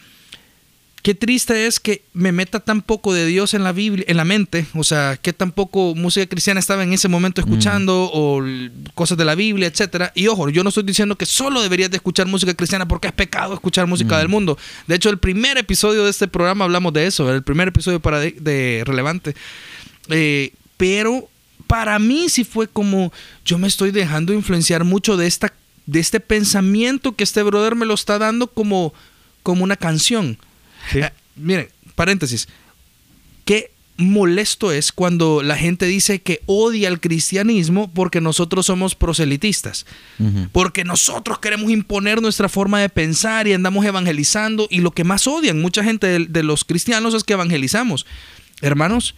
qué 1.01 1.15
triste 1.15 1.65
es 1.65 1.79
que 1.79 2.03
me 2.13 2.31
meta 2.31 2.59
tan 2.59 2.81
poco 2.81 3.13
de 3.13 3.25
Dios 3.25 3.53
en 3.53 3.63
la 3.63 3.71
Biblia, 3.71 4.05
en 4.07 4.17
la 4.17 4.25
mente, 4.25 4.65
o 4.75 4.83
sea, 4.83 5.17
que 5.17 5.33
tan 5.33 5.51
poco 5.51 5.95
música 5.95 6.25
cristiana 6.27 6.59
estaba 6.59 6.83
en 6.83 6.93
ese 6.93 7.07
momento 7.07 7.41
escuchando 7.41 8.09
o 8.13 8.43
cosas 8.93 9.17
de 9.17 9.25
la 9.25 9.35
Biblia, 9.35 9.67
etcétera. 9.67 10.11
Y 10.15 10.27
ojo, 10.27 10.49
yo 10.49 10.63
no 10.63 10.69
estoy 10.69 10.83
diciendo 10.83 11.15
que 11.15 11.25
solo 11.25 11.61
deberías 11.61 11.89
de 11.89 11.97
escuchar 11.97 12.27
música 12.27 12.53
cristiana 12.53 12.87
porque 12.87 13.07
es 13.07 13.13
pecado 13.13 13.53
escuchar 13.53 13.87
música 13.87 14.17
del 14.19 14.29
mundo. 14.29 14.57
De 14.87 14.95
hecho, 14.95 15.09
el 15.09 15.17
primer 15.17 15.57
episodio 15.57 16.03
de 16.03 16.11
este 16.11 16.27
programa 16.27 16.65
hablamos 16.65 16.93
de 16.93 17.07
eso, 17.07 17.33
el 17.33 17.43
primer 17.43 17.69
episodio 17.69 17.99
para 17.99 18.19
de, 18.19 18.31
de 18.39 18.83
relevante. 18.85 19.35
Eh, 20.09 20.53
pero 20.77 21.29
para 21.67 21.99
mí 21.99 22.27
sí 22.29 22.43
fue 22.43 22.67
como 22.67 23.13
yo 23.45 23.57
me 23.57 23.67
estoy 23.67 23.91
dejando 23.91 24.33
influenciar 24.33 24.83
mucho 24.83 25.17
de 25.17 25.27
esta 25.27 25.53
de 25.85 25.99
este 25.99 26.19
pensamiento 26.19 27.15
que 27.15 27.23
este 27.23 27.41
brother 27.43 27.75
me 27.75 27.85
lo 27.85 27.93
está 27.93 28.19
dando 28.19 28.47
como 28.47 28.93
como 29.43 29.63
una 29.63 29.75
canción. 29.75 30.37
Sí. 30.91 30.99
Eh, 30.99 31.09
miren, 31.35 31.67
paréntesis. 31.95 32.47
¿Qué 33.45 33.71
molesto 33.97 34.71
es 34.71 34.91
cuando 34.91 35.43
la 35.43 35.55
gente 35.55 35.85
dice 35.85 36.21
que 36.21 36.41
odia 36.47 36.87
el 36.87 36.99
cristianismo 36.99 37.91
porque 37.93 38.19
nosotros 38.21 38.65
somos 38.65 38.95
proselitistas, 38.95 39.85
porque 40.51 40.83
nosotros 40.83 41.37
queremos 41.39 41.69
imponer 41.69 42.21
nuestra 42.21 42.49
forma 42.49 42.79
de 42.79 42.89
pensar 42.89 43.47
y 43.47 43.53
andamos 43.53 43.85
evangelizando 43.85 44.67
y 44.71 44.79
lo 44.81 44.91
que 44.91 45.03
más 45.03 45.27
odian 45.27 45.61
mucha 45.61 45.83
gente 45.83 46.07
de, 46.07 46.25
de 46.25 46.43
los 46.43 46.63
cristianos 46.65 47.13
es 47.13 47.23
que 47.23 47.33
evangelizamos. 47.33 48.05
Hermanos, 48.61 49.13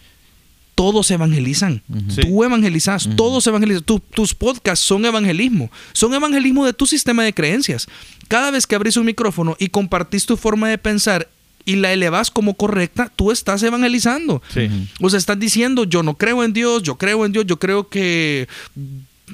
todos 0.74 1.10
evangelizan. 1.10 1.82
Tú 2.22 2.44
evangelizas, 2.44 3.08
todos 3.16 3.46
evangelizan. 3.46 3.84
Tu- 3.84 4.00
tus 4.00 4.34
podcasts 4.34 4.84
son 4.84 5.04
evangelismo. 5.06 5.70
Son 5.92 6.12
evangelismo 6.12 6.66
de 6.66 6.72
tu 6.74 6.84
sistema 6.86 7.22
de 7.22 7.32
creencias. 7.32 7.86
Cada 8.28 8.50
vez 8.50 8.66
que 8.66 8.74
abrís 8.74 8.96
un 8.96 9.06
micrófono 9.06 9.56
y 9.58 9.68
compartís 9.68 10.26
tu 10.26 10.36
forma 10.36 10.68
de 10.68 10.76
pensar 10.78 11.28
y 11.64 11.76
la 11.76 11.92
elevas 11.92 12.30
como 12.30 12.54
correcta, 12.54 13.10
tú 13.16 13.30
estás 13.30 13.62
evangelizando. 13.62 14.42
Sí. 14.52 14.68
O 15.00 15.08
sea, 15.10 15.18
estás 15.18 15.38
diciendo, 15.38 15.84
yo 15.84 16.02
no 16.02 16.14
creo 16.14 16.44
en 16.44 16.52
Dios, 16.52 16.82
yo 16.82 16.96
creo 16.96 17.24
en 17.24 17.32
Dios, 17.32 17.46
yo 17.46 17.58
creo 17.58 17.88
que 17.88 18.48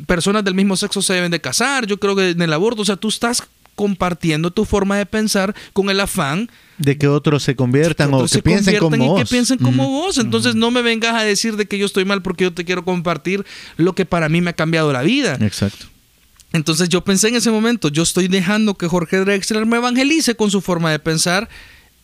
personas 0.07 0.45
del 0.45 0.55
mismo 0.55 0.77
sexo 0.77 1.03
se 1.03 1.15
deben 1.15 1.31
de 1.33 1.41
casar, 1.41 1.87
yo 1.87 1.99
creo 1.99 2.15
que 2.15 2.31
en 2.31 2.43
el 2.43 2.53
aborto, 2.53 2.83
o 2.83 2.85
sea, 2.85 2.97
tú 2.97 3.09
estás 3.09 3.43
compartiendo 3.75 4.51
tu 4.51 4.65
forma 4.67 4.99
de 4.99 5.07
pensar 5.07 5.55
con 5.73 5.89
el 5.89 6.01
afán 6.01 6.51
De 6.77 6.99
que 6.99 7.09
otros 7.09 7.43
se 7.43 7.57
conviertan 7.57 8.11
que 8.11 8.15
o 8.17 8.23
que 8.23 8.29
se 8.29 8.43
piensen 8.43 8.79
conviertan 8.79 8.91
como 9.01 9.05
y 9.05 9.09
vos. 9.09 9.21
que 9.23 9.27
piensen 9.27 9.59
como 9.59 9.85
Ujú. 9.85 9.93
vos. 9.93 10.19
Entonces 10.19 10.55
no 10.55 10.71
me 10.71 10.83
vengas 10.83 11.15
a 11.15 11.23
decir 11.23 11.57
de 11.57 11.67
que 11.67 11.79
yo 11.79 11.87
estoy 11.87 12.05
mal 12.05 12.21
porque 12.21 12.45
yo 12.45 12.53
te 12.53 12.65
quiero 12.67 12.85
compartir 12.85 13.45
lo 13.79 13.95
que 13.95 14.05
para 14.05 14.29
mí 14.29 14.43
me 14.43 14.51
ha 14.51 14.53
cambiado 14.53 14.93
la 14.93 15.01
vida. 15.03 15.39
Exacto. 15.41 15.87
Entonces 16.53 16.89
yo 16.91 17.03
pensé 17.05 17.29
en 17.29 17.37
ese 17.37 17.51
momento, 17.51 17.89
yo 17.89 18.03
estoy 18.03 18.29
dejando 18.29 18.75
que 18.75 18.87
Jorge 18.87 19.19
Drexler 19.21 19.65
me 19.65 19.79
evangelice 19.79 20.35
con 20.35 20.51
su 20.51 20.61
forma 20.61 20.91
de 20.91 20.99
pensar 20.99 21.49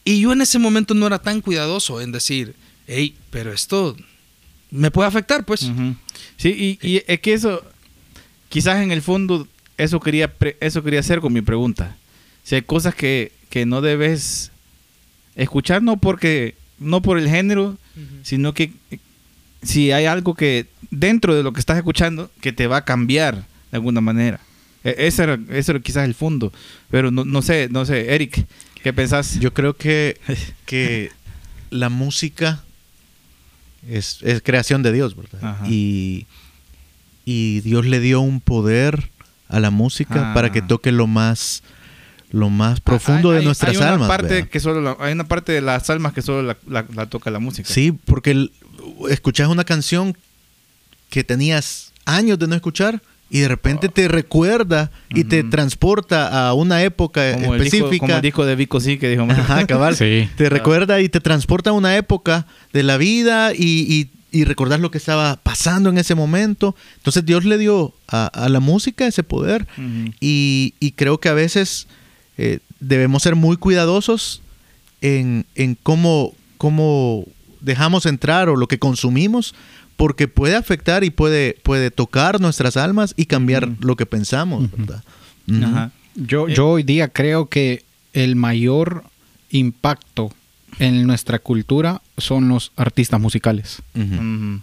y 0.07 0.21
yo 0.21 0.33
en 0.33 0.41
ese 0.41 0.59
momento 0.59 0.95
no 0.95 1.07
era 1.07 1.19
tan 1.19 1.43
cuidadoso 1.43 2.01
en 2.01 2.13
decir, 2.13 2.55
hey, 2.87 3.15
pero 3.31 3.53
esto 3.53 3.95
me 4.71 4.91
puede 4.91 5.09
afectar, 5.09 5.45
pues. 5.45 5.61
Sí, 6.39 6.79
y, 6.83 6.87
y 6.89 7.03
es 7.07 7.21
que 7.21 7.35
eso, 7.35 7.63
quizás 8.49 8.83
en 8.83 8.91
el 8.93 9.03
fondo, 9.03 9.47
eso 9.77 10.01
quería, 10.01 10.33
eso 10.61 10.83
quería 10.83 11.01
hacer 11.01 11.21
con 11.21 11.33
mi 11.33 11.43
pregunta. 11.43 11.97
Si 12.45 12.55
hay 12.55 12.63
cosas 12.63 12.95
que, 12.95 13.33
que 13.51 13.67
no 13.67 13.81
debes 13.83 14.51
escuchar, 15.35 15.83
no 15.83 15.97
porque, 15.99 16.55
no 16.79 17.03
por 17.03 17.19
el 17.19 17.29
género, 17.29 17.77
sino 18.23 18.53
que 18.55 18.73
si 19.63 19.91
hay 19.93 20.05
algo 20.07 20.35
que 20.35 20.67
dentro 20.91 21.35
de 21.35 21.43
lo 21.43 21.53
que 21.53 21.61
estás 21.61 21.77
escuchando 21.79 22.31
que 22.41 22.53
te 22.53 22.67
va 22.67 22.79
a 22.79 22.85
cambiar 22.85 23.35
de 23.71 23.77
alguna 23.77 24.01
manera. 24.01 24.39
E- 24.85 24.95
Ese 24.99 25.25
era, 25.25 25.39
ese 25.51 25.73
era 25.73 25.81
quizás 25.81 26.05
el 26.05 26.15
fondo. 26.15 26.53
Pero 26.91 27.11
no, 27.11 27.25
no 27.25 27.43
sé, 27.43 27.69
no 27.71 27.85
sé, 27.85 28.15
Eric, 28.15 28.47
¿qué 28.83 28.93
pensás? 28.93 29.39
Yo 29.41 29.53
creo 29.53 29.75
que, 29.77 30.19
que 30.67 31.11
la 31.71 31.89
música 31.89 32.63
es, 33.89 34.19
es 34.23 34.43
creación 34.43 34.83
de 34.83 34.93
Dios, 34.93 35.17
¿verdad? 35.17 35.57
Y, 35.67 36.27
y 37.25 37.61
Dios 37.61 37.87
le 37.87 38.01
dio 38.01 38.21
un 38.21 38.41
poder 38.41 39.11
a 39.49 39.61
la 39.61 39.71
música 39.71 40.31
Ah. 40.31 40.35
para 40.35 40.51
que 40.53 40.63
toque 40.63 40.91
lo 40.93 41.07
más, 41.07 41.63
lo 42.31 42.51
más 42.51 42.81
profundo 42.81 43.31
Hay- 43.31 43.39
de 43.39 43.45
nuestras 43.45 43.71
hay 43.73 43.77
una 43.77 43.93
almas. 43.95 44.09
Parte 44.09 44.35
¿verdad? 44.35 44.49
que 44.49 44.61
solo 44.61 44.81
la- 44.81 44.97
hay 45.01 45.13
una 45.13 45.25
parte 45.29 45.53
de 45.53 45.61
las 45.61 45.89
almas 45.91 46.13
que 46.13 46.23
solo 46.23 46.43
la, 46.43 46.57
la- 46.69 46.87
la 46.95 47.07
toca 47.07 47.31
la 47.31 47.39
música. 47.39 47.69
Sí, 47.73 47.93
porque 47.93 48.33
el- 48.33 48.53
escuchas 49.11 49.49
una 49.49 49.65
canción 49.65 50.17
que 51.11 51.23
tenías 51.23 51.93
años 52.05 52.39
de 52.39 52.49
no 52.49 52.55
escuchar 52.57 53.01
y 53.29 53.41
de 53.41 53.49
repente 53.49 53.89
te 53.89 54.07
recuerda 54.09 54.91
y 55.11 55.25
te 55.25 55.43
transporta 55.43 56.49
a 56.49 56.55
una 56.55 56.83
época 56.83 57.33
como 57.35 57.55
el, 57.55 57.63
disco, 57.63 57.77
específica. 57.77 58.07
como 58.07 58.17
el 58.17 58.23
disco 58.23 58.47
de 58.47 58.57
Vico 58.57 58.81
sí 58.81 58.99
que 58.99 59.09
dijo. 59.09 59.27
Ajá, 59.29 59.67
cabal. 59.67 59.97
Sí. 59.97 60.29
Te 60.37 60.49
recuerda 60.49 61.01
y 61.01 61.09
te 61.09 61.21
transporta 61.21 61.71
a 61.71 61.73
una 61.73 61.97
época 61.97 62.47
de 62.73 62.85
la 62.85 62.97
vida 62.97 63.53
y, 63.53 63.87
y, 63.93 64.11
y 64.31 64.45
recordar 64.45 64.79
lo 64.79 64.93
que 64.93 64.99
estaba 64.99 65.37
pasando 65.43 65.91
en 65.91 65.99
ese 65.99 66.15
momento. 66.15 66.77
Entonces 66.99 67.25
Dios 67.27 67.45
le 67.45 67.59
dio 67.59 67.95
a, 68.07 68.27
a 68.27 68.49
la 68.49 68.61
música 68.61 69.07
ese 69.07 69.25
poder 69.25 69.67
y, 70.21 70.75
y 70.79 70.93
creo 70.93 71.19
que 71.19 71.29
a 71.29 71.35
veces 71.35 71.89
eh, 72.39 72.61
debemos 72.79 73.25
ser 73.25 73.35
muy 73.35 73.57
cuidadosos 73.57 74.41
en, 75.01 75.47
en 75.57 75.75
cómo, 75.75 76.33
cómo 76.59 77.25
dejamos 77.61 78.07
entrar 78.07 78.49
o 78.49 78.57
lo 78.57 78.69
que 78.69 78.79
consumimos 78.79 79.55
porque 79.97 80.29
puede 80.29 80.57
afectar 80.57 81.05
y 81.05 81.11
puede, 81.11 81.57
puede 81.63 81.91
tocar 81.91 82.41
nuestras 82.41 82.77
almas 82.77 83.15
y 83.17 83.27
cambiar 83.27 83.71
lo 83.81 83.97
que 83.97 84.07
pensamos. 84.07 84.69
Ajá. 85.63 85.91
Yo, 86.15 86.49
Eh, 86.49 86.55
yo 86.55 86.69
hoy 86.69 86.83
día 86.83 87.09
creo 87.09 87.47
que 87.49 87.85
el 88.13 88.37
mayor 88.37 89.05
impacto 89.51 90.33
en 90.79 91.07
nuestra 91.07 91.39
cultura 91.39 92.03
son 92.19 92.49
los 92.49 92.73
artistas 92.77 93.21
musicales. 93.21 93.83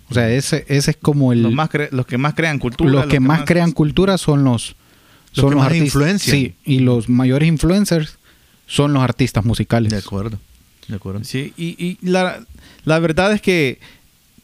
O 0.10 0.13
sea, 0.13 0.30
ese, 0.30 0.65
ese 0.67 0.91
es 0.91 0.98
como 0.98 1.34
el... 1.34 1.41
los, 1.43 1.52
más 1.54 1.69
los 1.91 2.06
que 2.06 2.17
más 2.17 2.34
crean 2.36 2.60
cultura. 2.60 2.91
los 2.91 3.06
que 3.08 3.19
más 3.19 3.43
crean 3.46 3.72
cultura 3.72 4.17
son 4.19 4.43
los, 4.43 4.76
Los 5.34 5.41
son 5.41 5.50
que 5.50 5.56
los 5.56 5.63
más 5.63 5.65
artistas. 5.67 5.88
influencian. 5.88 6.38
Sí, 6.38 6.56
y 6.65 6.80
los 6.80 7.10
mayores 7.10 7.48
influencers 7.48 8.17
son 8.67 8.93
los 8.93 9.02
artistas 9.04 9.43
musicales. 9.46 9.91
De 9.91 9.98
acuerdo. 9.98 10.38
De 10.88 10.96
acuerdo. 10.96 11.24
Sí, 11.24 11.54
y, 11.58 11.69
y 11.84 11.98
la, 12.02 12.43
la 12.86 13.00
verdad 13.00 13.34
es 13.34 13.41
que 13.41 13.80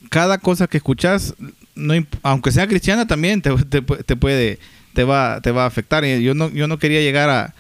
cada 0.09 0.37
cosa 0.39 0.67
que 0.67 0.77
escuchas, 0.77 1.35
no, 1.75 1.93
aunque 2.23 2.51
sea 2.51 2.67
cristiana, 2.67 3.07
también 3.07 3.41
te, 3.41 3.55
te 3.65 3.81
te 3.81 4.15
puede, 4.15 4.59
te 4.93 5.03
va, 5.03 5.39
te 5.41 5.51
va 5.51 5.63
a 5.63 5.67
afectar. 5.67 6.03
Yo 6.05 6.33
no, 6.33 6.49
yo 6.49 6.67
no 6.67 6.79
quería 6.79 7.01
llegar 7.01 7.29
a, 7.29 7.53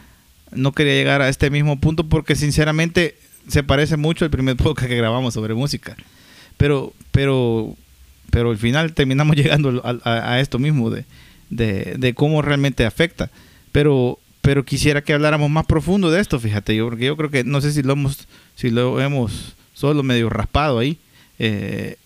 no 0.51 0.71
quería 0.73 0.93
llegar 0.93 1.21
a 1.21 1.29
este 1.29 1.49
mismo 1.49 1.79
punto 1.79 2.07
porque 2.09 2.35
sinceramente 2.35 3.15
se 3.47 3.63
parece 3.63 3.97
mucho 3.97 4.25
al 4.25 4.31
primer 4.31 4.57
podcast 4.57 4.89
que 4.89 4.97
grabamos 4.97 5.33
sobre 5.33 5.53
música. 5.53 5.95
Pero, 6.57 6.93
pero, 7.11 7.75
pero 8.31 8.51
al 8.51 8.57
final 8.57 8.93
terminamos 8.93 9.35
llegando 9.37 9.81
a 10.03 10.39
esto 10.39 10.59
mismo 10.59 10.89
de, 10.89 11.05
de, 11.49 11.95
de 11.97 12.13
cómo 12.13 12.41
realmente 12.41 12.85
afecta. 12.85 13.29
Pero, 13.71 14.19
pero 14.41 14.65
quisiera 14.65 15.03
que 15.03 15.13
habláramos 15.13 15.49
más 15.49 15.65
profundo 15.65 16.09
de 16.09 16.19
esto, 16.19 16.39
fíjate, 16.39 16.75
yo, 16.75 16.85
porque 16.87 17.05
yo 17.05 17.15
creo 17.15 17.29
que 17.29 17.43
no 17.43 17.61
sé 17.61 17.71
si 17.71 17.83
lo 17.83 17.93
hemos, 17.93 18.27
si 18.55 18.71
lo 18.71 18.99
hemos 18.99 19.55
solo 19.73 20.01
medio 20.03 20.29
raspado 20.29 20.79
ahí. 20.79 20.97
eh, 21.37 21.97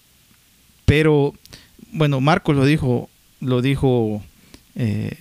pero, 0.85 1.33
bueno, 1.91 2.21
Marcos 2.21 2.55
lo 2.55 2.65
dijo, 2.65 3.09
lo 3.41 3.61
dijo 3.61 4.23
eh, 4.75 5.11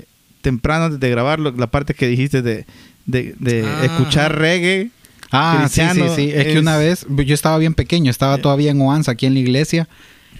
temprano 0.40 0.86
antes 0.86 1.00
de 1.00 1.10
grabarlo, 1.10 1.52
la 1.56 1.66
parte 1.68 1.94
que 1.94 2.06
dijiste 2.06 2.42
de, 2.42 2.66
de, 3.06 3.34
de 3.38 3.64
Ah. 3.66 3.84
escuchar 3.84 4.38
reggae. 4.38 4.90
Ah, 5.30 5.66
sí, 5.70 5.80
sí, 5.94 6.02
sí. 6.14 6.30
Es, 6.34 6.46
que 6.48 6.58
una 6.58 6.76
vez 6.76 7.06
yo 7.08 7.34
estaba 7.34 7.56
bien 7.58 7.74
pequeño, 7.74 8.10
estaba 8.10 8.34
Eh. 8.36 8.38
todavía 8.38 8.70
en 8.70 8.80
Oanza, 8.82 9.12
aquí 9.12 9.26
en 9.26 9.34
la 9.34 9.40
iglesia, 9.40 9.88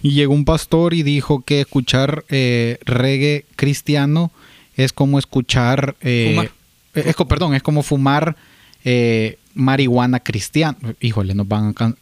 y 0.02 0.10
llegó 0.12 0.34
un 0.34 0.44
pastor 0.44 0.92
y 0.94 1.02
dijo 1.02 1.42
que 1.42 1.60
escuchar 1.60 2.24
eh, 2.28 2.78
reggae 2.84 3.44
cristiano 3.56 4.30
es 4.76 4.92
como 4.92 5.18
escuchar... 5.18 5.96
eh, 6.02 6.30
Fumar. 6.30 6.50
es 6.94 7.16
perdón, 7.28 7.54
es 7.54 7.62
como 7.62 7.82
fumar 7.82 8.36
eh, 8.84 9.38
marihuana 9.54 10.20
cristiana. 10.20 10.76
Híjole, 11.00 11.34
nos 11.34 11.46
van 11.48 11.68
a 11.68 11.72
can- 11.74 11.96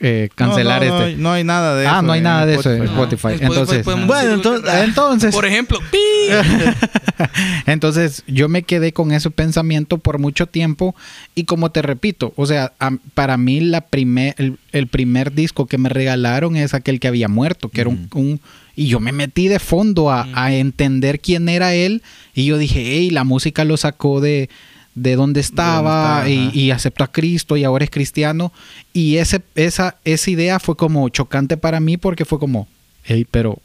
eh, 0.00 0.28
cancelar 0.34 0.84
no, 0.84 0.88
no, 0.88 1.00
este. 1.06 1.16
No, 1.16 1.22
no 1.22 1.32
hay 1.32 1.44
nada 1.44 1.74
de 1.76 1.84
eso. 1.84 1.94
Ah, 1.94 2.02
no 2.02 2.12
hay 2.12 2.20
nada 2.20 2.46
de 2.46 2.54
eso 2.54 2.72
en 2.72 2.82
Spotify. 2.84 3.28
Spotify. 3.34 3.40
Después- 3.40 3.58
Entonces, 3.58 3.84
Bueno, 3.84 4.06
decir 4.06 4.28
lo 4.30 4.42
que- 4.42 4.48
entonces- 4.58 4.84
entonces- 4.84 5.34
Por 5.34 5.46
ejemplo, 5.46 5.78
¡pi! 5.90 5.98
Entonces 7.66 8.22
yo 8.26 8.48
me 8.48 8.62
quedé 8.62 8.92
con 8.92 9.12
ese 9.12 9.30
pensamiento 9.30 9.98
por 9.98 10.18
mucho 10.18 10.46
tiempo 10.46 10.94
y 11.34 11.44
como 11.44 11.70
te 11.70 11.82
repito, 11.82 12.32
o 12.36 12.46
sea, 12.46 12.72
para 13.14 13.36
mí 13.36 13.60
la 13.60 13.80
primer, 13.80 14.34
el, 14.38 14.58
el 14.72 14.86
primer 14.86 15.32
disco 15.32 15.66
que 15.66 15.78
me 15.78 15.88
regalaron 15.88 16.56
es 16.56 16.74
aquel 16.74 17.00
que 17.00 17.08
había 17.08 17.28
muerto, 17.28 17.68
que 17.68 17.80
era 17.82 17.90
un, 17.90 18.08
un- 18.14 18.40
Y 18.74 18.88
yo 18.88 19.00
me 19.00 19.12
metí 19.12 19.48
de 19.48 19.58
fondo 19.58 20.10
a, 20.10 20.28
a 20.34 20.52
entender 20.52 21.20
quién 21.20 21.48
era 21.48 21.74
él 21.74 22.02
y 22.34 22.44
yo 22.44 22.58
dije, 22.58 22.82
hey, 22.86 23.10
la 23.10 23.24
música 23.24 23.64
lo 23.64 23.76
sacó 23.78 24.20
de, 24.20 24.50
de 24.96 25.14
donde 25.14 25.40
estaba 25.40 26.26
estaba, 26.26 26.28
y, 26.54 26.70
aceptó 26.72 27.04
a 27.04 27.12
Cristo 27.12 27.56
y 27.56 27.62
ahora 27.64 27.84
es 27.84 27.90
cristiano. 27.90 28.52
Y 28.92 29.18
ese, 29.18 29.42
esa, 29.54 29.96
esa 30.04 30.30
idea 30.30 30.58
fue 30.58 30.74
como 30.76 31.08
chocante 31.10 31.56
para 31.56 31.78
mí 31.80 31.96
porque 31.98 32.24
fue 32.24 32.38
como, 32.40 32.66
hey, 33.04 33.24
pero 33.30 33.60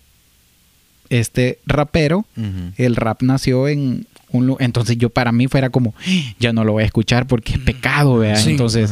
este 1.10 1.60
rapero 1.66 2.26
el 2.78 2.96
rap 2.96 3.22
nació 3.22 3.68
en 3.68 4.08
un 4.30 4.56
entonces 4.60 4.98
yo 4.98 5.10
para 5.10 5.32
mí 5.34 5.48
fuera 5.48 5.70
como 5.70 5.94
ya 6.40 6.54
no 6.54 6.64
lo 6.64 6.72
voy 6.74 6.84
a 6.84 6.86
escuchar 6.86 7.28
porque 7.28 7.54
es 7.54 7.60
pecado 7.60 8.18
vea 8.18 8.38
Sí. 8.38 8.52
entonces 8.52 8.92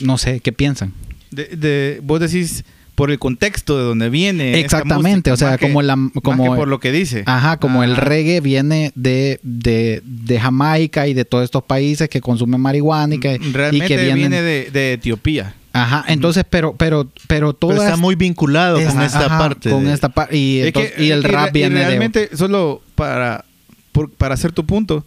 no 0.00 0.18
sé 0.18 0.40
qué 0.40 0.52
piensan 0.52 0.92
De, 1.30 1.44
de- 1.56 2.00
vos 2.02 2.20
decís 2.20 2.62
por 3.00 3.10
el 3.10 3.18
contexto 3.18 3.78
de 3.78 3.84
donde 3.84 4.10
viene. 4.10 4.60
exactamente 4.60 5.30
música, 5.30 5.46
o 5.46 5.48
sea 5.48 5.56
que- 5.58 5.66
como 5.66 5.80
la 5.80 5.96
más 5.96 6.12
como 6.22 6.44
que 6.44 6.50
por 6.56 6.68
lo 6.68 6.80
que 6.80 6.92
dice. 6.92 7.22
ajá 7.24 7.56
como 7.56 7.82
el 7.82 7.96
reggae 7.96 8.40
viene 8.42 8.92
de, 8.94 9.40
de, 9.42 10.02
de 10.04 10.38
Jamaica 10.38 11.06
y 11.08 11.14
de 11.14 11.24
todos 11.24 11.44
estos 11.44 11.62
países 11.64 12.10
que 12.10 12.20
consumen 12.20 12.60
marihuana 12.60 13.14
y 13.14 13.18
que, 13.18 13.38
y 13.40 13.52
Realmente 13.52 13.86
que 13.88 13.96
vienen 13.96 14.16
viene 14.16 14.42
de, 14.42 14.70
de 14.70 14.92
Etiopía. 14.92 15.54
ajá 15.72 16.04
entonces 16.08 16.44
pero 16.50 16.74
pero 16.76 17.08
pero 17.26 17.54
toda 17.54 17.84
está 17.84 17.96
muy 17.96 18.16
vinculado 18.16 18.76
con 18.84 19.00
esta- 19.00 19.26
ajá, 19.26 19.38
parte. 19.38 19.70
con 19.70 19.84
de- 19.86 19.92
esta 19.94 20.10
parte 20.10 20.36
y, 20.36 20.58
Es 20.60 20.66
entonces- 20.66 20.92
que- 20.92 21.04
y 21.04 21.10
el 21.10 21.20
y 21.20 21.22
rap 21.22 21.48
y 21.56 21.58
viene 21.58 21.80
de 21.80 21.86
realmente 21.86 22.36
solo 22.36 22.82
para 22.96 23.44
por- 23.92 24.10
para 24.10 24.34
hacer 24.34 24.52
tu 24.52 24.66
punto 24.66 25.06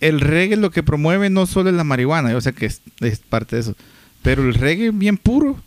el 0.00 0.20
reggae 0.20 0.56
lo 0.56 0.70
que 0.70 0.82
promueve 0.82 1.28
no 1.28 1.44
solo 1.46 1.68
es 1.68 1.76
la 1.76 1.84
marihuana 1.84 2.30
yo 2.32 2.40
sé 2.40 2.54
que 2.54 2.64
es, 2.66 2.80
es 3.00 3.18
parte 3.18 3.56
de 3.56 3.60
eso 3.62 3.74
pero 4.22 4.42
el 4.48 4.54
reggae 4.54 4.92
bien 4.92 5.18
puro 5.18 5.58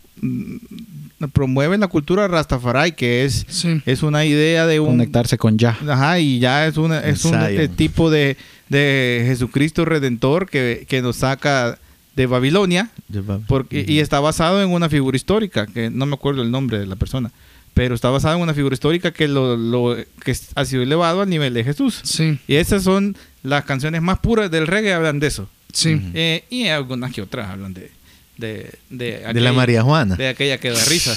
promueve 1.28 1.76
la 1.78 1.88
cultura 1.88 2.28
Rastafari, 2.28 2.92
que 2.92 3.24
es, 3.24 3.44
Sí. 3.48 3.80
es 3.86 4.02
una 4.02 4.24
idea 4.24 4.66
de 4.66 4.80
un... 4.80 4.88
Conectarse 4.88 5.38
con 5.38 5.58
ya. 5.58 5.76
Ajá, 5.88 6.18
y 6.20 6.38
ya 6.38 6.66
es, 6.66 6.76
una, 6.76 7.00
es 7.00 7.24
un 7.24 7.34
eh, 7.40 7.68
tipo 7.68 8.10
de, 8.10 8.36
de 8.68 9.24
Jesucristo 9.26 9.84
Redentor 9.84 10.48
que, 10.48 10.84
que 10.88 11.02
nos 11.02 11.16
saca 11.16 11.78
de 12.16 12.26
Babilonia 12.26 12.90
porque, 13.46 13.84
y 13.88 14.00
está 14.00 14.20
basado 14.20 14.62
en 14.62 14.70
una 14.70 14.88
figura 14.88 15.16
histórica, 15.16 15.66
que 15.66 15.88
no 15.90 16.04
me 16.06 16.14
acuerdo 16.14 16.42
el 16.42 16.50
nombre 16.50 16.78
de 16.78 16.86
la 16.86 16.96
persona, 16.96 17.30
pero 17.74 17.94
está 17.94 18.10
basado 18.10 18.36
en 18.36 18.42
una 18.42 18.52
figura 18.52 18.74
histórica 18.74 19.12
que, 19.12 19.28
lo, 19.28 19.56
lo- 19.56 19.96
que 20.22 20.36
ha 20.54 20.64
sido 20.66 20.82
elevado 20.82 21.22
al 21.22 21.30
nivel 21.30 21.54
de 21.54 21.64
Jesús. 21.64 22.00
Sí, 22.02 22.38
Y 22.46 22.56
esas 22.56 22.82
son 22.82 23.16
las 23.42 23.64
canciones 23.64 24.02
más 24.02 24.18
puras 24.18 24.50
del 24.50 24.66
reggae, 24.66 24.92
hablan 24.92 25.20
de 25.20 25.26
eso. 25.28 25.48
sí. 25.72 25.98
Eh, 26.12 26.44
y 26.50 26.66
algunas 26.68 27.12
que 27.12 27.22
otras 27.22 27.48
hablan 27.50 27.72
de... 27.72 27.90
De, 28.36 28.72
de, 28.88 29.18
De 29.32 29.40
la 29.40 29.52
María 29.52 29.82
Juana. 29.82 30.16
De 30.16 30.28
aquella 30.28 30.58
que 30.58 30.70
da 30.70 30.84
risa. 30.84 31.16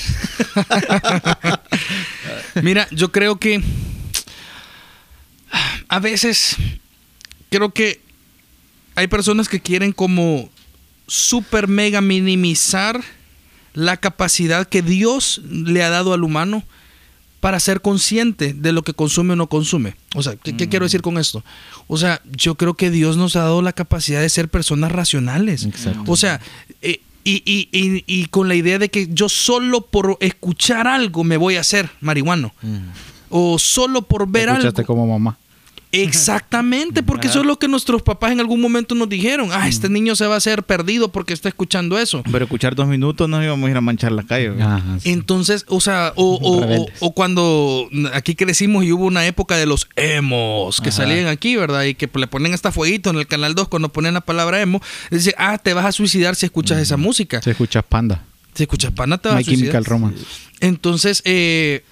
Mira, 2.61 2.88
yo 2.91 3.11
creo 3.11 3.38
que 3.38 3.61
a 5.88 5.99
veces 5.99 6.55
creo 7.49 7.72
que 7.74 8.01
hay 8.95 9.07
personas 9.07 9.47
que 9.49 9.59
quieren 9.59 9.91
como 9.91 10.49
super 11.07 11.68
mega 11.68 12.01
minimizar 12.01 13.01
la 13.74 13.97
capacidad 13.97 14.68
que 14.68 14.82
Dios 14.82 15.41
le 15.49 15.84
ha 15.84 15.89
dado 15.89 16.13
al 16.13 16.24
humano 16.24 16.63
para 17.45 17.59
ser 17.59 17.81
consciente 17.81 18.53
de 18.55 18.71
lo 18.71 18.81
que 18.81 18.93
consume 18.93 19.33
o 19.33 19.35
no 19.35 19.45
consume. 19.45 19.93
O 20.15 20.23
sea, 20.23 20.35
¿qué, 20.35 20.57
qué 20.57 20.67
quiero 20.67 20.85
decir 20.87 21.03
con 21.03 21.19
esto? 21.19 21.43
O 21.85 21.95
sea, 21.95 22.19
yo 22.35 22.55
creo 22.55 22.73
que 22.73 22.89
Dios 22.89 23.17
nos 23.17 23.35
ha 23.35 23.41
dado 23.41 23.61
la 23.61 23.71
capacidad 23.71 24.19
de 24.19 24.29
ser 24.29 24.49
personas 24.49 24.91
racionales. 24.91 25.63
Exacto. 25.63 26.11
O 26.11 26.15
sea, 26.15 26.41
eh, 26.81 27.01
y, 27.23 27.43
y- 27.45 27.69
y- 27.71 28.03
y 28.07 28.25
con 28.29 28.47
la 28.47 28.55
idea 28.55 28.79
de 28.79 28.89
que 28.89 29.09
yo 29.11 29.29
solo 29.29 29.81
por 29.81 30.17
escuchar 30.21 30.87
algo 30.87 31.23
me 31.23 31.37
voy 31.37 31.57
a 31.57 31.59
hacer 31.59 31.87
marihuano. 32.01 32.51
O 33.29 33.59
solo 33.59 34.01
por 34.01 34.27
ver 34.27 34.49
Escuchaste 34.49 34.81
algo. 34.81 34.87
como 34.95 35.05
mamá. 35.05 35.37
Exactamente, 36.03 37.03
porque 37.03 37.27
eso 37.27 37.39
es 37.41 37.45
lo 37.45 37.57
que 37.59 37.67
nuestros 37.67 38.01
papás 38.01 38.31
en 38.31 38.39
algún 38.39 38.61
momento 38.61 38.95
nos 38.95 39.07
dijeron. 39.09 39.49
Ah, 39.51 39.67
este 39.67 39.89
niño 39.89 40.15
se 40.15 40.25
va 40.27 40.35
a 40.35 40.37
hacer 40.37 40.63
perdido 40.63 41.11
porque 41.11 41.33
está 41.33 41.49
escuchando 41.49 41.97
eso. 41.99 42.23
Pero 42.31 42.45
escuchar 42.45 42.75
dos 42.75 42.87
minutos 42.87 43.29
nos 43.29 43.43
íbamos 43.43 43.67
a 43.67 43.71
ir 43.71 43.77
a 43.77 43.81
manchar 43.81 44.11
la 44.11 44.23
calle. 44.23 44.53
Ajá, 44.61 44.81
sí. 44.99 45.11
Entonces, 45.11 45.65
o 45.67 45.79
sea, 45.81 46.13
o, 46.15 46.35
o- 46.35 46.57
o- 46.57 46.61
Rebeldes. 46.61 46.95
o 46.99 47.13
cuando 47.13 47.89
aquí 48.13 48.35
crecimos 48.35 48.83
y 48.85 48.91
hubo 48.91 49.05
una 49.05 49.25
época 49.25 49.55
de 49.57 49.65
los 49.65 49.87
emos 49.95 50.81
que 50.81 50.89
Ajá. 50.89 50.97
salían 50.97 51.27
aquí, 51.27 51.55
¿verdad? 51.55 51.83
Y 51.83 51.95
que 51.95 52.09
le 52.13 52.27
ponen 52.27 52.53
hasta 52.53 52.71
fueguito 52.71 53.09
en 53.09 53.17
el 53.17 53.27
canal 53.27 53.55
2 53.55 53.67
cuando 53.67 53.89
ponen 53.89 54.13
la 54.13 54.21
palabra 54.21 54.61
emo. 54.61 54.81
Dice, 55.11 55.33
ah, 55.37 55.57
te 55.57 55.73
vas 55.73 55.85
a 55.85 55.91
suicidar 55.91 56.35
si 56.35 56.45
escuchas 56.45 56.79
esa 56.79 56.97
música. 56.97 57.41
Se 57.41 57.51
escucha 57.51 57.81
panda. 57.81 58.23
Si 58.53 58.63
escuchas 58.63 58.91
pana, 58.93 59.17
te 59.17 59.27
vas 59.29 59.35
My 59.37 59.41
a 59.41 59.45
suicidar. 59.45 59.71
Chemical 59.73 59.85
Romance. 59.85 60.23
Entonces, 60.61 61.21
eh, 61.25 61.83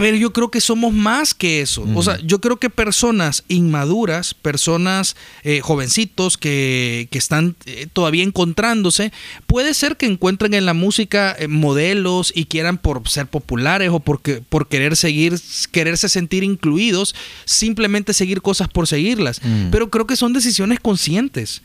pero 0.00 0.16
yo 0.16 0.32
creo 0.32 0.50
que 0.50 0.62
somos 0.62 0.94
más 0.94 1.34
que 1.34 1.60
eso. 1.60 1.86
O 1.94 2.02
sea, 2.02 2.18
yo 2.24 2.40
creo 2.40 2.56
que 2.56 2.70
personas 2.70 3.44
inmaduras, 3.48 4.32
personas 4.32 5.14
eh, 5.42 5.60
jovencitos 5.60 6.38
que, 6.38 7.06
que 7.10 7.18
están 7.18 7.54
eh, 7.66 7.86
todavía 7.92 8.24
encontrándose, 8.24 9.12
puede 9.46 9.74
ser 9.74 9.98
que 9.98 10.06
encuentren 10.06 10.54
en 10.54 10.64
la 10.64 10.72
música 10.72 11.36
eh, 11.38 11.48
modelos 11.48 12.32
y 12.34 12.46
quieran 12.46 12.78
por 12.78 13.06
ser 13.10 13.26
populares 13.26 13.90
o 13.92 14.00
porque, 14.00 14.40
por 14.48 14.68
querer 14.68 14.96
seguir, 14.96 15.38
quererse 15.70 16.08
sentir 16.08 16.44
incluidos, 16.44 17.14
simplemente 17.44 18.14
seguir 18.14 18.40
cosas 18.40 18.68
por 18.68 18.86
seguirlas. 18.86 19.42
Mm. 19.44 19.68
Pero 19.70 19.90
creo 19.90 20.06
que 20.06 20.16
son 20.16 20.32
decisiones 20.32 20.80
conscientes. 20.80 21.60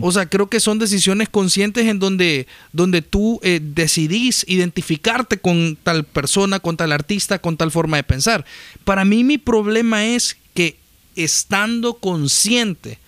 O 0.00 0.10
sea, 0.10 0.26
creo 0.26 0.48
que 0.48 0.58
son 0.58 0.78
decisiones 0.78 1.28
conscientes 1.28 1.86
en 1.86 2.00
donde, 2.00 2.48
donde 2.72 3.00
tú 3.00 3.38
eh, 3.42 3.60
decidís 3.62 4.44
identificarte 4.48 5.38
con 5.38 5.78
tal 5.82 6.04
persona, 6.04 6.58
con 6.58 6.76
tal 6.76 6.90
artista, 6.90 7.38
con 7.38 7.56
tal 7.56 7.70
forma 7.70 7.96
de 7.96 8.02
pensar. 8.02 8.44
Para 8.84 9.04
mí 9.04 9.22
mi 9.22 9.38
problema 9.38 10.04
es 10.04 10.36
que 10.52 10.76
estando 11.14 11.94
consciente 11.94 12.98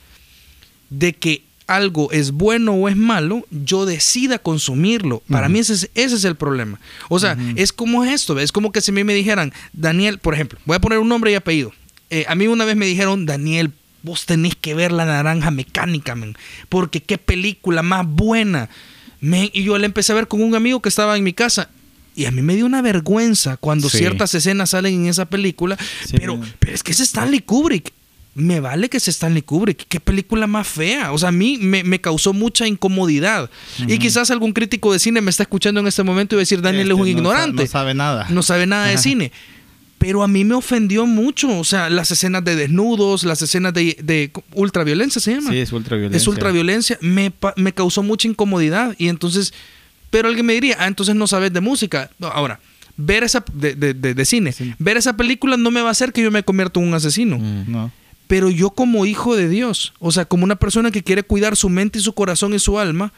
de 0.90 1.12
que 1.12 1.42
algo 1.66 2.12
es 2.12 2.30
bueno 2.30 2.74
o 2.74 2.88
es 2.88 2.96
malo, 2.96 3.46
yo 3.50 3.86
decida 3.86 4.38
consumirlo. 4.38 5.22
Para 5.28 5.48
mí 5.48 5.58
ese 5.58 5.74
es, 5.74 5.90
ese 5.94 6.16
es 6.16 6.24
el 6.24 6.36
problema. 6.36 6.78
O 7.08 7.18
sea, 7.18 7.36
es 7.56 7.72
como 7.72 8.04
esto, 8.04 8.38
es 8.38 8.52
como 8.52 8.70
que 8.70 8.80
si 8.80 8.90
a 8.90 8.94
mí 8.94 9.02
me 9.04 9.14
dijeran, 9.14 9.52
Daniel, 9.72 10.18
por 10.18 10.34
ejemplo, 10.34 10.58
voy 10.66 10.76
a 10.76 10.80
poner 10.80 10.98
un 10.98 11.08
nombre 11.08 11.32
y 11.32 11.34
apellido. 11.34 11.72
Eh, 12.10 12.26
a 12.28 12.34
mí 12.34 12.46
una 12.46 12.64
vez 12.64 12.76
me 12.76 12.86
dijeron, 12.86 13.26
Daniel, 13.26 13.72
vos 14.04 14.24
tenés 14.26 14.54
que 14.54 14.74
ver 14.74 14.92
La 14.92 15.04
Naranja 15.04 15.50
Mecánica, 15.50 16.14
men, 16.14 16.36
porque 16.68 17.02
qué 17.02 17.18
película 17.18 17.82
más 17.82 18.06
buena. 18.06 18.68
Men, 19.20 19.50
y 19.52 19.64
yo 19.64 19.76
la 19.78 19.86
empecé 19.86 20.12
a 20.12 20.14
ver 20.14 20.28
con 20.28 20.42
un 20.42 20.54
amigo 20.54 20.80
que 20.80 20.88
estaba 20.90 21.16
en 21.16 21.24
mi 21.24 21.32
casa. 21.32 21.70
Y 22.14 22.26
a 22.26 22.30
mí 22.30 22.42
me 22.42 22.54
dio 22.54 22.64
una 22.66 22.80
vergüenza 22.82 23.56
cuando 23.56 23.88
Sí. 23.90 23.98
ciertas 23.98 24.32
escenas 24.36 24.70
salen 24.70 24.94
en 24.94 25.06
esa 25.08 25.24
película. 25.24 25.76
Sí. 26.06 26.16
Pero, 26.16 26.40
pero 26.60 26.72
es 26.74 26.82
que 26.84 26.92
es 26.92 27.00
Stanley 27.00 27.40
Kubrick. 27.40 27.92
Me 28.36 28.60
vale 28.60 28.88
que 28.88 28.98
es 28.98 29.08
Stanley 29.08 29.42
Kubrick. 29.42 29.86
Qué 29.88 29.98
película 30.00 30.46
más 30.46 30.66
fea. 30.68 31.10
O 31.12 31.18
sea, 31.18 31.30
a 31.30 31.32
mí 31.32 31.56
me, 31.60 31.82
me 31.84 32.00
causó 32.00 32.32
mucha 32.32 32.66
incomodidad. 32.68 33.48
Y 33.88 33.98
quizás 33.98 34.30
algún 34.30 34.52
crítico 34.52 34.92
de 34.92 34.98
cine 34.98 35.20
me 35.22 35.30
está 35.30 35.44
escuchando 35.44 35.80
en 35.80 35.86
este 35.86 36.02
momento 36.02 36.34
y 36.34 36.36
va 36.36 36.40
a 36.40 36.42
decir, 36.42 36.60
Daniel 36.60 36.90
Este 36.90 36.92
es 36.92 37.00
un 37.00 37.00
no 37.00 37.04
sa- 37.06 37.10
ignorante. 37.10 37.62
No 37.62 37.68
sabe 37.68 37.94
nada. 37.94 38.26
No 38.30 38.42
sabe 38.42 38.66
nada 38.66 38.86
de 38.86 38.98
cine. 38.98 39.32
Pero 40.06 40.22
a 40.22 40.28
mí 40.28 40.44
me 40.44 40.54
ofendió 40.54 41.06
mucho. 41.06 41.58
O 41.58 41.64
sea, 41.64 41.88
las 41.88 42.10
escenas 42.10 42.44
de 42.44 42.56
desnudos, 42.56 43.24
las 43.24 43.40
escenas 43.40 43.72
de, 43.72 43.96
de 44.02 44.30
ultraviolencia 44.52 45.18
se 45.18 45.32
llama. 45.34 45.50
Sí, 45.50 45.58
es 45.58 45.72
ultraviolencia. 45.72 46.16
Es 46.18 46.28
ultraviolencia. 46.28 46.98
Me, 47.00 47.30
pa- 47.30 47.54
me 47.56 47.72
causó 47.72 48.02
mucha 48.02 48.28
incomodidad. 48.28 48.94
Y 48.98 49.08
entonces, 49.08 49.54
pero 50.10 50.28
alguien 50.28 50.44
me 50.44 50.52
diría, 50.52 50.76
ah, 50.78 50.86
entonces 50.88 51.14
no 51.14 51.26
sabes 51.26 51.54
de 51.54 51.62
música. 51.62 52.10
Ahora, 52.20 52.60
ver 52.98 53.24
esa, 53.24 53.42
de, 53.54 53.74
de- 53.74 53.94
de- 53.94 54.12
de 54.12 54.24
cine, 54.26 54.52
Sí. 54.52 54.74
ver 54.78 54.98
esa 54.98 55.16
película 55.16 55.56
no 55.56 55.70
me 55.70 55.80
va 55.80 55.88
a 55.88 55.92
hacer 55.92 56.12
que 56.12 56.22
yo 56.22 56.30
me 56.30 56.42
convierta 56.42 56.80
en 56.80 56.86
un 56.88 56.92
asesino. 56.94 57.38
Mm. 57.38 57.64
No. 57.72 57.90
Pero 58.26 58.50
yo 58.50 58.70
como 58.70 59.06
hijo 59.06 59.34
de 59.36 59.48
Dios, 59.48 59.94
o 60.00 60.12
sea, 60.12 60.26
como 60.26 60.44
una 60.44 60.56
persona 60.56 60.90
que 60.90 61.02
quiere 61.02 61.22
cuidar 61.22 61.56
su 61.56 61.70
mente 61.70 61.98
y 61.98 62.02
su 62.02 62.12
corazón 62.12 62.52
y 62.52 62.58
su 62.58 62.78
alma, 62.78 63.12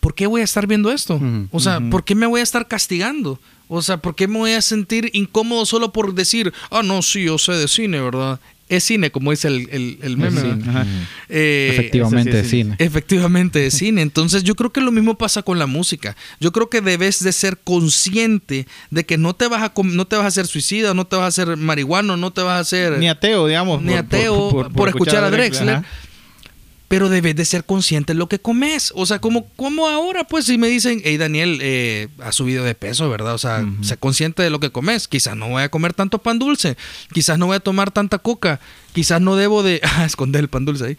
¿por 0.00 0.14
qué 0.14 0.26
voy 0.26 0.40
a 0.40 0.44
estar 0.44 0.66
viendo 0.66 0.90
esto? 0.92 1.20
O 1.50 1.60
sea. 1.60 1.80
¿por 1.90 2.04
qué 2.04 2.14
me 2.14 2.26
voy 2.26 2.40
a 2.40 2.44
estar 2.44 2.66
castigando? 2.68 3.38
O 3.68 3.80
sea, 3.82 3.96
¿por 3.96 4.14
qué 4.14 4.28
me 4.28 4.38
voy 4.38 4.52
a 4.52 4.60
sentir 4.62 5.08
incómodo 5.14 5.64
solo 5.64 5.92
por 5.92 6.14
decir, 6.14 6.52
ah, 6.70 6.82
no, 6.82 7.00
sí, 7.02 7.24
yo 7.24 7.38
sé 7.38 7.52
de 7.52 7.68
cine, 7.68 8.00
¿verdad? 8.00 8.38
Es 8.68 8.84
cine, 8.84 9.10
como 9.10 9.30
dice 9.32 9.48
el, 9.48 9.68
el, 9.70 9.98
el 10.02 10.16
meme. 10.16 10.40
Es. 10.40 10.66
Eh, 11.28 11.70
Efectivamente, 11.72 12.42
sí, 12.44 12.50
cine. 12.50 12.76
Efectivamente, 12.78 13.58
de 13.58 13.70
cine. 13.70 14.00
Entonces 14.02 14.44
yo 14.44 14.54
creo 14.54 14.72
que 14.72 14.80
lo 14.80 14.90
mismo 14.92 15.18
pasa 15.18 15.42
con 15.42 15.58
la 15.58 15.66
música. 15.66 16.16
Yo 16.40 16.52
creo 16.52 16.70
que 16.70 16.80
debes 16.80 17.22
de 17.22 17.32
ser 17.32 17.58
consciente 17.58 18.66
de 18.90 19.04
que 19.04 19.18
no 19.18 19.34
te 19.34 19.46
vas 19.48 19.62
a 19.62 19.72
no 19.82 20.06
te 20.06 20.16
vas 20.16 20.24
a 20.24 20.28
hacer 20.28 20.46
suicida, 20.46 20.94
no 20.94 21.06
te 21.06 21.16
vas 21.16 21.24
a 21.24 21.42
hacer 21.42 21.56
marihuano, 21.56 22.16
no 22.16 22.30
te 22.32 22.40
vas 22.42 22.56
a 22.56 22.60
hacer 22.60 22.98
Ni 22.98 23.08
ateo, 23.08 23.46
digamos. 23.46 23.82
ni 23.82 23.90
por- 23.92 23.98
ateo 23.98 24.70
por, 24.72 24.88
escuchar 24.88 25.24
a 25.24 25.30
Drexler. 25.30 25.76
ajá. 25.76 25.84
Pero 26.92 27.08
debes 27.08 27.34
de 27.34 27.46
ser 27.46 27.64
consciente 27.64 28.12
de 28.12 28.18
lo 28.18 28.28
que 28.28 28.38
comes. 28.38 28.92
O 28.94 29.06
sea, 29.06 29.18
como, 29.18 29.48
como 29.56 29.88
ahora, 29.88 30.24
pues, 30.24 30.44
si 30.44 30.58
me 30.58 30.68
dicen, 30.68 31.00
hey, 31.02 31.16
Daniel, 31.16 31.58
eh, 31.62 32.08
has 32.22 32.34
subido 32.34 32.64
de 32.64 32.74
peso, 32.74 33.08
¿verdad? 33.08 33.32
O 33.32 33.38
sea, 33.38 33.64
sé 33.80 33.96
consciente 33.96 34.42
de 34.42 34.50
lo 34.50 34.60
que 34.60 34.68
comes. 34.68 35.08
Quizás 35.08 35.34
no 35.34 35.48
voy 35.48 35.62
a 35.62 35.70
comer 35.70 35.94
tanto 35.94 36.18
pan 36.18 36.38
dulce. 36.38 36.76
Quizás 37.14 37.38
no 37.38 37.46
voy 37.46 37.56
a 37.56 37.60
tomar 37.60 37.92
tanta 37.92 38.18
coca. 38.18 38.60
Quizás 38.92 39.22
no 39.22 39.36
debo 39.36 39.62
de 39.62 39.80
ah, 39.84 40.04
esconder 40.04 40.42
el 40.42 40.48
pan 40.48 40.66
dulce 40.66 40.84
ahí. 40.84 40.96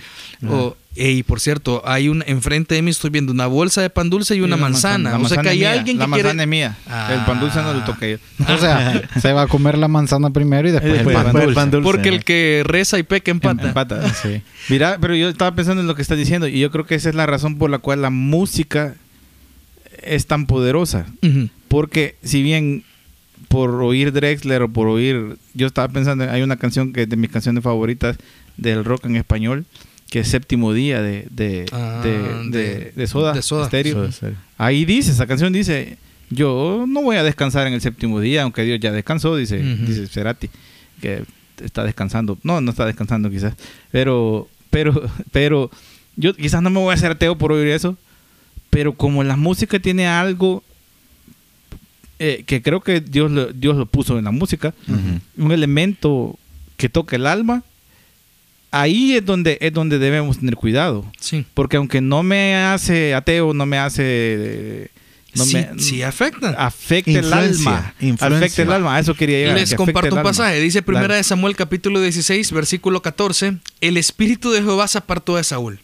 O, 0.49 0.75
hey, 0.95 1.23
por 1.23 1.39
cierto, 1.39 1.81
hay 1.85 2.09
un, 2.09 2.23
enfrente 2.27 2.75
de 2.75 2.81
mí 2.81 2.91
estoy 2.91 3.09
viendo 3.09 3.31
una 3.31 3.47
bolsa 3.47 3.81
de 3.81 3.89
pan 3.89 4.09
dulce 4.09 4.35
y 4.35 4.41
una, 4.41 4.57
manzana. 4.57 5.11
La 5.11 5.17
o 5.17 5.27
sea, 5.27 5.41
que 5.41 5.49
hay 5.49 5.59
mía. 5.59 5.71
alguien 5.71 5.97
La 5.97 6.05
que 6.05 6.11
quiere... 6.11 6.29
manzana 6.29 6.43
es 6.43 6.49
mía. 6.49 6.77
El 7.11 7.25
pan 7.25 7.39
dulce 7.39 7.61
no 7.61 7.73
lo 7.73 7.83
toqué 7.83 8.19
yo. 8.39 8.53
O 8.53 8.57
sea, 8.57 9.01
se 9.21 9.33
va 9.33 9.43
a 9.43 9.47
comer 9.47 9.77
la 9.77 9.87
manzana 9.87 10.29
primero 10.29 10.67
y 10.67 10.71
después 10.71 10.91
el 10.91 10.97
después 10.97 11.15
pan 11.15 11.27
el 11.27 11.33
dulce. 11.33 11.55
pan 11.55 11.71
dulce. 11.71 11.83
Porque 11.83 12.09
el 12.09 12.23
que 12.23 12.63
reza 12.65 12.99
y 12.99 13.03
peca 13.03 13.31
empata. 13.31 13.67
Empata. 13.67 14.13
Mira, 14.69 14.97
pero 14.99 15.15
yo 15.15 15.29
estaba 15.29 15.55
pensando 15.55 15.81
en 15.81 15.87
lo 15.87 15.95
que 15.95 16.01
estás 16.01 16.17
diciendo 16.17 16.47
y 16.47 16.59
yo 16.59 16.71
creo 16.71 16.85
que 16.85 16.95
esa 16.95 17.09
es 17.09 17.15
la 17.15 17.25
razón 17.25 17.57
por 17.57 17.69
la 17.69 17.79
cual 17.79 18.01
la 18.01 18.09
música 18.09 18.95
es 20.01 20.27
tan 20.27 20.45
poderosa. 20.45 21.05
Porque 21.67 22.15
si 22.23 22.43
bien 22.43 22.83
por 23.47 23.69
oír 23.83 24.11
Drexler 24.11 24.63
o 24.63 24.69
por 24.69 24.87
oír, 24.87 25.37
yo 25.53 25.67
estaba 25.67 25.87
pensando, 25.87 26.29
hay 26.29 26.41
una 26.41 26.57
canción 26.57 26.93
que 26.93 27.03
es 27.03 27.09
de 27.09 27.17
mis 27.17 27.29
canciones 27.29 27.63
favoritas 27.63 28.17
del 28.57 28.83
rock 28.83 29.05
en 29.05 29.15
español, 29.15 29.65
que 30.13 30.19
es 30.19 30.27
Séptimo 30.27 30.73
Día 30.73 31.01
de, 31.01 31.25
de, 31.31 31.65
Ah, 31.71 32.01
de, 32.03 32.11
de- 32.11 32.49
de- 32.51 32.91
de 32.95 33.07
Soda, 33.07 33.33
de 33.33 33.41
Soda. 33.41 33.65
Ahí 34.59 34.85
dice, 34.85 35.09
esa 35.09 35.25
canción 35.25 35.51
dice, 35.51 35.97
yo 36.29 36.85
no 36.87 37.01
voy 37.01 37.15
a 37.15 37.23
descansar 37.23 37.65
en 37.65 37.73
el 37.73 37.81
séptimo 37.81 38.19
día, 38.19 38.43
aunque 38.43 38.61
Dios 38.61 38.79
ya 38.79 38.91
descansó, 38.91 39.35
dice, 39.35 39.57
dice 39.57 40.05
Cerati, 40.05 40.51
que 41.01 41.23
está 41.63 41.83
descansando. 41.83 42.37
No, 42.43 42.61
no 42.61 42.69
está 42.69 42.85
descansando 42.85 43.27
quizás, 43.31 43.55
pero, 43.91 44.47
pero, 44.69 45.01
pero, 45.31 45.71
yo 46.15 46.35
quizás 46.35 46.61
no 46.61 46.69
me 46.69 46.79
voy 46.79 46.91
a 46.91 46.93
hacer 46.93 47.09
ateo 47.09 47.35
por 47.35 47.51
oír 47.51 47.69
eso, 47.69 47.97
pero 48.69 48.93
como 48.93 49.23
la 49.23 49.35
música 49.35 49.79
tiene 49.79 50.05
algo 50.05 50.61
eh, 52.19 52.43
que 52.45 52.61
creo 52.61 52.81
que 52.81 53.01
Dios 53.01 53.31
lo, 53.31 53.47
Dios 53.51 53.75
lo 53.77 53.87
puso 53.87 54.19
en 54.19 54.25
la 54.25 54.31
música, 54.31 54.75
un 55.37 55.51
elemento 55.51 56.37
que 56.77 56.87
toca 56.87 57.15
el 57.15 57.25
alma, 57.25 57.63
ahí 58.73 59.13
es 59.15 59.25
donde, 59.25 59.57
es 59.61 59.71
donde 59.71 59.99
debemos 59.99 60.39
tener 60.39 60.55
cuidado. 60.55 61.05
Sí. 61.19 61.45
Porque 61.53 61.77
aunque 61.77 62.01
no 62.01 62.23
me 62.23 62.55
hace 62.55 63.13
ateo, 63.13 63.53
no 63.53 63.65
me 63.65 63.77
hace 63.77 64.03
eh, 64.05 64.87
No 65.35 65.45
sí, 65.45 65.55
me- 65.55 65.79
sí 65.79 66.01
afecta. 66.03 66.49
afecta 66.57 67.11
el 67.11 67.31
alma. 67.33 67.93
influencia. 67.99 68.27
Afecta 68.37 68.61
el 68.63 68.71
alma. 68.71 68.95
A 68.95 68.99
eso 68.99 69.15
quería 69.15 69.37
llegar. 69.39 69.55
Les 69.57 69.69
que 69.71 69.75
comparto 69.77 70.15
un 70.15 70.21
pasaje. 70.23 70.59
Dice 70.59 70.81
primera 70.81 71.07
Dale. 71.07 71.17
de 71.17 71.23
Samuel 71.23 71.55
capítulo 71.55 72.01
16, 72.01 72.51
versículo 72.51 73.01
14. 73.01 73.57
El 73.81 73.97
espíritu 73.97 74.51
de 74.51 74.61
Jehová 74.61 74.87
se 74.87 74.97
apartó 74.97 75.37
de 75.37 75.43
Saúl 75.43 75.79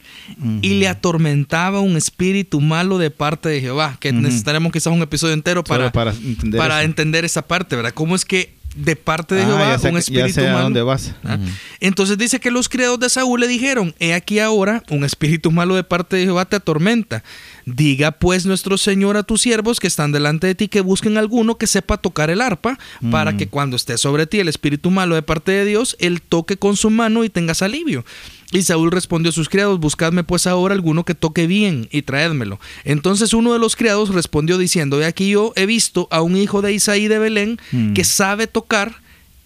y 0.62 0.76
le 0.76 0.88
atormentaba 0.88 1.80
un 1.80 1.98
espíritu 1.98 2.62
malo 2.62 2.98
de 2.98 3.10
parte 3.12 3.50
de 3.50 3.62
Jehová. 3.62 3.98
Que 4.00 4.12
necesitaremos 4.12 4.72
quizás 4.72 4.94
un 4.94 5.02
episodio 5.02 5.34
entero 5.34 5.64
Solo 5.66 5.92
para, 5.92 5.92
para 5.92 6.12
entender 6.12 6.58
para 6.60 6.84
entender 6.84 7.26
esa 7.26 7.42
parte, 7.48 7.76
¿verdad? 7.76 7.94
¿Cómo 7.94 8.16
es 8.16 8.26
que 8.26 8.59
de 8.76 8.96
parte 8.96 9.36
de 9.36 9.42
Ah, 9.44 9.46
Jehová 9.46 9.70
ya 9.72 9.80
sé 9.80 9.90
un 9.90 9.98
espíritu 9.98 10.28
ya 10.28 10.34
sé 10.34 10.48
a 10.48 10.52
malo? 10.54 10.64
dónde 10.66 10.82
vas. 10.84 11.14
¿Ah? 11.24 11.38
Entonces 11.80 12.18
dice 12.18 12.40
que 12.40 12.52
los 12.52 12.70
criados 12.70 13.00
de 13.00 13.10
Saúl 13.10 13.40
le 13.40 13.48
dijeron, 13.48 13.96
he 14.00 14.14
aquí 14.14 14.40
ahora 14.40 14.84
un 14.90 15.04
espíritu 15.04 15.52
malo 15.52 15.76
de 15.76 15.84
parte 15.84 16.16
de 16.18 16.24
Jehová 16.26 16.46
te 16.46 16.56
atormenta. 16.56 17.24
Diga 17.66 18.12
pues 18.12 18.46
nuestro 18.46 18.78
Señor 18.78 19.18
a 19.18 19.24
tus 19.24 19.42
siervos 19.42 19.80
que 19.80 19.88
están 19.88 20.12
delante 20.12 20.48
de 20.48 20.56
ti 20.56 20.68
que 20.68 20.82
busquen 20.82 21.18
alguno 21.18 21.56
que 21.58 21.68
sepa 21.68 21.98
tocar 21.98 22.30
el 22.30 22.42
arpa, 22.42 22.78
para 23.12 23.38
que 23.38 23.48
cuando 23.48 23.76
esté 23.76 23.98
sobre 23.98 24.26
ti 24.28 24.40
el 24.40 24.48
espíritu 24.48 24.90
malo 24.92 25.16
de 25.16 25.22
parte 25.22 25.52
de 25.52 25.66
Dios, 25.66 25.96
él 26.00 26.22
toque 26.22 26.58
con 26.58 26.76
su 26.78 26.90
mano 26.90 27.24
y 27.24 27.30
tengas 27.30 27.62
alivio. 27.62 28.06
Y 28.52 28.64
Saúl 28.64 28.90
respondió 28.92 29.30
a 29.30 29.34
sus 29.34 29.48
criados, 29.48 29.80
buscadme 29.80 30.24
pues 30.24 30.48
ahora 30.48 30.74
alguno 30.74 31.06
que 31.06 31.14
toque 31.14 31.46
bien 31.46 31.88
y 31.92 32.02
traédmelo. 32.02 32.60
Entonces 32.84 33.34
uno 33.36 33.54
de 33.54 33.60
los 33.60 33.76
criados 33.76 34.10
respondió 34.14 34.58
diciendo, 34.58 35.00
he 35.00 35.06
aquí 35.06 35.30
yo 35.30 35.54
he 35.56 35.68
visto 35.68 36.08
a 36.10 36.22
un 36.22 36.36
hijo 36.36 36.64
de 36.64 36.74
Isaí 36.74 37.08
de 37.08 37.20
Belén 37.20 37.60
Mm. 37.72 37.94
que 37.94 38.04
sabe 38.04 38.48
tocar 38.48 39.02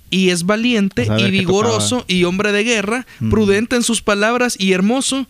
y 0.09 0.29
es 0.29 0.45
valiente 0.45 1.05
y 1.19 1.31
vigoroso 1.31 2.05
y 2.07 2.23
hombre 2.23 2.53
de 2.53 2.63
guerra, 2.63 3.05
Mm. 3.19 3.29
prudente 3.29 3.75
en 3.75 3.83
sus 3.83 4.01
palabras 4.01 4.55
y 4.57 4.71
hermoso. 4.71 5.27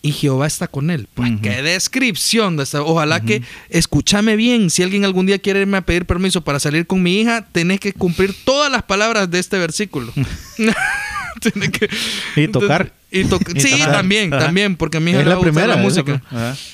Y 0.00 0.12
Jehová 0.12 0.46
está 0.46 0.68
con 0.68 0.90
él. 0.90 1.08
Pues 1.14 1.32
qué 1.42 1.62
descripción 1.62 2.58
de 2.58 2.64
esta. 2.64 2.82
Ojalá 2.82 3.22
que 3.22 3.40
escúchame 3.70 4.36
bien. 4.36 4.68
Si 4.68 4.82
alguien 4.82 5.06
algún 5.06 5.24
día 5.24 5.38
quiere 5.38 5.62
irme 5.62 5.78
a 5.78 5.80
pedir 5.80 6.04
permiso 6.04 6.42
para 6.44 6.60
salir 6.60 6.86
con 6.86 7.02
mi 7.02 7.20
hija, 7.22 7.46
tenés 7.52 7.80
que 7.80 7.94
cumplir 7.94 8.34
todas 8.44 8.70
las 8.70 8.82
palabras 8.82 9.30
de 9.30 9.38
este 9.38 9.58
versículo. 9.58 10.12
Que- 11.72 11.88
Y 12.36 12.48
tocar. 12.48 12.92
y 13.10 13.24
to- 13.24 13.38
Y 13.54 13.60
sí, 13.60 13.70
tocar. 13.72 13.92
también, 13.92 14.32
Ajá. 14.34 14.46
también, 14.46 14.76
porque 14.76 14.96
a 14.98 15.00
mi 15.00 15.10
hija 15.12 15.20
Es 15.20 15.26
la 15.26 15.38
primera, 15.40 15.66
la 15.68 15.76
música. 15.76 16.22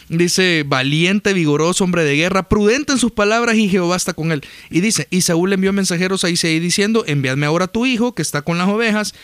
Dice, 0.09 0.65
valiente, 0.67 1.33
vigoroso, 1.33 1.85
hombre 1.85 2.05
de 2.05 2.17
guerra, 2.17 2.49
prudente 2.49 2.93
en 2.93 2.99
sus 2.99 3.13
palabras 3.13 3.57
y 3.57 3.69
Jehová 3.69 3.97
está 3.97 4.13
con 4.15 4.33
él. 4.33 4.43
Y 4.71 4.81
dice, 4.81 5.07
y 5.11 5.21
Saúl 5.23 5.53
envió 5.53 5.73
mensajeros 5.73 6.25
a 6.25 6.31
Isaí 6.31 6.59
diciendo, 6.61 7.05
enviadme 7.07 7.47
ahora 7.47 7.67
a 7.67 7.69
tu 7.69 7.87
hijo 7.87 8.15
que 8.15 8.23
está 8.23 8.43
con 8.43 8.59
las 8.59 8.69
ovejas. 8.69 9.15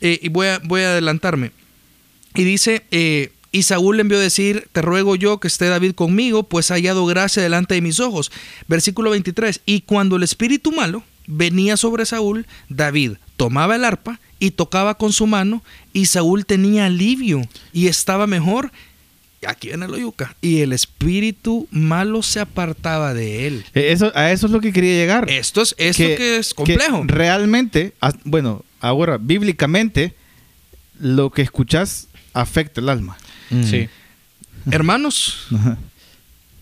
Eh, 0.00 0.18
y 0.22 0.28
voy 0.28 0.46
a, 0.48 0.60
voy 0.64 0.82
a 0.82 0.92
adelantarme. 0.92 1.50
Y 2.34 2.44
dice, 2.44 2.84
eh, 2.90 3.32
y 3.50 3.62
Saúl 3.62 3.96
le 3.96 4.02
envió 4.02 4.18
a 4.18 4.20
decir, 4.20 4.68
te 4.72 4.82
ruego 4.82 5.16
yo 5.16 5.40
que 5.40 5.48
esté 5.48 5.66
David 5.66 5.92
conmigo, 5.94 6.42
pues 6.42 6.70
ha 6.70 6.74
hallado 6.74 7.06
gracia 7.06 7.42
delante 7.42 7.74
de 7.74 7.80
mis 7.80 7.98
ojos. 7.98 8.30
Versículo 8.68 9.10
23, 9.10 9.62
y 9.64 9.80
cuando 9.80 10.16
el 10.16 10.22
espíritu 10.22 10.70
malo 10.70 11.02
venía 11.28 11.76
sobre 11.76 12.04
Saúl, 12.06 12.46
David 12.68 13.12
tomaba 13.36 13.76
el 13.76 13.84
arpa 13.84 14.18
y 14.40 14.50
tocaba 14.50 14.96
con 14.98 15.12
su 15.12 15.26
mano, 15.28 15.62
y 15.92 16.06
Saúl 16.06 16.44
tenía 16.46 16.86
alivio 16.86 17.42
y 17.72 17.86
estaba 17.86 18.26
mejor. 18.26 18.72
Aquí 19.46 19.68
viene 19.68 19.86
lo 19.86 19.96
yuca. 19.96 20.34
Y 20.40 20.62
el 20.62 20.72
espíritu 20.72 21.68
malo 21.70 22.22
se 22.24 22.40
apartaba 22.40 23.14
de 23.14 23.46
él. 23.46 23.64
Eh, 23.74 23.92
Eso, 23.92 24.10
a 24.16 24.32
eso 24.32 24.46
es 24.46 24.52
lo 24.52 24.60
que 24.60 24.72
quería 24.72 24.94
llegar. 24.94 25.30
Esto 25.30 25.62
es, 25.62 25.76
esto 25.78 26.02
que, 26.02 26.38
es 26.38 26.52
complejo. 26.54 27.04
realmente, 27.06 27.94
as- 28.00 28.16
bueno, 28.24 28.64
ahora, 28.80 29.16
bíblicamente, 29.18 30.14
lo 30.98 31.30
que 31.30 31.42
escuchas 31.42 32.08
afecta 32.32 32.80
el 32.80 32.88
alma. 32.88 33.16
Mm. 33.50 33.62
Sí. 33.64 33.88
Hermanos. 34.72 35.46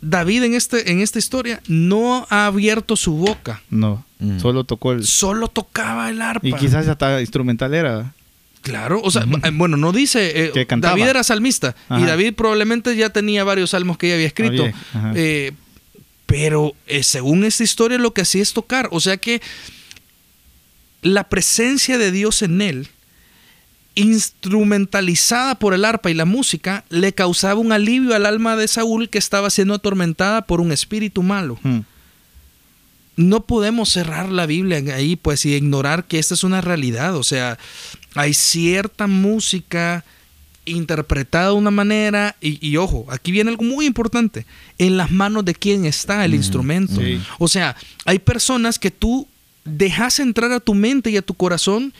David 0.02 0.44
en, 0.44 0.54
este, 0.54 0.90
en 0.90 1.00
esta 1.00 1.18
historia 1.18 1.62
no 1.68 2.26
ha 2.30 2.46
abierto 2.46 2.96
su 2.96 3.12
boca. 3.16 3.62
No, 3.70 4.04
Mm. 4.18 4.38
solo 4.40 4.64
tocó 4.64 4.92
el... 4.92 5.06
Solo 5.06 5.48
tocaba 5.48 6.08
el 6.08 6.22
arpa. 6.22 6.46
Y 6.46 6.52
quizás 6.54 6.88
hasta 6.88 7.20
instrumental 7.20 7.74
era. 7.74 8.14
Claro, 8.62 9.00
o 9.04 9.10
sea, 9.10 9.22
eh, 9.44 9.50
bueno, 9.52 9.76
no 9.76 9.92
dice. 9.92 10.46
eh, 10.46 10.50
Que. 10.52 10.66
David 10.78 11.04
era 11.04 11.22
salmista. 11.22 11.76
Y. 11.90 12.02
David 12.04 12.34
probablemente 12.34 12.96
ya 12.96 13.10
tenía 13.10 13.44
varios 13.44 13.70
salmos 13.70 13.96
que 13.98 14.08
ya 14.08 14.14
había 14.14 14.26
escrito. 14.26 14.64
Eh, 15.14 15.52
pero 16.26 16.74
eh, 16.88 17.04
según 17.04 17.44
esta 17.44 17.62
historia, 17.62 17.98
lo 17.98 18.12
que 18.12 18.22
hacía 18.22 18.42
es 18.42 18.52
tocar. 18.52 18.88
O 18.90 18.98
sea 19.00 19.18
que 19.18 19.40
la 21.02 21.28
presencia 21.28 21.98
de 21.98 22.10
Dios 22.10 22.42
en 22.42 22.60
él, 22.60 22.88
instrumentalizada 23.94 25.54
por 25.56 25.74
el 25.74 25.84
arpa 25.84 26.10
y 26.10 26.14
la 26.14 26.24
música, 26.24 26.84
le 26.88 27.12
causaba 27.12 27.60
un 27.60 27.72
alivio 27.72 28.14
al 28.14 28.26
alma 28.26 28.56
de 28.56 28.66
Saúl 28.68 29.08
que 29.08 29.18
estaba 29.18 29.50
siendo 29.50 29.74
atormentada 29.74 30.42
por 30.42 30.60
un 30.60 30.72
espíritu 30.72 31.22
malo. 31.22 31.58
Mm. 31.62 31.80
No 33.16 33.44
podemos 33.44 33.88
cerrar 33.88 34.30
la 34.30 34.46
Biblia 34.46 34.82
ahí, 34.94 35.16
pues, 35.16 35.44
y 35.46 35.54
ignorar 35.54 36.04
que 36.04 36.18
esta 36.18 36.34
es 36.34 36.44
una 36.44 36.60
realidad. 36.60 37.16
O 37.16 37.22
sea, 37.22 37.58
hay 38.14 38.34
cierta 38.34 39.06
música 39.06 40.04
interpretada 40.66 41.48
de 41.48 41.54
una 41.54 41.70
manera, 41.70 42.36
y, 42.40 42.64
y 42.66 42.76
ojo, 42.76 43.06
aquí 43.08 43.32
viene 43.32 43.50
algo 43.50 43.64
muy 43.64 43.86
importante, 43.86 44.44
en 44.78 44.96
las 44.96 45.10
manos 45.10 45.44
de 45.44 45.54
quién 45.54 45.86
está 45.86 46.24
el 46.24 46.34
instrumento. 46.34 47.00
sí. 47.00 47.20
O 47.38 47.48
sea, 47.48 47.76
hay 48.04 48.18
personas 48.18 48.78
que 48.78 48.90
tú 48.90 49.26
dejas 49.64 50.18
entrar 50.20 50.52
a 50.52 50.60
tu 50.60 50.74
mente 50.74 51.10
y 51.10 51.16
a 51.16 51.22
tu 51.22 51.34
corazón 51.34 51.92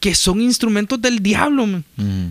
que 0.00 0.14
son 0.14 0.40
instrumentos 0.40 1.00
del 1.00 1.20
diablo. 1.20 1.66
man. 1.66 1.84
Mm. 1.96 2.28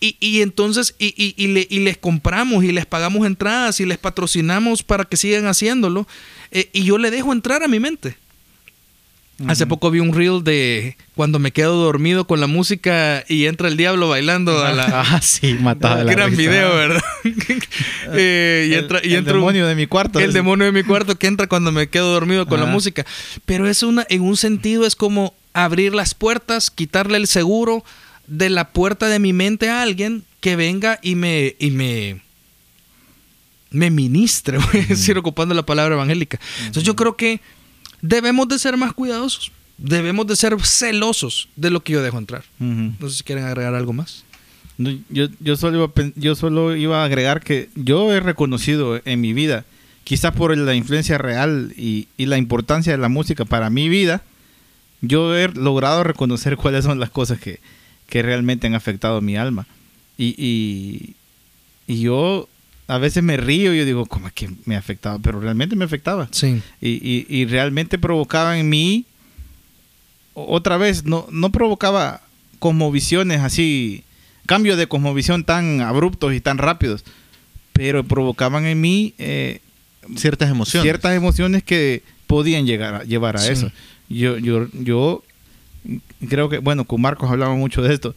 Y, 0.00 0.16
y 0.18 0.40
entonces, 0.40 0.94
y, 0.98 1.08
y- 1.16 1.34
y 1.36 1.48
le- 1.48 1.66
y 1.70 1.80
les 1.80 1.98
compramos 1.98 2.64
y 2.64 2.72
les 2.72 2.86
pagamos 2.86 3.26
entradas 3.26 3.80
y 3.80 3.86
les 3.86 3.98
patrocinamos 3.98 4.82
para 4.82 5.04
que 5.04 5.16
sigan 5.18 5.46
haciéndolo. 5.46 6.06
eh, 6.52 6.68
y 6.72 6.84
yo 6.84 6.96
le 6.98 7.10
dejo 7.10 7.32
entrar 7.32 7.62
a 7.62 7.68
mi 7.68 7.78
mente. 7.80 8.16
Hace 9.46 9.66
poco 9.66 9.90
vi 9.90 10.00
un 10.00 10.12
reel 10.12 10.44
de 10.44 10.98
cuando 11.14 11.38
me 11.38 11.50
quedo 11.50 11.74
dormido 11.82 12.26
con 12.26 12.40
la 12.40 12.46
música 12.46 13.24
y 13.26 13.46
entra 13.46 13.68
el 13.68 13.78
diablo 13.78 14.10
bailando 14.10 14.62
a 14.62 14.72
la... 14.74 14.84
Ah, 15.14 15.20
sí, 15.22 15.54
mataba 15.54 16.04
la 16.04 16.12
Gran 16.12 16.28
risa. 16.30 16.42
video, 16.42 16.74
¿verdad? 16.76 17.00
Eh, 18.12 18.66
y 18.68 18.74
El- 18.74 18.80
entra, 18.80 19.00
y 19.02 19.12
el 19.12 19.18
entra 19.20 19.32
un- 19.34 19.40
demonio 19.40 19.66
de 19.66 19.74
mi 19.74 19.86
cuarto. 19.86 20.20
el 20.20 20.32
demonio 20.34 20.66
de 20.66 20.72
mi 20.72 20.82
cuarto 20.82 21.16
que 21.18 21.26
entra 21.26 21.46
cuando 21.46 21.72
me 21.72 21.88
quedo 21.88 22.12
dormido 22.12 22.46
con 22.46 22.60
la 22.60 22.66
música. 22.66 23.06
Pero 23.46 23.66
es 23.66 23.82
una, 23.82 24.06
en 24.10 24.20
un 24.22 24.36
sentido 24.36 24.84
es 24.86 24.94
como 24.94 25.34
abrir 25.54 25.94
las 25.94 26.14
puertas, 26.14 26.70
quitarle 26.70 27.16
el 27.16 27.26
seguro 27.26 27.82
de 28.30 28.48
la 28.48 28.68
puerta 28.68 29.08
de 29.08 29.18
mi 29.18 29.32
mente 29.32 29.68
a 29.68 29.82
alguien 29.82 30.24
que 30.38 30.56
venga 30.56 30.98
y 31.02 31.16
me, 31.16 31.56
y 31.58 31.70
me, 31.72 32.22
me 33.70 33.90
ministre, 33.90 34.58
voy 34.72 34.80
a 34.82 34.86
decir 34.86 35.18
ocupando 35.18 35.54
la 35.54 35.66
palabra 35.66 35.96
evangélica. 35.96 36.38
Entonces 36.60 36.84
yo 36.84 36.96
creo 36.96 37.16
que 37.16 37.40
debemos 38.00 38.48
de 38.48 38.58
ser 38.58 38.76
más 38.76 38.94
cuidadosos, 38.94 39.50
debemos 39.76 40.28
de 40.28 40.36
ser 40.36 40.56
celosos 40.62 41.48
de 41.56 41.70
lo 41.70 41.82
que 41.82 41.92
yo 41.92 42.02
dejo 42.02 42.18
entrar. 42.18 42.44
No 42.58 43.10
sé 43.10 43.18
si 43.18 43.22
quieren 43.24 43.44
agregar 43.44 43.74
algo 43.74 43.92
más. 43.92 44.24
No, 44.78 44.90
Yo, 45.10 45.26
yo, 45.40 45.56
solo 45.56 45.76
iba 45.76 46.12
yo 46.14 46.34
solo 46.36 46.74
iba 46.74 47.02
a 47.02 47.04
agregar 47.04 47.42
que 47.42 47.68
yo 47.74 48.12
he 48.12 48.20
reconocido 48.20 49.00
en 49.04 49.20
mi 49.20 49.32
vida, 49.32 49.64
quizás 50.04 50.32
por 50.32 50.56
la 50.56 50.74
influencia 50.74 51.18
real 51.18 51.74
y, 51.76 52.06
y 52.16 52.26
la 52.26 52.38
importancia 52.38 52.92
de 52.92 52.98
la 52.98 53.08
música 53.08 53.44
para 53.44 53.68
mi 53.70 53.88
vida, 53.88 54.22
yo 55.02 55.36
he 55.36 55.48
logrado 55.48 56.04
reconocer 56.04 56.56
cuáles 56.56 56.84
son 56.84 57.00
las 57.00 57.10
cosas 57.10 57.40
que, 57.40 57.58
que 58.10 58.20
realmente 58.22 58.66
han 58.66 58.74
afectado 58.74 59.22
mi 59.22 59.36
alma. 59.36 59.66
Y, 60.18 60.34
y, 60.36 61.14
y 61.86 62.00
yo 62.02 62.46
a 62.88 62.98
veces 62.98 63.22
me 63.22 63.36
río 63.38 63.72
y 63.72 63.78
yo 63.78 63.84
digo, 63.86 64.04
¿cómo 64.06 64.26
es 64.26 64.32
que 64.34 64.50
me 64.66 64.76
afectaba? 64.76 65.18
Pero 65.18 65.40
realmente 65.40 65.76
me 65.76 65.84
afectaba. 65.86 66.28
Sí. 66.32 66.60
Y, 66.80 66.88
y- 66.90 67.26
y 67.28 67.46
realmente 67.46 67.98
provocaba 67.98 68.58
en 68.58 68.68
mí, 68.68 69.06
otra 70.34 70.76
vez, 70.76 71.04
no, 71.04 71.26
no 71.30 71.50
provocaba 71.50 72.20
cosmovisiones 72.58 73.40
así, 73.40 74.04
cambios 74.46 74.76
de 74.78 74.86
cosmovisión 74.86 75.44
tan 75.44 75.80
abruptos 75.80 76.34
y 76.34 76.40
tan 76.40 76.58
rápidos, 76.58 77.04
pero 77.72 78.04
provocaban 78.04 78.66
en 78.66 78.80
mí 78.80 79.14
eh, 79.18 79.60
Ciertas 80.16 80.50
emociones. 80.50 80.82
ciertas 80.84 81.14
emociones 81.16 81.62
que 81.62 82.02
podían 82.26 82.66
llegar 82.66 82.94
a, 82.94 83.04
llevar 83.04 83.36
a 83.36 83.40
Sí. 83.40 83.52
eso. 83.52 83.70
Yo, 84.08 84.38
yo, 84.38 84.66
yo 84.72 85.22
creo 86.28 86.48
que, 86.48 86.58
bueno, 86.58 86.84
con 86.84 87.00
Marcos 87.00 87.30
hablamos 87.30 87.58
mucho 87.58 87.82
de 87.82 87.94
esto, 87.94 88.14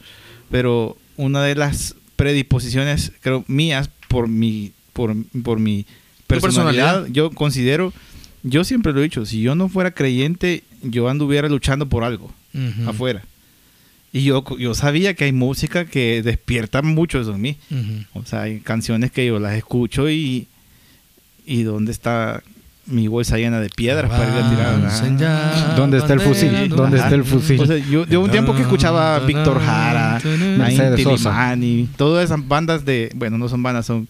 pero 0.52 0.98
una 1.18 1.44
de 1.44 1.56
las 1.56 1.96
predisposiciones, 2.16 3.12
creo, 3.22 3.44
mías 3.48 3.90
por 4.08 4.28
mi, 4.28 4.72
por, 4.94 5.16
por 5.44 5.60
mi 5.60 5.86
personalidad, 6.28 6.86
personalidad. 6.86 7.14
yo 7.14 7.32
considero, 7.32 7.94
yo 8.44 8.64
siempre 8.64 8.94
lo 8.94 9.00
he 9.00 9.04
dicho, 9.04 9.26
si 9.26 9.42
yo 9.42 9.56
no 9.56 9.70
fuera 9.70 9.92
creyente, 9.92 10.64
yo 10.82 11.10
anduviera 11.10 11.50
luchando 11.50 11.88
por 11.88 12.04
algo 12.04 12.32
afuera. 12.86 13.24
Y 14.16 14.26
yo, 14.26 14.44
yo 14.60 14.76
sabía 14.76 15.16
que 15.16 15.24
hay 15.24 15.32
música 15.32 15.86
que 15.86 16.22
despierta 16.22 16.84
mucho 16.84 17.20
eso 17.20 17.34
en 17.34 17.42
mí. 17.42 17.58
O 18.14 18.24
sea, 18.26 18.44
hay 18.44 18.60
canciones 18.60 19.12
que 19.12 19.26
yo 19.26 19.40
las 19.40 19.56
escucho 19.56 20.10
y. 20.10 20.48
¿Y 21.46 21.64
dónde 21.64 21.92
está 21.92 22.42
mi 22.86 23.08
bolsa 23.08 23.38
llena 23.38 23.60
de 23.62 23.70
piedras 23.70 24.10
para 24.12 24.26
ir 24.26 24.44
a 24.44 24.50
tirar? 24.50 25.18
Ya, 25.18 25.74
¿Dónde 25.76 25.98
está 25.98 26.14
el 26.14 26.20
fusil? 26.20 26.70
¿Dónde 26.70 26.98
está 26.98 27.16
el 27.16 27.24
fusil? 27.24 27.60
O 27.62 27.66
sea, 27.66 27.78
yo, 27.78 28.06
yo 28.06 28.20
un 28.22 28.30
tiempo 28.30 28.54
que 28.56 28.62
escuchaba 28.62 29.16
a 29.16 29.20
Víctor 29.20 29.60
Jara, 29.62 30.20
Mercedes 30.58 30.92
Inti 31.00 31.04
Sosa. 31.04 31.30
Limani, 31.30 31.90
todas 31.96 32.26
esas 32.26 32.46
bandas 32.48 32.84
de. 32.86 33.10
Bueno, 33.16 33.38
no 33.38 33.48
son 33.48 33.64
bandas, 33.64 33.86
son, 33.86 34.08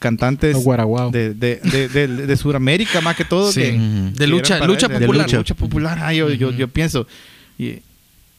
cantantes 0.00 0.56
guaraguao. 0.56 1.10
de, 1.10 1.32
de, 1.32 1.56
de, 1.56 1.88
de, 1.88 2.08
de 2.26 2.36
Sudamérica 2.36 3.00
más 3.00 3.16
que 3.16 3.24
todo. 3.24 3.52
Sí. 3.52 3.60
que-. 3.62 3.72
De 3.78 4.12
que 4.18 4.26
lucha- 4.26 4.66
lucha 4.66 4.86
él, 4.86 4.92
de 4.92 4.98
popular. 5.06 5.32
lucha 5.32 5.54
popular. 5.54 5.98
Ah, 6.02 6.12
yo, 6.12 6.28
yo, 6.30 6.50
yo 6.50 6.68
pienso. 6.68 7.06
Y, 7.56 7.80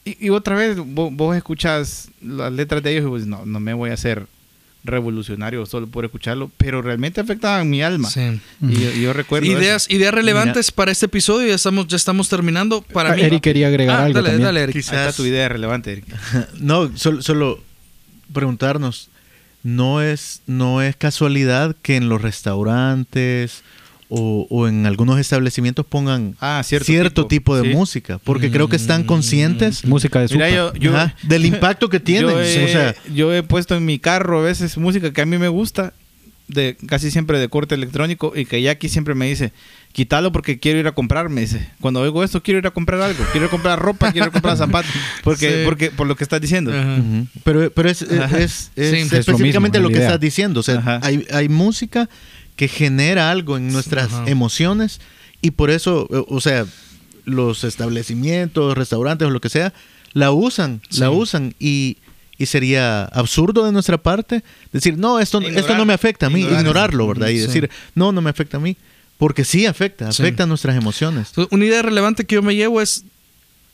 y, 0.04 0.16
y 0.26 0.30
otra 0.30 0.56
vez, 0.56 0.76
vos, 0.76 1.10
vos 1.12 1.36
escuchas 1.36 2.08
las 2.22 2.52
letras 2.52 2.82
de 2.82 2.92
ellos 2.92 3.04
y 3.04 3.08
vos, 3.08 3.26
no, 3.26 3.44
no 3.46 3.60
me 3.60 3.74
voy 3.74 3.90
a 3.90 3.94
hacer 3.94 4.26
revolucionario 4.82 5.66
solo 5.66 5.86
por 5.86 6.04
escucharlo, 6.04 6.50
pero 6.56 6.80
realmente 6.82 7.20
afectaban 7.20 7.68
mi 7.68 7.82
alma. 7.82 8.08
Sí. 8.08 8.40
Y 8.62 9.02
yo, 9.02 9.12
recuerdo. 9.12 9.46
Ideas, 9.46 9.90
ideas 9.90 10.14
relevantes 10.14 10.70
para 10.72 10.90
este 10.92 11.06
episodio. 11.06 11.48
Ya 11.48 11.54
estamos, 11.56 11.86
ya 11.88 11.96
estamos 11.96 12.28
terminando. 12.28 12.82
Para 12.82 13.12
Ah, 13.12 13.16
mí. 13.16 13.22
Eric 13.22 13.42
quería 13.42 13.66
agregar 13.68 14.00
Ah, 14.00 14.04
algo 14.06 14.14
dale, 14.18 14.28
también. 14.30 14.44
dale, 14.46 14.62
Eric. 14.62 14.76
Ahí 14.76 14.80
está 14.80 15.12
tu 15.12 15.24
idea 15.26 15.48
relevante, 15.48 15.92
Eric. 15.92 16.06
No, 16.60 16.96
solo, 16.96 17.20
solo 17.22 17.62
preguntarnos, 18.32 19.10
no 19.62 20.00
es, 20.02 20.40
no 20.46 20.80
es 20.82 20.96
casualidad 20.96 21.76
que 21.82 21.96
en 21.96 22.08
los 22.08 22.22
restaurantes 22.22 23.62
o, 24.10 24.46
o 24.50 24.68
en 24.68 24.84
algunos 24.86 25.18
establecimientos 25.18 25.86
pongan 25.86 26.34
Ah, 26.40 26.60
cierto 26.64 26.84
cierto, 26.86 27.26
tipo. 27.26 27.54
tipo, 27.54 27.56
de 27.56 27.70
Sí. 27.70 27.76
música, 27.76 28.18
porque 28.22 28.50
creo 28.50 28.68
que 28.68 28.76
están 28.76 29.04
conscientes 29.04 29.84
Música 29.84 30.20
de 30.20 30.28
Mira, 30.34 30.50
yo, 30.50 30.74
yo, 30.74 30.94
ajá, 30.96 31.14
del 31.22 31.46
impacto 31.46 31.88
que 31.88 32.00
tienen. 32.00 32.30
Yo 32.30 32.40
he, 32.42 32.64
o 32.64 32.68
sea, 32.68 32.94
yo 33.14 33.32
he 33.32 33.42
puesto 33.42 33.76
en 33.76 33.84
mi 33.84 33.98
carro 33.98 34.40
a 34.40 34.42
veces 34.42 34.76
música 34.76 35.12
que 35.12 35.20
a 35.22 35.26
mí 35.26 35.38
me 35.38 35.48
gusta, 35.48 35.94
de 36.48 36.76
casi 36.88 37.12
siempre 37.12 37.38
de 37.38 37.48
corte 37.48 37.76
electrónico, 37.76 38.32
y 38.34 38.44
que 38.44 38.60
Jackie 38.60 38.88
siempre 38.88 39.14
me 39.14 39.28
dice, 39.28 39.52
quítalo 39.92 40.32
porque 40.32 40.58
quiero 40.58 40.80
ir 40.80 40.88
a 40.88 40.92
comprar, 40.92 41.28
me 41.28 41.42
dice. 41.42 41.68
Cuando 41.80 42.00
oigo 42.00 42.24
esto, 42.24 42.42
quiero 42.42 42.58
ir 42.58 42.66
a 42.66 42.72
comprar 42.72 43.00
algo, 43.00 43.22
quiero 43.30 43.44
ir 43.46 43.48
a 43.48 43.50
comprar 43.52 43.78
ropa, 43.78 44.10
quiero 44.10 44.26
ir 44.26 44.30
a 44.30 44.32
comprar 44.32 44.56
zapatos, 44.56 44.90
porque, 45.22 45.48
Sí. 45.48 45.56
porque, 45.64 45.90
por 45.92 46.08
lo 46.08 46.16
que 46.16 46.24
estás 46.24 46.40
diciendo. 46.40 46.72
Pero, 47.44 47.70
pero 47.70 47.88
es, 47.88 48.02
es, 48.02 48.10
es- 48.10 48.70
es 48.74 48.90
Sí. 48.90 48.96
Es 48.96 49.12
lo 49.12 49.18
específicamente 49.18 49.78
mismo, 49.78 49.88
lo, 49.88 49.92
que 49.92 49.98
idea. 49.98 50.06
estás 50.08 50.20
diciendo. 50.20 50.58
O 50.58 50.62
sea, 50.64 50.98
hay, 51.04 51.24
hay 51.32 51.48
música 51.48 52.08
que 52.60 52.68
genera 52.68 53.30
algo 53.30 53.56
en 53.56 53.72
nuestras 53.72 54.12
Ajá. 54.12 54.24
emociones 54.26 55.00
y 55.40 55.52
por 55.52 55.70
eso, 55.70 56.06
o 56.28 56.42
sea, 56.42 56.66
los 57.24 57.64
establecimientos, 57.64 58.76
restaurantes 58.76 59.26
o 59.26 59.30
lo 59.30 59.40
que 59.40 59.48
sea, 59.48 59.72
la 60.12 60.30
usan, 60.30 60.82
Sí. 60.90 61.00
la 61.00 61.10
usan 61.10 61.54
y, 61.58 61.96
y 62.36 62.44
sería 62.44 63.04
absurdo 63.06 63.64
de 63.64 63.72
nuestra 63.72 63.96
parte 63.96 64.44
decir, 64.74 64.98
no, 64.98 65.20
esto, 65.20 65.38
Ignorar. 65.38 65.58
esto 65.58 65.74
no 65.78 65.86
me 65.86 65.94
afecta 65.94 66.26
a 66.26 66.28
mí, 66.28 66.40
Ignorar. 66.40 66.60
ignorarlo, 66.60 67.06
¿verdad? 67.08 67.28
Y 67.28 67.38
Sí. 67.38 67.46
decir, 67.46 67.70
no, 67.94 68.12
no 68.12 68.20
me 68.20 68.28
afecta 68.28 68.58
a 68.58 68.60
mí. 68.60 68.76
Porque 69.16 69.42
sí 69.46 69.64
afecta, 69.64 70.12
Sí. 70.12 70.20
afecta 70.22 70.44
nuestras 70.44 70.76
emociones. 70.76 71.32
Una 71.50 71.64
idea 71.64 71.80
relevante 71.80 72.26
que 72.26 72.34
yo 72.34 72.42
me 72.42 72.54
llevo 72.56 72.82
es 72.82 73.04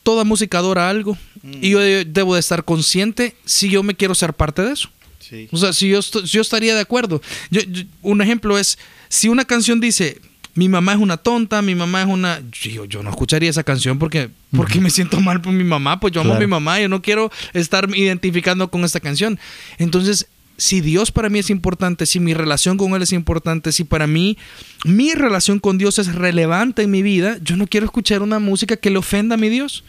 toda 0.04 0.22
música 0.22 0.58
adora 0.58 0.88
algo 0.88 1.18
y 1.42 1.70
yo 1.70 1.80
de- 1.80 2.04
debo 2.04 2.34
de 2.34 2.40
estar 2.40 2.64
consciente 2.64 3.34
si 3.46 3.68
yo 3.68 3.82
me 3.82 3.96
quiero 3.96 4.14
ser 4.14 4.32
parte 4.32 4.62
de 4.62 4.72
eso. 4.74 4.90
Sí. 5.18 5.48
O 5.52 5.56
sea, 5.56 5.72
si 5.72 5.88
yo, 5.88 6.00
yo 6.00 6.40
estaría 6.40 6.74
de 6.74 6.80
acuerdo. 6.80 7.20
Yo- 7.50 7.62
yo- 7.62 7.82
un 8.02 8.20
ejemplo 8.22 8.58
es, 8.58 8.78
si 9.08 9.28
una 9.28 9.44
canción 9.44 9.80
dice, 9.80 10.20
mi 10.54 10.68
mamá 10.68 10.92
es 10.94 10.98
una 10.98 11.16
tonta, 11.16 11.60
mi 11.62 11.74
mamá 11.74 12.02
es 12.02 12.08
una... 12.08 12.40
Yo, 12.52 12.84
yo 12.86 13.02
no 13.02 13.10
escucharía 13.10 13.50
esa 13.50 13.62
canción 13.62 13.98
porque, 13.98 14.30
porque 14.56 14.80
me 14.80 14.88
siento 14.90 15.20
mal 15.20 15.40
por 15.42 15.52
mi 15.52 15.64
mamá, 15.64 16.00
pues 16.00 16.12
yo 16.14 16.20
amo 16.22 16.30
a 16.32 16.36
mi 16.40 16.46
mamá, 16.46 16.80
yo 16.80 16.88
no 16.88 17.02
quiero 17.02 17.30
estar 17.52 17.88
identificando 17.94 18.70
con 18.70 18.84
esta 18.84 19.00
canción. 19.00 19.38
Entonces, 19.78 20.28
si 20.58 20.80
Dios 20.80 21.10
para 21.12 21.28
mí 21.28 21.38
es 21.38 21.50
importante, 21.50 22.06
si 22.06 22.18
mi 22.20 22.32
relación 22.32 22.78
con 22.78 22.94
Él 22.94 23.02
es 23.02 23.12
importante, 23.12 23.70
si 23.72 23.84
para 23.84 24.06
mí 24.06 24.38
mi 24.86 25.12
relación 25.12 25.58
con 25.58 25.76
Dios 25.76 25.98
es 25.98 26.14
relevante 26.14 26.80
en 26.82 26.90
mi 26.90 27.02
vida, 27.02 27.36
yo 27.42 27.56
no 27.58 27.66
quiero 27.66 27.84
escuchar 27.84 28.22
una 28.22 28.38
música 28.38 28.76
que 28.78 28.88
le 28.88 28.96
ofenda 28.96 29.34
a 29.34 29.38
mi 29.38 29.50
Dios. 29.50 29.84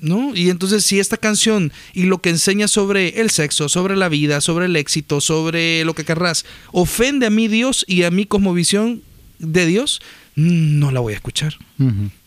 ¿No? 0.00 0.34
Y 0.34 0.50
entonces 0.50 0.84
si 0.84 0.98
esta 0.98 1.16
canción 1.16 1.72
y 1.92 2.04
lo 2.04 2.18
que 2.18 2.30
enseña 2.30 2.66
sobre 2.66 3.20
el 3.20 3.30
sexo, 3.30 3.68
sobre 3.68 3.96
la 3.96 4.08
vida, 4.08 4.40
sobre 4.40 4.66
el 4.66 4.76
éxito, 4.76 5.20
sobre 5.20 5.84
lo 5.84 5.94
que 5.94 6.04
querrás, 6.04 6.44
ofende 6.72 7.26
a 7.26 7.30
mi 7.30 7.46
Dios 7.46 7.84
y 7.86 8.04
a 8.04 8.10
mi 8.10 8.24
cosmovisión 8.24 9.02
de 9.38 9.66
Dios, 9.66 10.00
no 10.34 10.90
la 10.90 11.00
voy 11.00 11.12
a 11.12 11.16
escuchar. 11.16 11.54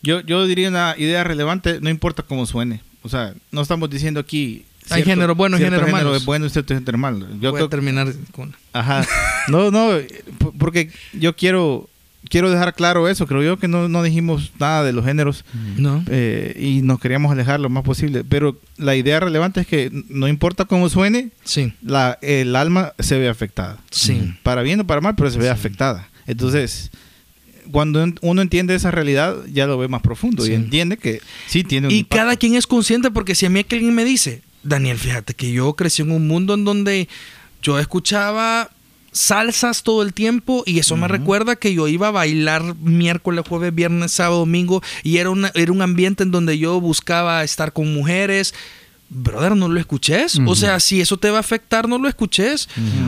Yo, 0.04 0.22
yo 0.22 0.46
diría 0.46 0.70
una 0.70 0.96
idea 0.98 1.24
relevante, 1.24 1.80
no 1.82 1.90
importa 1.90 2.24
cómo 2.24 2.46
suene. 2.46 2.82
O 3.02 3.10
sea, 3.10 3.34
no 3.52 3.62
estamos 3.62 3.90
diciendo 3.90 4.20
aquí... 4.20 4.66
Hay 4.92 5.04
género 5.04 5.34
bueno 5.34 5.58
género 5.58 5.88
malo. 5.88 6.16
es 6.16 6.26
bueno 6.26 6.46
y 6.46 6.50
cierto 6.52 6.76
género 6.76 6.98
malo. 7.00 7.28
Yo 7.42 7.50
voy 7.50 7.58
creo 7.58 7.66
a 7.66 7.70
terminar 7.70 8.14
con... 8.32 8.56
Ajá. 8.74 9.06
No, 9.48 9.70
no, 9.70 9.92
porque 10.58 10.90
yo 11.14 11.36
quiero 11.36 11.88
quiero 12.30 12.50
dejar 12.52 12.74
claro 12.74 13.08
eso. 13.10 13.28
Creo 13.28 13.42
yo 13.44 13.58
que 13.58 13.68
no, 13.68 13.88
no 13.90 14.04
dijimos 14.04 14.52
nada 14.60 14.84
de 14.84 14.94
los 14.94 15.06
géneros 15.06 15.46
¿No? 15.78 16.04
eh, 16.10 16.56
y 16.60 16.82
nos 16.82 17.00
queríamos 17.00 17.32
alejar 17.32 17.60
lo 17.60 17.70
más 17.70 17.84
posible. 17.84 18.24
Pero 18.24 18.60
la 18.78 18.96
idea 18.96 19.20
relevante 19.20 19.62
es 19.62 19.68
que 19.68 19.90
no 20.10 20.28
importa 20.28 20.66
cómo 20.66 20.90
suene, 20.90 21.30
Sí, 21.44 21.74
la, 21.82 22.18
el 22.22 22.56
alma 22.56 22.94
se 23.00 23.18
ve 23.18 23.30
afectada. 23.30 23.78
sí. 23.92 24.34
Para 24.44 24.62
bien 24.62 24.80
o 24.80 24.88
para 24.88 25.02
mal, 25.02 25.16
pero 25.16 25.30
se 25.32 25.40
ve 25.40 25.50
afectada. 25.50 26.10
Entonces, 26.28 26.92
cuando 27.72 28.06
uno 28.22 28.42
entiende 28.42 28.76
esa 28.76 28.92
realidad, 28.92 29.36
ya 29.52 29.66
lo 29.68 29.78
ve 29.78 29.88
más 29.88 30.02
profundo 30.02 30.44
Sí. 30.44 30.52
y 30.52 30.56
entiende 30.56 30.98
que 30.98 31.22
sí 31.48 31.64
tiene 31.64 31.88
un 31.88 31.94
Y 31.94 32.00
impacto. 32.00 32.18
cada 32.18 32.36
quien 32.36 32.56
es 32.56 32.68
consciente 32.68 33.10
porque 33.12 33.34
si 33.36 33.46
a 33.46 33.50
mí 33.50 33.66
alguien 33.70 33.94
me 33.96 34.06
dice, 34.06 34.42
Daniel, 34.64 34.98
fíjate 34.98 35.34
que 35.34 35.52
yo 35.52 35.74
crecí 35.74 36.02
en 36.02 36.12
un 36.12 36.28
mundo 36.28 36.54
en 36.54 36.64
donde 36.66 37.08
yo 37.62 37.80
escuchaba 37.80 38.70
salsas 39.16 39.82
todo 39.82 40.04
el 40.04 40.14
tiempo 40.14 40.64
y 40.66 40.78
eso 40.80 40.98
me 40.98 41.08
recuerda 41.08 41.56
que 41.56 41.74
yo 41.74 41.88
iba 41.88 42.10
a 42.10 42.12
bailar 42.12 42.76
miércoles, 42.82 43.46
jueves, 43.48 43.74
viernes, 43.74 44.12
sábado, 44.12 44.40
domingo 44.40 44.84
y 45.04 45.18
era, 45.18 45.30
una, 45.30 45.52
era 45.56 45.72
un 45.72 45.82
ambiente 45.82 46.24
en 46.24 46.32
donde 46.32 46.58
yo 46.60 46.82
buscaba 46.82 47.44
estar 47.44 47.72
con 47.74 47.94
mujeres. 47.94 48.54
Brother, 49.10 49.56
no 49.56 49.70
lo 49.70 49.80
escuches. 49.80 50.40
O 50.46 50.56
sea, 50.56 50.80
si 50.80 51.00
eso 51.00 51.18
te 51.18 51.30
va 51.30 51.38
a 51.38 51.40
afectar, 51.40 51.88
no 51.88 51.98
lo 51.98 52.10
escuches. 52.10 52.68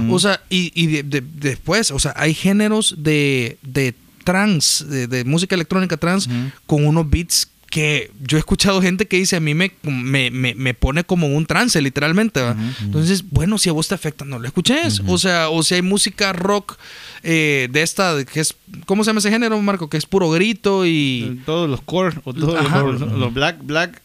O 0.09 0.19
sea, 0.19 0.41
y, 0.49 0.71
y 0.75 0.87
de- 0.87 1.03
de- 1.03 1.21
después, 1.21 1.91
o 1.91 1.99
sea, 1.99 2.13
hay 2.15 2.33
géneros 2.33 2.95
de, 2.99 3.57
de 3.63 3.93
trans, 4.23 4.85
de, 4.87 5.23
música 5.25 5.55
electrónica 5.55 5.97
trans, 5.97 6.29
con 6.65 6.85
unos 6.85 7.09
beats 7.09 7.49
que 7.69 8.11
yo 8.21 8.37
he 8.37 8.39
escuchado 8.39 8.81
gente 8.81 9.07
que 9.07 9.17
dice 9.17 9.35
a 9.35 9.39
mí 9.39 9.53
me, 9.53 9.71
me, 9.83 10.31
me, 10.31 10.55
me 10.55 10.73
pone 10.73 11.03
como 11.03 11.27
un 11.27 11.45
trance, 11.45 11.81
literalmente. 11.81 12.41
Entonces, 12.81 13.29
bueno, 13.29 13.57
si 13.57 13.69
a 13.69 13.73
vos 13.73 13.87
te 13.87 13.95
afecta, 13.95 14.25
no 14.25 14.39
lo 14.39 14.47
escuches. 14.47 15.01
O 15.07 15.17
sea, 15.17 15.49
o 15.49 15.63
si 15.63 15.75
hay 15.75 15.81
música 15.81 16.33
rock 16.33 16.77
eh, 17.23 17.67
de 17.71 17.81
esta, 17.81 18.23
que 18.25 18.39
es, 18.39 18.55
¿cómo 18.85 19.03
se 19.03 19.09
llama 19.09 19.19
ese 19.19 19.29
género, 19.29 19.61
Marco? 19.61 19.89
Que 19.89 19.97
es 19.97 20.05
puro 20.05 20.29
grito 20.29 20.85
y... 20.85 21.41
todos 21.45 21.69
los 21.69 21.81
core 21.81 22.17
o 22.23 22.33
todos 22.33 22.55
Ajá. 22.55 22.83
los, 22.83 23.01
los 23.01 23.33
black 23.33 23.57
black 23.63 24.01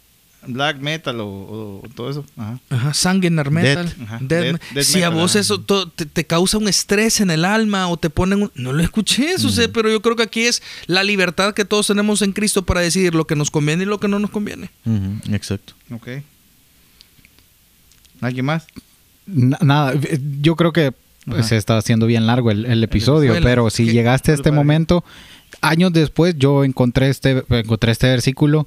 black 0.47 0.79
metal 0.79 1.21
o, 1.21 1.27
o- 1.27 1.81
o 1.85 1.89
todo 1.95 2.11
eso. 2.11 2.25
Ajá. 2.37 2.59
Ajá, 2.71 2.95
sanguinar 2.95 3.51
metal. 3.51 3.87
Death. 3.87 4.01
Ajá, 4.03 4.19
death 4.21 4.43
death- 4.45 4.61
death 4.75 4.85
si 4.85 5.03
a 5.03 5.09
vos 5.11 5.33
ajá. 5.33 5.41
eso 5.41 5.61
to- 5.61 5.89
te, 5.89 6.07
te 6.07 6.25
causa 6.25 6.59
un 6.59 6.69
estrés 6.69 7.21
en 7.21 7.31
el 7.31 7.45
alma 7.45 7.89
o 7.89 7.97
te 7.97 8.11
ponen 8.11 8.43
un... 8.45 8.53
No 8.55 8.73
lo 8.73 8.83
escuches, 8.83 9.45
o 9.45 9.51
sea, 9.51 9.69
pero 9.73 9.91
yo 9.91 10.01
creo 10.03 10.17
que 10.17 10.23
aquí 10.25 10.43
es 10.43 10.63
la 10.87 11.05
libertad 11.05 11.55
que 11.55 11.65
todos 11.65 11.87
tenemos 11.87 12.23
en 12.23 12.33
Cristo 12.33 12.65
para 12.65 12.81
decidir 12.81 13.15
lo 13.15 13.27
que 13.27 13.37
nos 13.37 13.51
conviene 13.51 13.85
y 13.85 13.87
lo 13.87 13.99
que 14.01 14.09
no 14.09 14.19
nos 14.19 14.31
conviene. 14.31 14.71
Exacto. 15.31 15.75
Ok. 15.91 16.09
¿Alguien 18.21 18.45
más? 18.47 18.67
Na- 19.27 19.59
Nada, 19.61 19.95
eh, 19.95 20.19
yo 20.41 20.57
creo 20.57 20.73
que 20.73 20.93
pues, 21.25 21.47
se 21.47 21.57
está 21.57 21.77
haciendo 21.79 22.07
bien 22.07 22.27
largo 22.27 22.51
el, 22.51 22.67
el 22.67 22.83
episodio, 22.85 23.35
pero 23.43 23.71
si 23.71 23.87
¿qué? 23.87 23.93
llegaste 23.93 24.33
a 24.33 24.35
este 24.35 24.51
momento, 24.51 25.05
años 25.61 25.93
después 25.93 26.35
yo 26.39 26.65
encontré 26.65 27.09
este, 27.09 27.45
encontré 27.49 27.93
este 27.93 28.09
versículo 28.09 28.67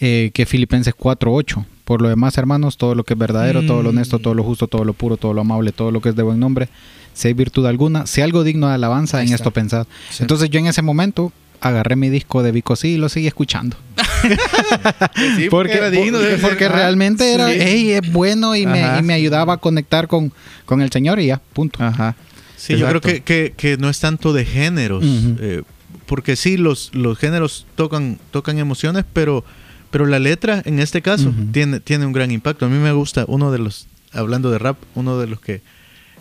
eh, 0.00 0.30
que 0.34 0.46
Filipenses 0.46 0.94
4.8. 0.94 1.64
Por 1.84 2.00
lo 2.00 2.08
demás, 2.08 2.38
hermanos, 2.38 2.78
todo 2.78 2.94
lo 2.94 3.04
que 3.04 3.12
es 3.14 3.18
verdadero, 3.18 3.62
todo 3.66 3.82
lo 3.82 3.90
honesto, 3.90 4.18
todo 4.18 4.32
lo 4.34 4.42
justo, 4.42 4.68
todo 4.68 4.84
lo 4.84 4.94
puro, 4.94 5.16
todo 5.18 5.34
lo 5.34 5.42
amable, 5.42 5.70
todo 5.72 5.90
lo 5.90 6.00
que 6.00 6.08
es 6.10 6.16
de 6.16 6.22
buen 6.22 6.40
nombre, 6.40 6.68
si 7.12 7.28
hay 7.28 7.34
virtud 7.34 7.66
alguna, 7.66 8.06
si 8.06 8.22
algo 8.22 8.42
digno 8.42 8.68
de 8.68 8.74
alabanza, 8.74 9.18
Ahí 9.18 9.26
en 9.26 9.34
está. 9.34 9.42
esto 9.42 9.50
pensad. 9.50 9.86
Sí. 10.10 10.22
Entonces 10.22 10.48
yo 10.48 10.58
en 10.60 10.66
ese 10.66 10.80
momento 10.80 11.30
agarré 11.60 11.94
mi 11.96 12.08
disco 12.08 12.42
de 12.42 12.52
Vico 12.52 12.74
sí 12.76 12.88
y 12.94 12.96
lo 12.96 13.08
seguí 13.10 13.26
escuchando. 13.26 13.76
Sí, 15.36 15.48
porque 15.50 15.74
era 15.74 15.90
digno 15.90 16.18
de 16.18 16.38
porque, 16.38 16.68
realmente 16.68 17.34
era, 17.34 17.48
Sí. 17.50 17.58
hey, 17.60 17.90
es 17.92 18.12
bueno 18.12 18.56
y 18.56 18.66
me, 18.66 18.98
y 18.98 19.02
me 19.02 19.12
ayudaba 19.14 19.54
a 19.54 19.56
conectar 19.58 20.08
con, 20.08 20.32
con 20.64 20.80
el 20.80 20.90
Señor 20.90 21.20
y 21.20 21.26
ya, 21.26 21.40
punto. 21.52 21.82
Ajá. 21.84 22.16
Sí, 22.56 22.76
yo 22.78 22.88
creo 22.88 23.00
que, 23.02 23.20
que- 23.22 23.52
que 23.56 23.76
no 23.76 23.90
es 23.90 24.00
tanto 24.00 24.32
de 24.32 24.44
géneros, 24.46 25.04
eh, 25.04 25.62
porque 26.06 26.36
sí, 26.36 26.56
los, 26.56 26.90
los 26.94 27.18
géneros 27.18 27.66
tocan, 27.76 28.18
tocan 28.30 28.58
emociones, 28.58 29.04
pero, 29.12 29.44
pero 29.94 30.06
la 30.06 30.18
letra, 30.18 30.60
en 30.64 30.80
este 30.80 31.02
caso, 31.02 31.32
tiene, 31.52 31.78
tiene 31.78 32.04
un 32.04 32.12
gran 32.12 32.32
impacto. 32.32 32.66
A 32.66 32.68
mí 32.68 32.78
me 32.78 32.90
gusta, 32.90 33.24
uno 33.28 33.52
de 33.52 33.58
los, 33.58 33.86
hablando 34.12 34.50
de 34.50 34.58
rap, 34.58 34.76
uno 34.96 35.20
de 35.20 35.28
los 35.28 35.38
que 35.38 35.62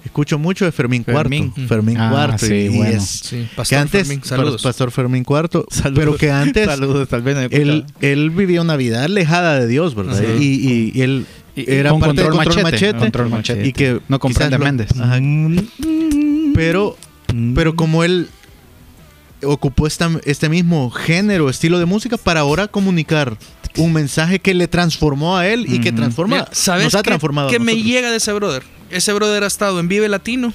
escucho 0.05 0.37
mucho 0.37 0.67
es 0.67 0.75
Fermín, 0.75 1.03
Fermín. 1.03 1.49
Cuarto. 1.49 1.67
Fermín 1.67 1.97
Ah, 1.97 2.09
Cuarto. 2.11 2.45
sí, 2.45 2.53
y, 2.53 2.57
y 2.65 2.69
bueno. 2.77 2.97
es- 2.97 3.03
Sí, 3.23 3.47
que 3.49 3.55
Pastor 3.55 3.77
antes, 3.79 4.07
Fermín, 4.07 4.23
saludos. 4.23 4.61
Pastor 4.61 4.91
Fermín 4.91 5.23
Cuarto, 5.23 5.65
Saludos. 5.71 5.99
pero 6.05 6.17
que 6.17 6.29
antes 6.29 6.67
Saludos, 6.67 7.09
tal 7.09 7.23
vez 7.23 7.35
él, 7.49 7.85
él 7.99 8.29
vivía 8.29 8.61
una 8.61 8.75
vida 8.75 9.03
alejada 9.05 9.59
de 9.59 9.65
Dios, 9.65 9.95
¿verdad? 9.95 10.21
Y, 10.39 10.43
y- 10.43 10.91
y 10.93 11.01
él 11.01 11.25
Y- 11.55 11.61
y 11.61 11.73
era 11.73 11.89
con 11.89 11.99
parte 12.01 12.21
de 12.21 12.27
Control 12.29 12.45
Control 12.45 12.63
Machete. 12.63 12.71
Machete, 12.93 12.99
Control 12.99 13.29
Machete. 13.29 13.67
y 13.67 13.73
que 13.73 13.99
No 14.07 14.19
comprende 14.19 14.59
lo- 14.59 14.65
Méndez. 14.65 14.89
Ajá. 14.99 15.19
pero 16.53 16.95
pero 17.55 17.75
como 17.75 18.03
él 18.03 18.27
ocupó 19.43 19.87
esta- 19.87 20.09
este 20.25 20.47
mismo 20.47 20.89
género, 20.91 21.49
estilo 21.49 21.79
de 21.79 21.85
música 21.85 22.17
para 22.17 22.41
ahora 22.41 22.67
comunicar 22.67 23.37
un 23.77 23.93
mensaje 23.93 24.39
que 24.39 24.53
le 24.53 24.67
transformó 24.67 25.37
a 25.37 25.47
él 25.47 25.65
y 25.67 25.79
que 25.79 25.91
transforma, 25.91 26.35
Mira, 26.37 26.49
¿Sabes 26.51 26.85
nos 26.85 26.95
ha 26.95 26.99
qué- 26.99 27.09
transformado. 27.09 27.47
a 27.47 27.51
qué 27.51 27.59
me 27.59 27.75
llega 27.81 28.11
de 28.11 28.17
ese 28.17 28.31
brother? 28.33 28.63
Ese 28.89 29.11
brother 29.13 29.43
ha 29.43 29.47
estado 29.47 29.79
en 29.79 29.87
Vive 29.87 30.07
Latino, 30.09 30.53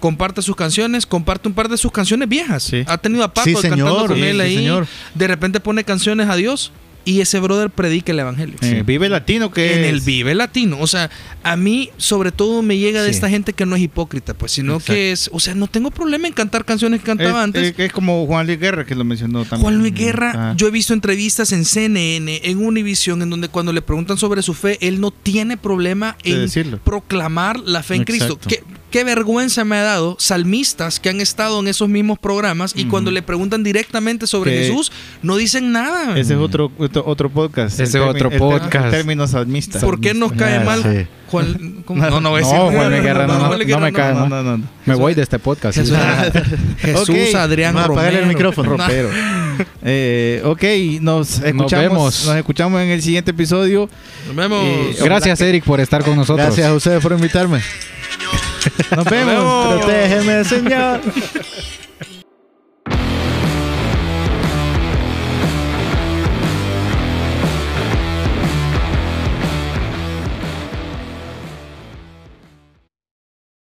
comparte 0.00 0.42
sus 0.42 0.56
canciones, 0.56 1.06
comparte 1.06 1.48
un 1.48 1.54
par 1.54 1.68
de 1.68 1.76
sus 1.76 1.90
canciones 1.92 2.28
viejas. 2.28 2.62
Sí. 2.62 2.84
Ha 2.86 2.98
tenido 2.98 3.24
a 3.24 3.32
Paco 3.32 3.44
Sí, 3.48 3.54
cantando 3.54 4.06
con 4.06 4.18
él 4.22 4.40
ahí. 4.40 4.56
señor. 4.56 4.86
De 5.14 5.26
repente 5.28 5.60
pone 5.60 5.84
canciones 5.84 6.28
a 6.28 6.36
Dios 6.36 6.72
y 7.04 7.20
ese 7.20 7.40
brother 7.40 7.70
predica 7.70 8.12
el 8.12 8.18
evangelio. 8.20 8.56
Eh, 8.60 8.82
Vive 8.86 9.08
Latino 9.08 9.50
que 9.50 9.74
en 9.74 9.84
es- 9.84 9.90
el 9.90 10.00
Vive 10.00 10.34
Latino. 10.34 10.78
O 10.80 10.86
sea, 10.86 11.10
a 11.42 11.56
mí 11.56 11.90
sobre 11.96 12.32
todo 12.32 12.62
me 12.62 12.76
llega 12.78 13.02
de 13.02 13.08
Sí. 13.08 13.14
esta 13.14 13.28
gente 13.30 13.52
que 13.54 13.64
no 13.66 13.76
es 13.76 13.82
hipócrita, 13.82 14.34
pues, 14.34 14.52
sino 14.52 14.74
Exacto. 14.74 14.92
que 14.92 15.12
es, 15.12 15.30
o 15.32 15.40
sea, 15.40 15.54
no 15.54 15.66
tengo 15.68 15.90
problema 15.90 16.26
en 16.28 16.34
cantar 16.34 16.64
canciones 16.64 17.00
que 17.00 17.06
cantaba 17.06 17.38
es, 17.40 17.44
antes. 17.44 17.62
es- 17.72 17.78
es 17.78 17.92
como 17.92 18.26
Juan 18.26 18.46
Luis 18.46 18.60
Guerra 18.60 18.84
que 18.84 18.94
lo 18.94 19.04
mencionó 19.04 19.40
también. 19.44 19.62
Juan 19.62 19.78
Luis 19.78 19.94
Guerra, 19.94 20.54
yo 20.56 20.66
he 20.66 20.70
visto 20.70 20.92
entrevistas 20.92 21.52
en 21.52 21.64
CNN, 21.64 22.40
en 22.44 22.58
Univision, 22.58 23.22
en 23.22 23.30
donde 23.30 23.48
cuando 23.48 23.72
le 23.72 23.80
preguntan 23.82 24.18
sobre 24.18 24.42
su 24.42 24.52
fe, 24.54 24.76
él 24.86 25.00
no 25.00 25.10
tiene 25.10 25.56
problema 25.56 26.16
De 26.22 26.30
en 26.32 26.40
decirlo. 26.42 26.78
proclamar 26.84 27.58
la 27.60 27.82
fe 27.82 27.94
en 27.96 28.04
Cristo. 28.04 28.38
Exacto. 28.42 28.66
¿Qué, 28.90 29.04
vergüenza 29.04 29.64
me 29.64 29.76
ha 29.76 29.82
dado 29.82 30.16
salmistas 30.18 30.98
que 31.00 31.10
han 31.10 31.20
estado 31.20 31.60
en 31.60 31.68
esos 31.68 31.88
mismos 31.88 32.18
programas 32.18 32.72
y 32.74 32.86
cuando 32.86 33.10
le 33.10 33.22
preguntan 33.22 33.62
directamente 33.62 34.26
sobre 34.26 34.52
Jesús, 34.52 34.90
no 35.22 35.36
dicen 35.36 35.72
nada. 35.72 36.18
Ese 36.18 36.34
es 36.34 36.40
otro, 36.40 36.72
otro, 36.78 37.02
otro 37.06 37.28
podcast. 37.30 37.78
Ese 37.80 37.98
termi- 38.00 38.08
otro 38.08 38.30
podcast. 38.30 38.86
el 38.86 38.90
término 38.90 39.26
salmista. 39.28 39.78
¿Por 39.80 40.00
qué 40.00 40.14
nos 40.14 40.32
cae 40.32 40.56
Ah, 40.56 40.64
mal 40.64 40.82
sí. 40.82 41.06
Juan? 41.30 41.84
No, 41.88 42.20
no 42.22 42.30
voy 42.30 42.40
a 42.42 42.44
No. 42.44 42.70
Juan 42.70 42.90
Guerra 43.02 43.26
no, 43.26 43.38
no, 43.38 43.56
Luis 43.56 43.68
no 43.68 43.80
me 43.80 43.92
cae 43.92 44.14
No, 44.14 44.20
mal. 44.20 44.28
no, 44.30 44.42
no. 44.42 44.56
no. 44.58 44.64
Me 44.86 44.94
voy 44.94 45.14
de 45.14 45.20
este 45.22 45.38
podcast. 45.38 45.78
sí. 45.78 45.92
Jesús. 46.78 47.34
Adrián 47.34 47.76
apagar 47.76 48.06
el 48.06 48.20
Romero. 48.20 48.26
micrófono. 48.28 48.70
Ropero. 48.76 49.10
Eh, 49.82 50.40
ok, 50.44 50.62
nos 51.02 51.40
escuchamos. 51.40 51.72
vemos. 51.72 52.26
Nos 52.26 52.36
escuchamos 52.36 52.80
en 52.80 52.88
el 52.88 53.02
siguiente 53.02 53.32
episodio. 53.32 53.90
Nos 54.28 54.36
vemos. 54.36 54.64
Eh, 54.64 54.96
Gracias, 55.04 55.38
Eric, 55.42 55.64
por 55.64 55.80
estar 55.80 56.02
con 56.02 56.16
nosotros. 56.16 56.46
Gracias 56.46 56.66
a 56.66 56.72
ustedes 56.74 57.02
por 57.02 57.12
invitarme. 57.12 57.60
Nos 58.96 59.04
vemos. 59.04 59.78
Protégeme, 59.78 60.44
Señor. 60.44 61.00